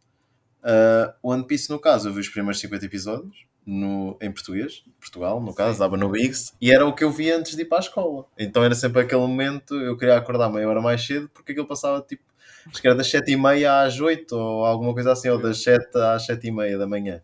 One 1.21 1.45
Piece, 1.45 1.69
no 1.69 1.79
caso, 1.79 2.09
eu 2.09 2.13
vi 2.13 2.21
os 2.21 2.29
primeiros 2.29 2.59
50 2.59 2.85
episódios 2.85 3.45
no, 3.65 4.17
em 4.21 4.31
português, 4.31 4.83
Portugal, 4.99 5.41
no 5.41 5.53
caso, 5.53 5.73
Sim. 5.73 5.79
dava 5.79 5.97
no 5.97 6.09
Bigs, 6.09 6.53
e 6.61 6.71
era 6.71 6.85
o 6.85 6.93
que 6.93 7.03
eu 7.03 7.11
via 7.11 7.37
antes 7.37 7.55
de 7.55 7.61
ir 7.61 7.65
para 7.65 7.77
a 7.79 7.81
escola. 7.81 8.25
Então 8.37 8.63
era 8.63 8.75
sempre 8.75 9.01
aquele 9.01 9.21
momento, 9.21 9.75
eu 9.75 9.97
queria 9.97 10.17
acordar 10.17 10.49
meia 10.49 10.67
hora 10.67 10.81
mais 10.81 11.05
cedo, 11.05 11.29
porque 11.33 11.51
aquilo 11.53 11.67
passava 11.67 12.01
tipo, 12.01 12.23
acho 12.67 12.81
que 12.81 12.87
era 12.87 12.95
das 12.95 13.07
7h30 13.09 13.65
às 13.85 13.99
8 13.99 14.33
ou 14.35 14.65
alguma 14.65 14.93
coisa 14.93 15.11
assim, 15.11 15.29
ou 15.29 15.39
das 15.41 15.61
7 15.63 15.97
às 15.97 16.25
7h30 16.25 16.77
da 16.77 16.87
manhã. 16.87 17.21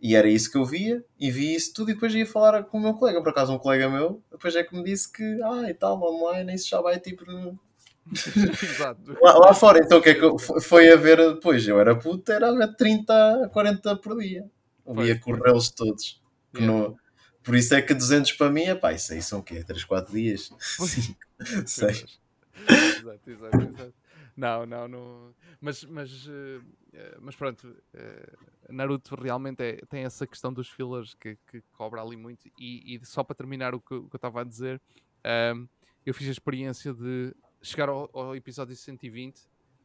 E 0.00 0.16
era 0.16 0.28
isso 0.28 0.50
que 0.50 0.58
eu 0.58 0.64
via, 0.64 1.02
e 1.18 1.30
vi 1.30 1.54
isso 1.54 1.72
tudo, 1.74 1.90
e 1.90 1.94
depois 1.94 2.12
ia 2.14 2.26
falar 2.26 2.64
com 2.64 2.76
o 2.78 2.80
meu 2.80 2.94
colega. 2.94 3.22
Por 3.22 3.30
acaso, 3.30 3.52
um 3.52 3.58
colega 3.58 3.88
meu, 3.88 4.20
depois 4.32 4.54
é 4.56 4.64
que 4.64 4.74
me 4.74 4.82
disse 4.82 5.10
que, 5.12 5.22
ah, 5.44 5.70
e 5.70 5.74
tal, 5.74 6.02
online, 6.02 6.54
isso 6.54 6.68
já 6.68 6.80
vai 6.80 6.98
tipo 6.98 7.24
Exato. 8.62 9.16
Lá, 9.22 9.34
lá 9.38 9.54
fora, 9.54 9.78
então 9.78 9.98
o 9.98 10.02
que 10.02 10.10
é 10.10 10.14
que 10.14 10.24
eu, 10.24 10.36
foi- 10.38 10.90
a 10.92 10.96
ver 10.96 11.16
depois? 11.34 11.66
Eu 11.66 11.78
era 11.80 11.94
puto, 11.96 12.32
era 12.32 12.48
a 12.48 12.52
ver 12.52 12.74
30 12.76 13.44
a 13.44 13.48
40 13.48 13.96
por 13.96 14.18
dia. 14.18 14.44
Pois, 14.84 15.08
ia 15.08 15.18
corrê-los 15.18 15.70
todos. 15.70 16.20
Yeah. 16.54 16.72
no- 16.88 16.98
por 17.42 17.54
isso 17.56 17.74
é 17.74 17.82
que 17.82 17.92
200 17.94 18.32
para 18.32 18.50
mim, 18.50 18.62
epá, 18.64 18.92
isso 18.92 19.12
aí 19.12 19.20
são 19.22 19.40
o 19.40 19.42
quê? 19.42 19.64
3, 19.64 19.84
4 19.84 20.12
dias? 20.12 20.48
Pois. 20.78 20.90
5, 20.90 21.68
6. 21.68 22.20
exato, 22.68 23.30
exato, 23.30 23.56
exato. 23.60 23.94
Não, 24.36 24.64
não, 24.64 24.88
não. 24.88 25.34
Mas, 25.60 25.84
mas, 25.84 26.26
eh, 26.28 26.60
eh, 26.94 27.16
mas 27.20 27.36
pronto, 27.36 27.76
eh, 27.94 28.32
Naruto 28.70 29.14
realmente 29.14 29.60
é- 29.62 29.80
tem 29.90 30.04
essa 30.04 30.26
questão 30.26 30.52
dos 30.52 30.68
fillers 30.70 31.14
que, 31.14 31.36
que 31.50 31.62
cobra 31.72 32.00
ali 32.00 32.16
muito. 32.16 32.48
E, 32.58 32.94
e 32.96 33.04
só 33.04 33.22
para 33.24 33.34
terminar 33.34 33.74
o 33.74 33.80
que, 33.80 33.94
o 33.94 34.08
que 34.08 34.14
eu 34.14 34.18
estava 34.18 34.40
a 34.40 34.44
dizer, 34.44 34.80
ahm, 35.24 35.66
eu 36.06 36.14
fiz 36.14 36.28
a 36.28 36.32
experiência 36.32 36.94
de 36.94 37.34
chegar 37.60 37.88
ao, 37.88 38.08
ao 38.12 38.34
episódio 38.36 38.74
120, 38.74 39.42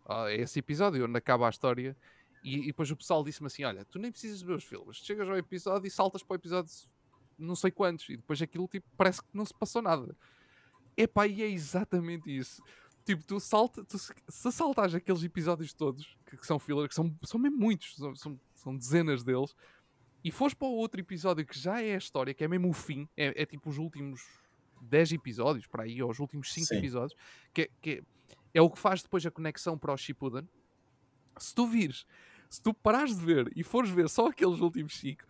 a 0.08 0.32
esse 0.32 0.60
episódio 0.60 1.06
onde 1.06 1.18
acaba 1.18 1.48
a 1.48 1.50
história, 1.50 1.96
e, 2.44 2.60
e 2.60 2.66
depois 2.68 2.90
o 2.92 2.96
pessoal 2.96 3.24
disse-me 3.24 3.48
assim: 3.48 3.64
Olha, 3.64 3.84
tu 3.86 4.00
nem 4.00 4.12
precisas 4.12 4.42
ver 4.42 4.54
os 4.54 4.64
filmes, 4.64 4.98
chegas 4.98 5.28
ao 5.30 5.38
episódio 5.38 5.88
e 5.88 5.92
saltas 5.92 6.24
para 6.24 6.34
o 6.34 6.38
episódio 6.38 6.72
não 7.38 7.56
sei 7.56 7.70
quantos, 7.70 8.10
e 8.10 8.18
depois 8.18 8.42
aquilo 8.42 8.68
tipo, 8.68 8.88
parece 8.98 9.22
que 9.22 9.30
não 9.34 9.46
se 9.46 9.54
passou 9.54 9.82
nada. 9.82 10.16
Epá, 10.96 11.28
e 11.28 11.44
é 11.44 11.48
exatamente 11.48 12.36
isso. 12.36 12.64
Tipo, 13.06 13.24
tu 13.24 13.40
salta, 13.40 13.84
tu, 13.86 13.98
se 13.98 14.12
se 14.28 14.52
saltares 14.52 14.96
aqueles 14.96 15.24
episódios 15.24 15.72
todos, 15.74 16.18
que, 16.26 16.36
que 16.36 16.46
são 16.48 16.58
filler, 16.58 16.90
que 16.90 16.96
são, 16.96 17.16
são 17.24 17.40
mesmo 17.40 17.58
muitos, 17.58 17.96
são, 17.96 18.16
são, 18.16 18.40
são 18.56 18.76
dezenas 18.76 19.24
deles, 19.24 19.56
e 20.24 20.32
fores 20.32 20.54
para 20.56 20.68
o 20.68 20.72
outro 20.72 21.00
episódio 21.00 21.46
que 21.46 21.58
já 21.58 21.80
é 21.82 21.94
a 21.94 21.98
história, 21.98 22.34
que 22.34 22.44
é 22.44 22.48
mesmo 22.48 22.70
o 22.70 22.74
fim, 22.74 23.08
é, 23.16 23.44
é 23.44 23.46
tipo 23.46 23.70
os 23.70 23.78
últimos 23.78 24.22
10 24.82 25.12
episódios, 25.14 25.68
para 25.68 25.84
aí, 25.84 26.02
ou 26.02 26.10
os 26.10 26.20
últimos 26.20 26.52
5 26.52 26.66
Sim. 26.68 26.76
episódios, 26.78 27.18
que, 27.54 27.62
é- 27.62 27.70
que 27.82 27.90
é- 27.92 28.02
é 28.56 28.62
o 28.62 28.70
que 28.70 28.80
faz 28.80 29.04
depois 29.04 29.24
a 29.26 29.32
conexão 29.32 29.78
para 29.78 29.94
o 29.94 29.98
Shippuden. 29.98 30.48
Se 31.40 31.54
tu 31.54 31.68
vires, 31.68 32.06
se 32.50 32.62
tu 32.62 32.74
parares 32.74 33.18
de 33.18 33.26
ver 33.26 33.52
e 33.56 33.64
fores 33.64 33.90
ver 33.90 34.10
só 34.10 34.28
aqueles 34.28 34.60
últimos 34.60 34.98
5, 35.00 35.24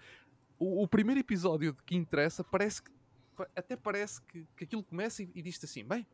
o, 0.59 0.83
o 0.83 0.87
primeiro 0.87 1.19
episódio 1.19 1.75
que 1.85 1.95
interessa 1.95 2.43
parece 2.43 2.81
que 2.81 2.91
até 3.55 3.75
parece 3.75 4.21
que, 4.23 4.47
que 4.55 4.63
aquilo 4.63 4.83
começa 4.83 5.21
e, 5.21 5.29
e 5.35 5.41
diz-te 5.41 5.65
assim: 5.65 5.83
bem, 5.83 6.05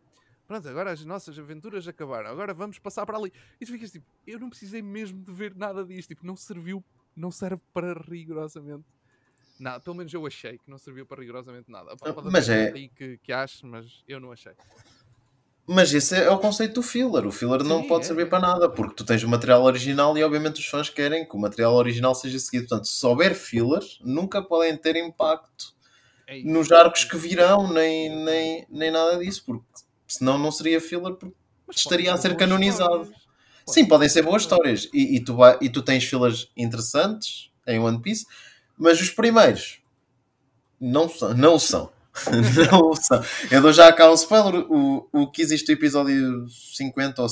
pronto, 0.47 0.67
agora 0.67 0.91
as 0.91 1.03
nossas 1.05 1.37
aventuras 1.39 1.87
acabaram, 1.87 2.29
agora 2.29 2.53
vamos 2.53 2.79
passar 2.79 3.05
para 3.05 3.17
ali. 3.17 3.31
E 3.59 3.65
tu 3.65 3.71
ficas 3.71 3.91
tipo: 3.91 4.05
eu 4.27 4.39
não 4.39 4.49
precisei 4.49 4.81
mesmo 4.81 5.23
de 5.23 5.31
ver 5.31 5.55
nada 5.55 5.85
disto, 5.85 6.09
tipo, 6.09 6.25
não 6.25 6.35
serviu, 6.35 6.83
não 7.15 7.31
serve 7.31 7.61
para 7.73 7.93
rigorosamente 7.93 8.83
nada. 9.59 9.79
Pelo 9.79 9.95
menos 9.95 10.13
eu 10.13 10.25
achei 10.25 10.57
que 10.57 10.69
não 10.69 10.77
serviu 10.77 11.05
para 11.05 11.21
rigorosamente 11.21 11.71
nada. 11.71 11.95
Pode 11.95 12.29
Mas 12.31 12.49
é- 12.49 12.71
aí 12.71 12.89
que, 12.89 13.17
que 13.19 13.31
ache, 13.31 13.65
mas 13.65 14.03
eu 14.07 14.19
não 14.19 14.31
achei. 14.31 14.53
Mas 15.65 15.93
esse 15.93 16.15
é 16.15 16.29
o 16.29 16.37
conceito 16.37 16.75
do 16.75 16.81
filler. 16.83 17.25
O 17.25 17.31
filler 17.31 17.63
não 17.63 17.81
Sim, 17.81 17.87
pode 17.87 18.03
é, 18.03 18.07
servir 18.07 18.27
para 18.29 18.39
nada, 18.39 18.69
porque 18.69 18.95
tu 18.95 19.05
tens 19.05 19.23
o 19.23 19.29
material 19.29 19.63
original 19.63 20.17
e 20.17 20.23
obviamente 20.23 20.59
os 20.59 20.65
fãs 20.65 20.89
querem 20.89 21.27
que 21.27 21.35
o 21.35 21.39
material 21.39 21.73
original 21.73 22.13
seja 22.13 22.37
seguido. 22.39 22.67
Portanto, 22.67 22.87
se 22.87 23.05
houver 23.05 23.33
fillers, 23.33 23.97
nunca 24.03 24.41
podem 24.41 24.75
ter 24.77 24.95
impacto 24.97 25.73
É 26.27 26.43
nos 26.43 26.71
arcos 26.71 27.05
que 27.05 27.17
virão, 27.17 27.71
nem, 27.71 28.09
nem, 28.25 28.67
nem 28.69 28.91
nada 28.91 29.17
disso, 29.19 29.43
porque 29.45 29.65
senão 30.07 30.37
não 30.37 30.51
seria 30.51 30.81
filler, 30.81 31.15
porque 31.15 31.35
Mas 31.67 31.77
estaria 31.77 32.13
a 32.13 32.17
ser 32.17 32.35
canonizado. 32.37 33.03
histórias. 33.03 33.23
Sim, 33.65 33.85
podem 33.87 34.09
ser 34.09 34.23
boas 34.23 34.43
histórias. 34.43 34.89
E, 34.93 35.17
e 35.17 35.23
tu, 35.23 35.35
vai, 35.35 35.57
e 35.61 35.69
tu 35.69 35.81
tens 35.81 36.03
filas 36.05 36.49
interessantes 36.57 37.51
em 37.67 37.79
One 37.79 38.01
Piece, 38.01 38.25
mas 38.77 38.99
os 39.01 39.09
primeiros 39.11 39.81
não 40.79 41.09
são. 41.09 41.33
Não 41.33 41.59
são. 41.59 41.92
não. 42.71 42.91
Eu 43.51 43.61
dou 43.61 43.73
já 43.73 43.91
cá 43.91 44.09
um 44.09 44.13
spoiler. 44.13 44.65
O, 44.69 45.07
o 45.11 45.31
que 45.31 45.41
existe 45.41 45.71
o 45.71 45.73
episódio 45.73 46.47
50 46.49 47.21
ou, 47.21 47.27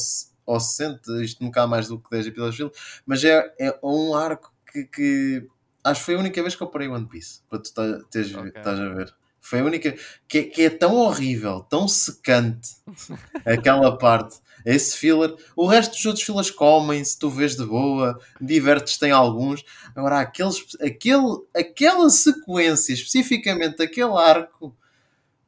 ou 0.45 0.59
60, 0.59 1.23
isto 1.23 1.43
nunca 1.43 1.63
há 1.63 1.67
mais 1.67 1.87
do 1.87 1.99
que 1.99 2.09
10 2.09 2.27
episódios 2.27 2.55
de 2.55 2.57
fila, 2.57 2.71
mas 3.05 3.23
é, 3.23 3.53
é 3.59 3.79
um 3.83 4.15
arco 4.15 4.51
que, 4.71 4.83
que 4.85 5.47
acho 5.83 5.99
que 5.99 6.05
foi 6.05 6.15
a 6.15 6.19
única 6.19 6.41
vez 6.41 6.55
que 6.55 6.63
eu 6.63 6.67
parei 6.67 6.87
One 6.87 7.07
Piece. 7.07 7.41
Para 7.49 7.59
tu 7.59 7.73
ta- 7.73 7.99
teres, 8.09 8.33
Ok. 8.33 8.47
estás 8.55 8.79
a 8.79 8.89
ver. 8.89 9.13
Foi 9.43 9.59
a 9.59 9.63
única 9.63 9.95
que, 10.27 10.43
que 10.43 10.61
é 10.63 10.69
tão 10.69 10.95
horrível, 10.95 11.61
tão 11.69 11.87
secante 11.87 12.69
aquela 13.45 13.97
parte. 13.97 14.37
Esse 14.65 14.97
filler, 14.97 15.33
o 15.55 15.65
resto 15.65 15.93
dos 15.93 16.05
outros 16.05 16.25
fillers 16.25 16.51
comem-se, 16.51 17.17
tu 17.17 17.29
vês 17.29 17.55
de 17.55 17.65
boa, 17.65 18.19
divertes-te 18.39 19.05
em 19.05 19.11
alguns. 19.11 19.63
Agora, 19.95 20.19
aqueles, 20.19 20.65
aquele, 20.81 21.43
aquela 21.55 22.09
sequência, 22.09 22.93
especificamente 22.93 23.81
aquele 23.81 24.13
arco, 24.13 24.75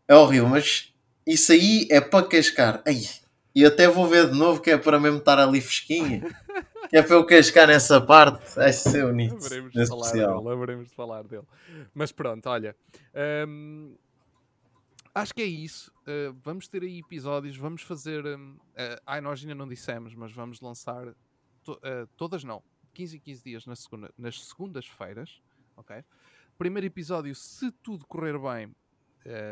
é 0.07 0.15
horrível, 0.15 0.49
mas 0.49 0.93
isso 1.25 1.51
aí 1.51 1.87
é 1.89 2.01
para 2.01 2.25
cascar. 2.25 2.81
Ai, 2.85 3.01
e 3.55 3.63
até 3.65 3.87
vou 3.87 4.07
ver 4.07 4.29
de 4.29 4.37
novo, 4.37 4.61
que 4.61 4.71
é 4.71 4.77
para 4.77 4.99
mesmo 4.99 5.19
estar 5.19 5.37
ali 5.37 5.61
fresquinha. 5.61 6.23
Que 6.89 6.97
é 6.97 7.01
para 7.01 7.15
eu 7.15 7.25
cascar 7.25 7.67
nessa 7.67 7.99
parte. 8.01 8.55
Vai 8.55 8.73
ser 8.73 9.05
bonito. 9.05 9.35
Haveremos 9.35 9.71
de 9.71 9.87
falar 9.87 10.05
especial. 10.05 10.43
dele, 10.43 10.53
haveremos 10.53 10.87
de 10.87 10.93
falar 10.93 11.23
dele. 11.23 11.43
Mas 11.93 12.11
pronto, 12.11 12.47
olha. 12.49 12.75
hum, 13.47 13.95
acho 15.13 15.33
que 15.33 15.41
é 15.41 15.45
isso. 15.45 15.91
Uh, 16.01 16.33
vamos 16.41 16.67
ter 16.67 16.83
aí 16.83 16.99
episódios, 16.99 17.55
vamos 17.57 17.81
fazer. 17.81 18.25
uh, 18.25 18.57
ai, 19.05 19.21
nós 19.21 19.41
ainda 19.41 19.55
não 19.55 19.67
dissemos, 19.67 20.13
mas 20.13 20.31
vamos 20.31 20.59
lançar 20.61 21.15
to- 21.63 21.73
uh, 21.73 22.07
todas 22.17 22.43
não. 22.43 22.63
15 22.93 23.17
e 23.17 23.19
15 23.19 23.43
dias 23.43 23.65
na 23.65 23.75
segunda, 23.75 24.13
nas 24.17 24.43
segundas-feiras. 24.45 25.41
Ok? 25.75 26.03
Primeiro 26.57 26.85
episódio, 26.85 27.33
se 27.33 27.71
tudo 27.71 28.05
correr 28.05 28.37
bem, 28.37 28.75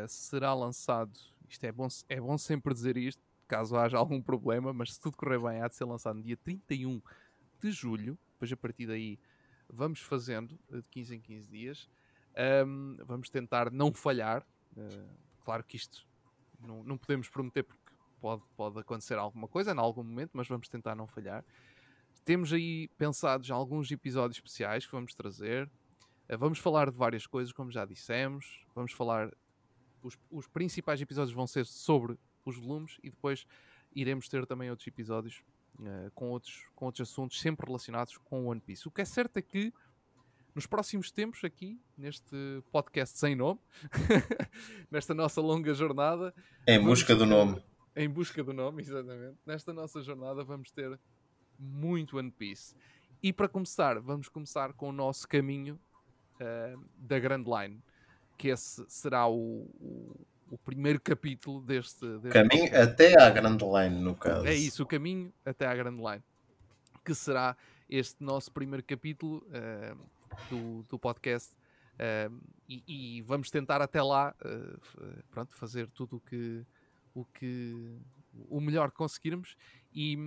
será 0.06 0.54
lançado. 0.54 1.10
Isto 1.48 1.64
é 1.64 1.72
bom, 1.72 1.88
é 2.08 2.20
bom 2.20 2.38
sempre 2.38 2.72
dizer 2.72 2.96
isto, 2.96 3.20
caso 3.48 3.76
haja 3.76 3.98
algum 3.98 4.22
problema, 4.22 4.72
mas 4.72 4.94
se 4.94 5.00
tudo 5.00 5.16
correr 5.16 5.40
bem, 5.40 5.60
há 5.60 5.66
de 5.66 5.74
ser 5.74 5.84
lançado 5.84 6.16
no 6.18 6.22
dia 6.22 6.36
31 6.36 7.02
de 7.60 7.72
julho. 7.72 8.16
Depois, 8.34 8.52
a 8.52 8.56
partir 8.56 8.86
daí, 8.86 9.18
vamos 9.68 9.98
fazendo 10.00 10.56
de 10.70 10.82
15 10.90 11.16
em 11.16 11.20
15 11.20 11.50
dias. 11.50 11.90
Um, 12.64 12.96
vamos 13.04 13.28
tentar 13.28 13.70
não 13.72 13.92
falhar. 13.92 14.46
Uh, 14.76 15.08
claro 15.44 15.64
que 15.64 15.76
isto 15.76 16.06
não, 16.60 16.82
não 16.84 16.96
podemos 16.96 17.28
prometer 17.28 17.62
porque 17.62 17.92
pode, 18.20 18.42
pode 18.56 18.78
acontecer 18.78 19.18
alguma 19.18 19.48
coisa 19.48 19.72
em 19.72 19.78
algum 19.78 20.02
momento, 20.02 20.30
mas 20.32 20.48
vamos 20.48 20.68
tentar 20.68 20.94
não 20.94 21.06
falhar. 21.06 21.44
Temos 22.24 22.52
aí 22.52 22.88
pensados 22.96 23.50
alguns 23.50 23.90
episódios 23.90 24.36
especiais 24.36 24.86
que 24.86 24.92
vamos 24.92 25.12
trazer. 25.12 25.68
Uh, 26.28 26.38
vamos 26.38 26.58
falar 26.58 26.90
de 26.90 26.96
várias 26.96 27.26
coisas, 27.26 27.52
como 27.52 27.70
já 27.70 27.84
dissemos. 27.84 28.64
Vamos 28.74 28.92
falar. 28.92 29.30
Os, 30.02 30.18
os 30.30 30.46
principais 30.46 31.00
episódios 31.00 31.34
vão 31.34 31.46
ser 31.46 31.66
sobre 31.66 32.18
os 32.44 32.56
volumes 32.56 32.98
e 33.02 33.10
depois 33.10 33.46
iremos 33.94 34.28
ter 34.28 34.46
também 34.46 34.70
outros 34.70 34.86
episódios 34.86 35.42
uh, 35.78 36.10
com, 36.14 36.30
outros, 36.30 36.64
com 36.74 36.86
outros 36.86 37.08
assuntos 37.08 37.40
sempre 37.40 37.66
relacionados 37.66 38.16
com 38.18 38.44
o 38.44 38.50
One 38.50 38.60
Piece. 38.60 38.86
O 38.86 38.90
que 38.90 39.00
é 39.00 39.04
certo 39.04 39.36
é 39.36 39.42
que 39.42 39.72
nos 40.54 40.66
próximos 40.66 41.10
tempos, 41.10 41.42
aqui, 41.44 41.80
neste 41.96 42.62
podcast 42.70 43.18
sem 43.18 43.34
nome, 43.34 43.58
nesta 44.90 45.14
nossa 45.14 45.40
longa 45.40 45.72
jornada. 45.72 46.34
Em 46.66 46.78
busca 46.78 47.14
do 47.14 47.24
nome. 47.24 47.62
Em 47.96 48.08
busca 48.08 48.44
do 48.44 48.52
nome, 48.52 48.82
exatamente. 48.82 49.38
Nesta 49.46 49.72
nossa 49.72 50.02
jornada 50.02 50.44
vamos 50.44 50.70
ter 50.70 50.98
muito 51.58 52.18
One 52.18 52.30
Piece. 52.30 52.74
E 53.22 53.32
para 53.32 53.48
começar, 53.48 53.98
vamos 54.00 54.28
começar 54.28 54.72
com 54.74 54.88
o 54.88 54.92
nosso 54.92 55.26
caminho 55.26 55.80
uh, 56.34 56.84
da 56.98 57.18
Grand 57.18 57.44
Line, 57.44 57.82
que 58.36 58.48
esse 58.48 58.84
será 58.88 59.26
o, 59.26 59.70
o, 59.80 60.26
o 60.50 60.58
primeiro 60.58 61.00
capítulo 61.00 61.62
deste. 61.62 62.04
deste 62.18 62.28
caminho 62.28 62.64
podcast. 62.64 62.92
até 62.92 63.22
à 63.22 63.30
Grand 63.30 63.58
Line, 63.58 64.02
no 64.02 64.14
caso. 64.14 64.46
É 64.46 64.54
isso, 64.54 64.82
o 64.82 64.86
caminho 64.86 65.32
até 65.46 65.66
à 65.66 65.74
Grand 65.74 65.96
Line, 65.96 66.22
que 67.04 67.14
será 67.14 67.56
este 67.88 68.22
nosso 68.22 68.52
primeiro 68.52 68.84
capítulo. 68.84 69.46
Uh, 69.48 70.21
do, 70.50 70.82
do 70.88 70.98
podcast. 70.98 71.54
Uh, 71.94 72.40
e, 72.68 73.18
e, 73.18 73.22
vamos 73.22 73.50
tentar 73.50 73.82
até 73.82 74.02
lá 74.02 74.34
uh, 74.44 75.22
pronto, 75.30 75.54
fazer 75.54 75.88
tudo 75.90 76.16
o 76.16 76.20
que, 76.20 76.64
o 77.14 77.24
que 77.24 77.98
o 78.48 78.60
melhor 78.60 78.90
que 78.90 78.96
conseguirmos 78.96 79.56
e, 79.94 80.18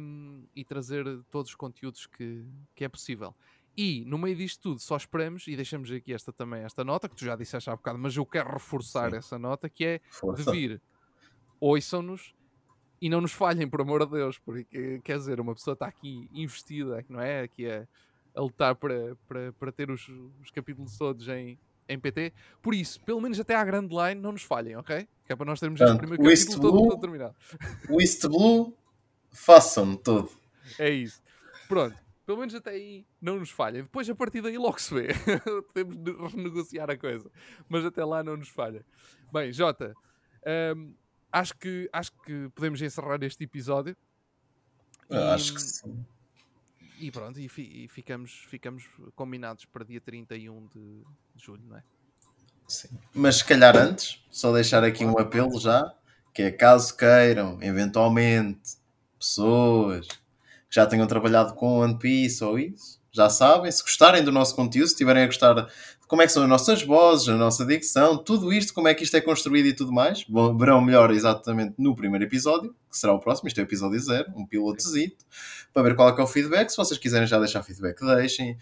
e 0.56 0.64
trazer 0.64 1.06
todos 1.32 1.50
os 1.50 1.56
conteúdos 1.56 2.06
que, 2.06 2.46
que 2.76 2.84
é 2.84 2.90
possível. 2.90 3.36
E 3.76 4.06
no 4.06 4.18
meio 4.18 4.36
disto 4.36 4.62
tudo, 4.62 4.80
só 4.80 4.96
esperamos, 4.96 5.48
e 5.48 5.56
deixamos 5.56 5.92
aqui 5.92 6.14
esta 6.14 6.32
também, 6.32 6.64
esta 6.64 6.84
nota, 6.84 7.10
que 7.10 7.16
tu 7.16 7.26
já 7.26 7.36
disseste 7.36 7.70
há 7.70 7.76
bocado, 7.76 8.00
mas 8.00 8.16
eu 8.16 8.26
quero 8.26 8.50
reforçar 8.50 9.12
Sim. 9.12 9.18
essa 9.18 9.40
nota, 9.40 9.68
que 9.68 9.84
é 9.84 10.02
Força. 10.10 10.50
de 10.50 10.58
vir, 10.58 10.82
ouçam-nos 11.60 12.34
e 13.02 13.10
não 13.10 13.20
nos 13.20 13.34
falhem, 13.34 13.68
por 13.68 13.82
amor 13.82 14.06
de 14.06 14.14
Deus, 14.14 14.38
porque 14.40 15.02
quer 15.04 15.18
dizer, 15.18 15.42
uma 15.42 15.54
pessoa 15.54 15.74
está 15.74 15.88
aqui 15.88 16.30
investida, 16.34 17.04
não 17.10 17.20
é? 17.20 17.42
Aqui 17.42 17.66
é 17.66 17.86
a 18.36 18.42
lutar 18.42 18.76
para, 18.76 19.16
para, 19.28 19.54
para 19.54 19.72
ter 19.72 19.90
os, 19.90 20.08
os 20.42 20.52
capítulos 20.52 20.98
todos 20.98 21.28
em, 21.28 21.58
em 21.88 22.00
PT. 22.00 22.34
Por 22.62 22.74
isso, 22.74 23.00
pelo 23.02 23.22
menos 23.22 23.40
até 23.40 23.56
à 23.56 23.64
grande 23.64 23.96
line, 23.96 24.22
não 24.22 24.32
nos 24.32 24.44
falhem, 24.44 24.76
ok? 24.76 25.08
Que 25.26 25.34
é 25.34 25.36
para 25.36 25.46
nós 25.46 25.60
termos 25.60 25.80
este 25.80 25.98
primeiro 25.98 26.24
capítulo 26.24 26.60
Blue, 26.60 26.72
todo, 26.72 26.90
todo 26.90 27.02
terminado. 27.02 27.36
O 27.90 28.00
East 28.02 28.28
Blue, 28.28 28.74
façam 29.32 29.96
todo. 29.96 30.30
É 30.78 30.90
isso. 30.90 31.22
Pronto. 31.68 31.96
Pelo 32.26 32.40
menos 32.40 32.56
até 32.56 32.72
aí 32.72 33.06
não 33.22 33.38
nos 33.40 33.52
falhem. 33.52 33.84
Depois, 33.84 34.10
a 34.10 34.16
partir 34.16 34.42
daí, 34.42 34.58
logo 34.58 34.80
se 34.82 34.94
vê. 34.94 35.10
Podemos 35.74 36.34
renegociar 36.34 36.90
a 36.90 36.98
coisa. 36.98 37.30
Mas 37.70 37.86
até 37.86 38.04
lá 38.04 38.24
não 38.24 38.36
nos 38.36 38.50
falha. 38.50 38.84
Bem, 39.32 39.54
Jota, 39.54 39.94
hum, 40.76 40.96
acho, 41.32 41.56
que, 41.56 41.88
acho 41.94 42.12
que 42.24 42.50
podemos 42.56 42.82
encerrar 42.82 43.22
este 43.22 43.44
episódio. 43.44 43.96
E, 45.08 45.16
acho 45.16 45.54
que 45.54 45.62
sim. 45.62 46.06
E 47.00 47.12
pronto, 47.12 47.40
e, 47.40 47.50
fi, 47.50 47.84
e, 47.84 47.88
ficamos, 47.88 48.32
ficamos 48.50 48.84
combinados 49.16 49.66
para 49.66 49.84
dia 49.84 50.00
31 50.00 50.68
de, 50.68 51.02
de 51.36 51.44
julho, 51.44 51.64
não 51.68 51.78
é? 51.78 51.84
Sim. 52.68 52.90
Mas 53.14 53.38
se 53.38 53.46
calhar 53.46 53.76
antes, 53.78 54.24
só 54.32 54.52
deixar 54.54 54.84
aqui 54.84 55.06
um 55.06 55.18
apelo 55.20 55.60
já, 55.60 55.94
que 56.34 56.42
é 56.42 56.52
caso 56.52 56.96
queiram, 56.96 57.62
eventualmente, 57.62 58.78
pessoas 59.20 60.08
que 60.08 60.76
já 60.76 60.86
tenham 60.86 61.08
trabalhado 61.08 61.54
com 61.54 61.80
One 61.80 61.98
Piece 61.98 62.44
ou 62.44 62.58
isso, 62.58 63.00
já 63.16 63.30
sabem, 63.30 63.72
se 63.72 63.82
gostarem 63.82 64.22
do 64.22 64.32
nosso 64.32 64.54
conteúdo, 64.54 64.88
se 64.88 64.94
estiverem 64.94 65.24
a 65.24 65.26
gostar 65.28 65.54
de 65.54 65.68
como 66.08 66.22
é 66.22 66.26
que 66.26 66.32
são 66.32 66.44
as 66.44 66.50
nossas 66.50 66.84
vozes, 66.84 67.30
a 67.30 67.36
nossa 67.36 67.66
dicção, 67.66 68.18
tudo 68.18 68.52
isto, 68.54 68.74
como 68.74 68.88
é 68.88 68.94
que 68.94 69.04
isto 69.04 69.16
é 69.16 69.22
construído 69.22 69.68
e 69.68 69.74
tudo 69.74 69.92
mais, 69.92 70.26
verão 70.60 70.82
melhor 70.82 71.10
exatamente 71.12 71.76
no 71.78 71.96
primeiro 71.96 72.26
episódio, 72.26 72.76
que 72.92 72.98
será 72.98 73.14
o 73.14 73.20
próximo, 73.20 73.48
isto 73.48 73.58
é 73.60 73.64
o 73.64 73.66
episódio 73.66 74.00
zero, 74.00 74.32
um 74.36 74.46
pilotozito, 74.46 75.26
para 75.74 75.82
ver 75.84 75.96
qual 75.96 76.10
é 76.10 76.14
que 76.14 76.22
é 76.22 76.24
o 76.24 76.28
feedback. 76.28 76.70
Se 76.70 76.78
vocês 76.78 77.00
quiserem 77.00 77.26
já 77.26 77.40
deixar 77.40 77.64
feedback, 77.64 78.00
deixem. 78.02 78.58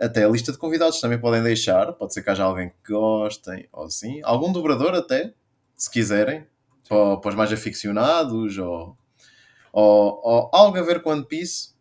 Até 0.00 0.24
a 0.24 0.28
lista 0.28 0.50
de 0.50 0.58
convidados 0.58 1.00
também 1.00 1.18
podem 1.18 1.42
deixar, 1.42 1.92
pode 1.92 2.14
ser 2.14 2.22
que 2.22 2.30
haja 2.30 2.44
alguém 2.44 2.70
que 2.70 2.92
gostem, 2.92 3.68
ou 3.72 3.84
assim. 3.84 4.20
Algum 4.22 4.50
dobrador 4.50 4.94
até, 4.94 5.32
se 5.76 5.90
quiserem, 5.90 6.46
para, 6.88 7.18
para 7.18 7.28
os 7.28 7.34
mais 7.34 7.52
aficionados, 7.52 8.56
ou, 8.56 8.96
ou, 9.72 10.20
ou 10.24 10.50
algo 10.52 10.78
a 10.78 10.82
ver 10.82 11.02
com 11.02 11.10
One 11.10 11.24
Piece, 11.24 11.72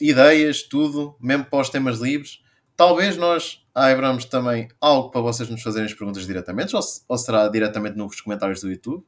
ideias, 0.00 0.62
tudo, 0.62 1.16
mesmo 1.20 1.44
para 1.46 1.60
os 1.60 1.70
temas 1.70 1.98
livres. 1.98 2.42
Talvez 2.76 3.16
nós 3.16 3.64
abramos 3.74 4.24
também 4.26 4.68
algo 4.80 5.10
para 5.10 5.20
vocês 5.20 5.48
nos 5.48 5.62
fazerem 5.62 5.86
as 5.86 5.94
perguntas 5.94 6.26
diretamente, 6.26 6.76
ou, 6.76 6.82
ou 7.08 7.18
será 7.18 7.48
diretamente 7.48 7.96
nos 7.96 8.20
comentários 8.20 8.60
do 8.60 8.70
YouTube. 8.70 9.04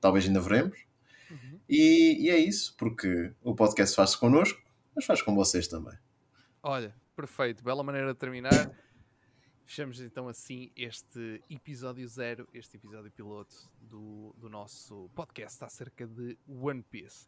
Talvez 0.00 0.26
ainda 0.26 0.40
veremos. 0.40 0.78
Uhum. 1.30 1.60
E, 1.68 2.26
e, 2.26 2.30
é 2.30 2.38
isso, 2.38 2.74
porque 2.76 3.32
o 3.42 3.54
podcast 3.54 3.94
faz-se 3.94 4.18
connosco, 4.18 4.60
mas 4.94 5.04
faz 5.04 5.22
com 5.22 5.34
vocês 5.34 5.68
também. 5.68 5.96
Olha, 6.62 6.94
perfeito, 7.14 7.62
bela 7.62 7.82
maneira 7.82 8.12
de 8.12 8.18
terminar. 8.18 8.70
Fechamos 9.66 10.00
então 10.00 10.28
assim 10.28 10.70
este 10.76 11.42
episódio 11.48 12.06
zero, 12.06 12.46
este 12.52 12.76
episódio 12.76 13.10
piloto 13.10 13.54
do, 13.80 14.34
do 14.36 14.48
nosso 14.50 15.10
podcast 15.14 15.64
acerca 15.64 16.06
de 16.06 16.36
One 16.46 16.82
Piece. 16.82 17.26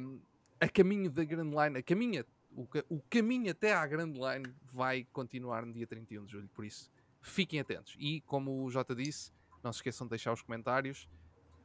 Um, 0.00 0.20
a 0.60 0.68
caminho 0.68 1.10
da 1.10 1.24
Grand 1.24 1.50
Line, 1.50 1.78
a 1.78 1.82
caminho, 1.82 2.24
o, 2.52 2.66
o 2.88 3.00
caminho 3.10 3.50
até 3.50 3.72
à 3.72 3.86
Grand 3.86 4.12
Line 4.12 4.54
vai 4.62 5.06
continuar 5.12 5.64
no 5.66 5.72
dia 5.72 5.86
31 5.86 6.24
de 6.24 6.32
julho, 6.32 6.48
por 6.54 6.64
isso 6.64 6.90
fiquem 7.20 7.60
atentos. 7.60 7.96
E 7.98 8.20
como 8.22 8.62
o 8.62 8.70
Jota 8.70 8.94
disse, 8.94 9.32
não 9.62 9.72
se 9.72 9.78
esqueçam 9.78 10.06
de 10.06 10.10
deixar 10.10 10.32
os 10.32 10.42
comentários, 10.42 11.08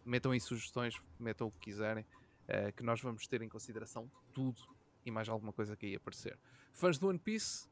metam 0.05 0.31
aí 0.31 0.39
sugestões, 0.39 0.95
metam 1.19 1.47
o 1.47 1.51
que 1.51 1.59
quiserem, 1.59 2.03
uh, 2.03 2.71
que 2.75 2.83
nós 2.83 3.01
vamos 3.01 3.27
ter 3.27 3.41
em 3.41 3.49
consideração 3.49 4.09
tudo 4.33 4.61
e 5.05 5.11
mais 5.11 5.29
alguma 5.29 5.53
coisa 5.53 5.75
que 5.75 5.85
aí 5.85 5.95
aparecer. 5.95 6.37
Fãs 6.73 6.97
do 6.97 7.07
One 7.07 7.19
Piece, 7.19 7.67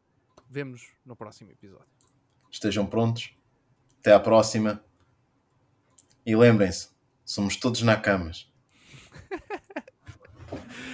vemos 0.50 0.92
no 1.06 1.16
próximo 1.16 1.52
episódio. 1.52 1.88
Estejam 2.52 2.86
prontos. 2.86 3.34
Até 4.00 4.14
à 4.14 4.20
próxima. 4.20 4.82
E 6.26 6.36
lembrem-se, 6.36 6.90
somos 7.26 7.56
todos 7.56 7.82
na 7.82 7.98
camas. 7.98 8.52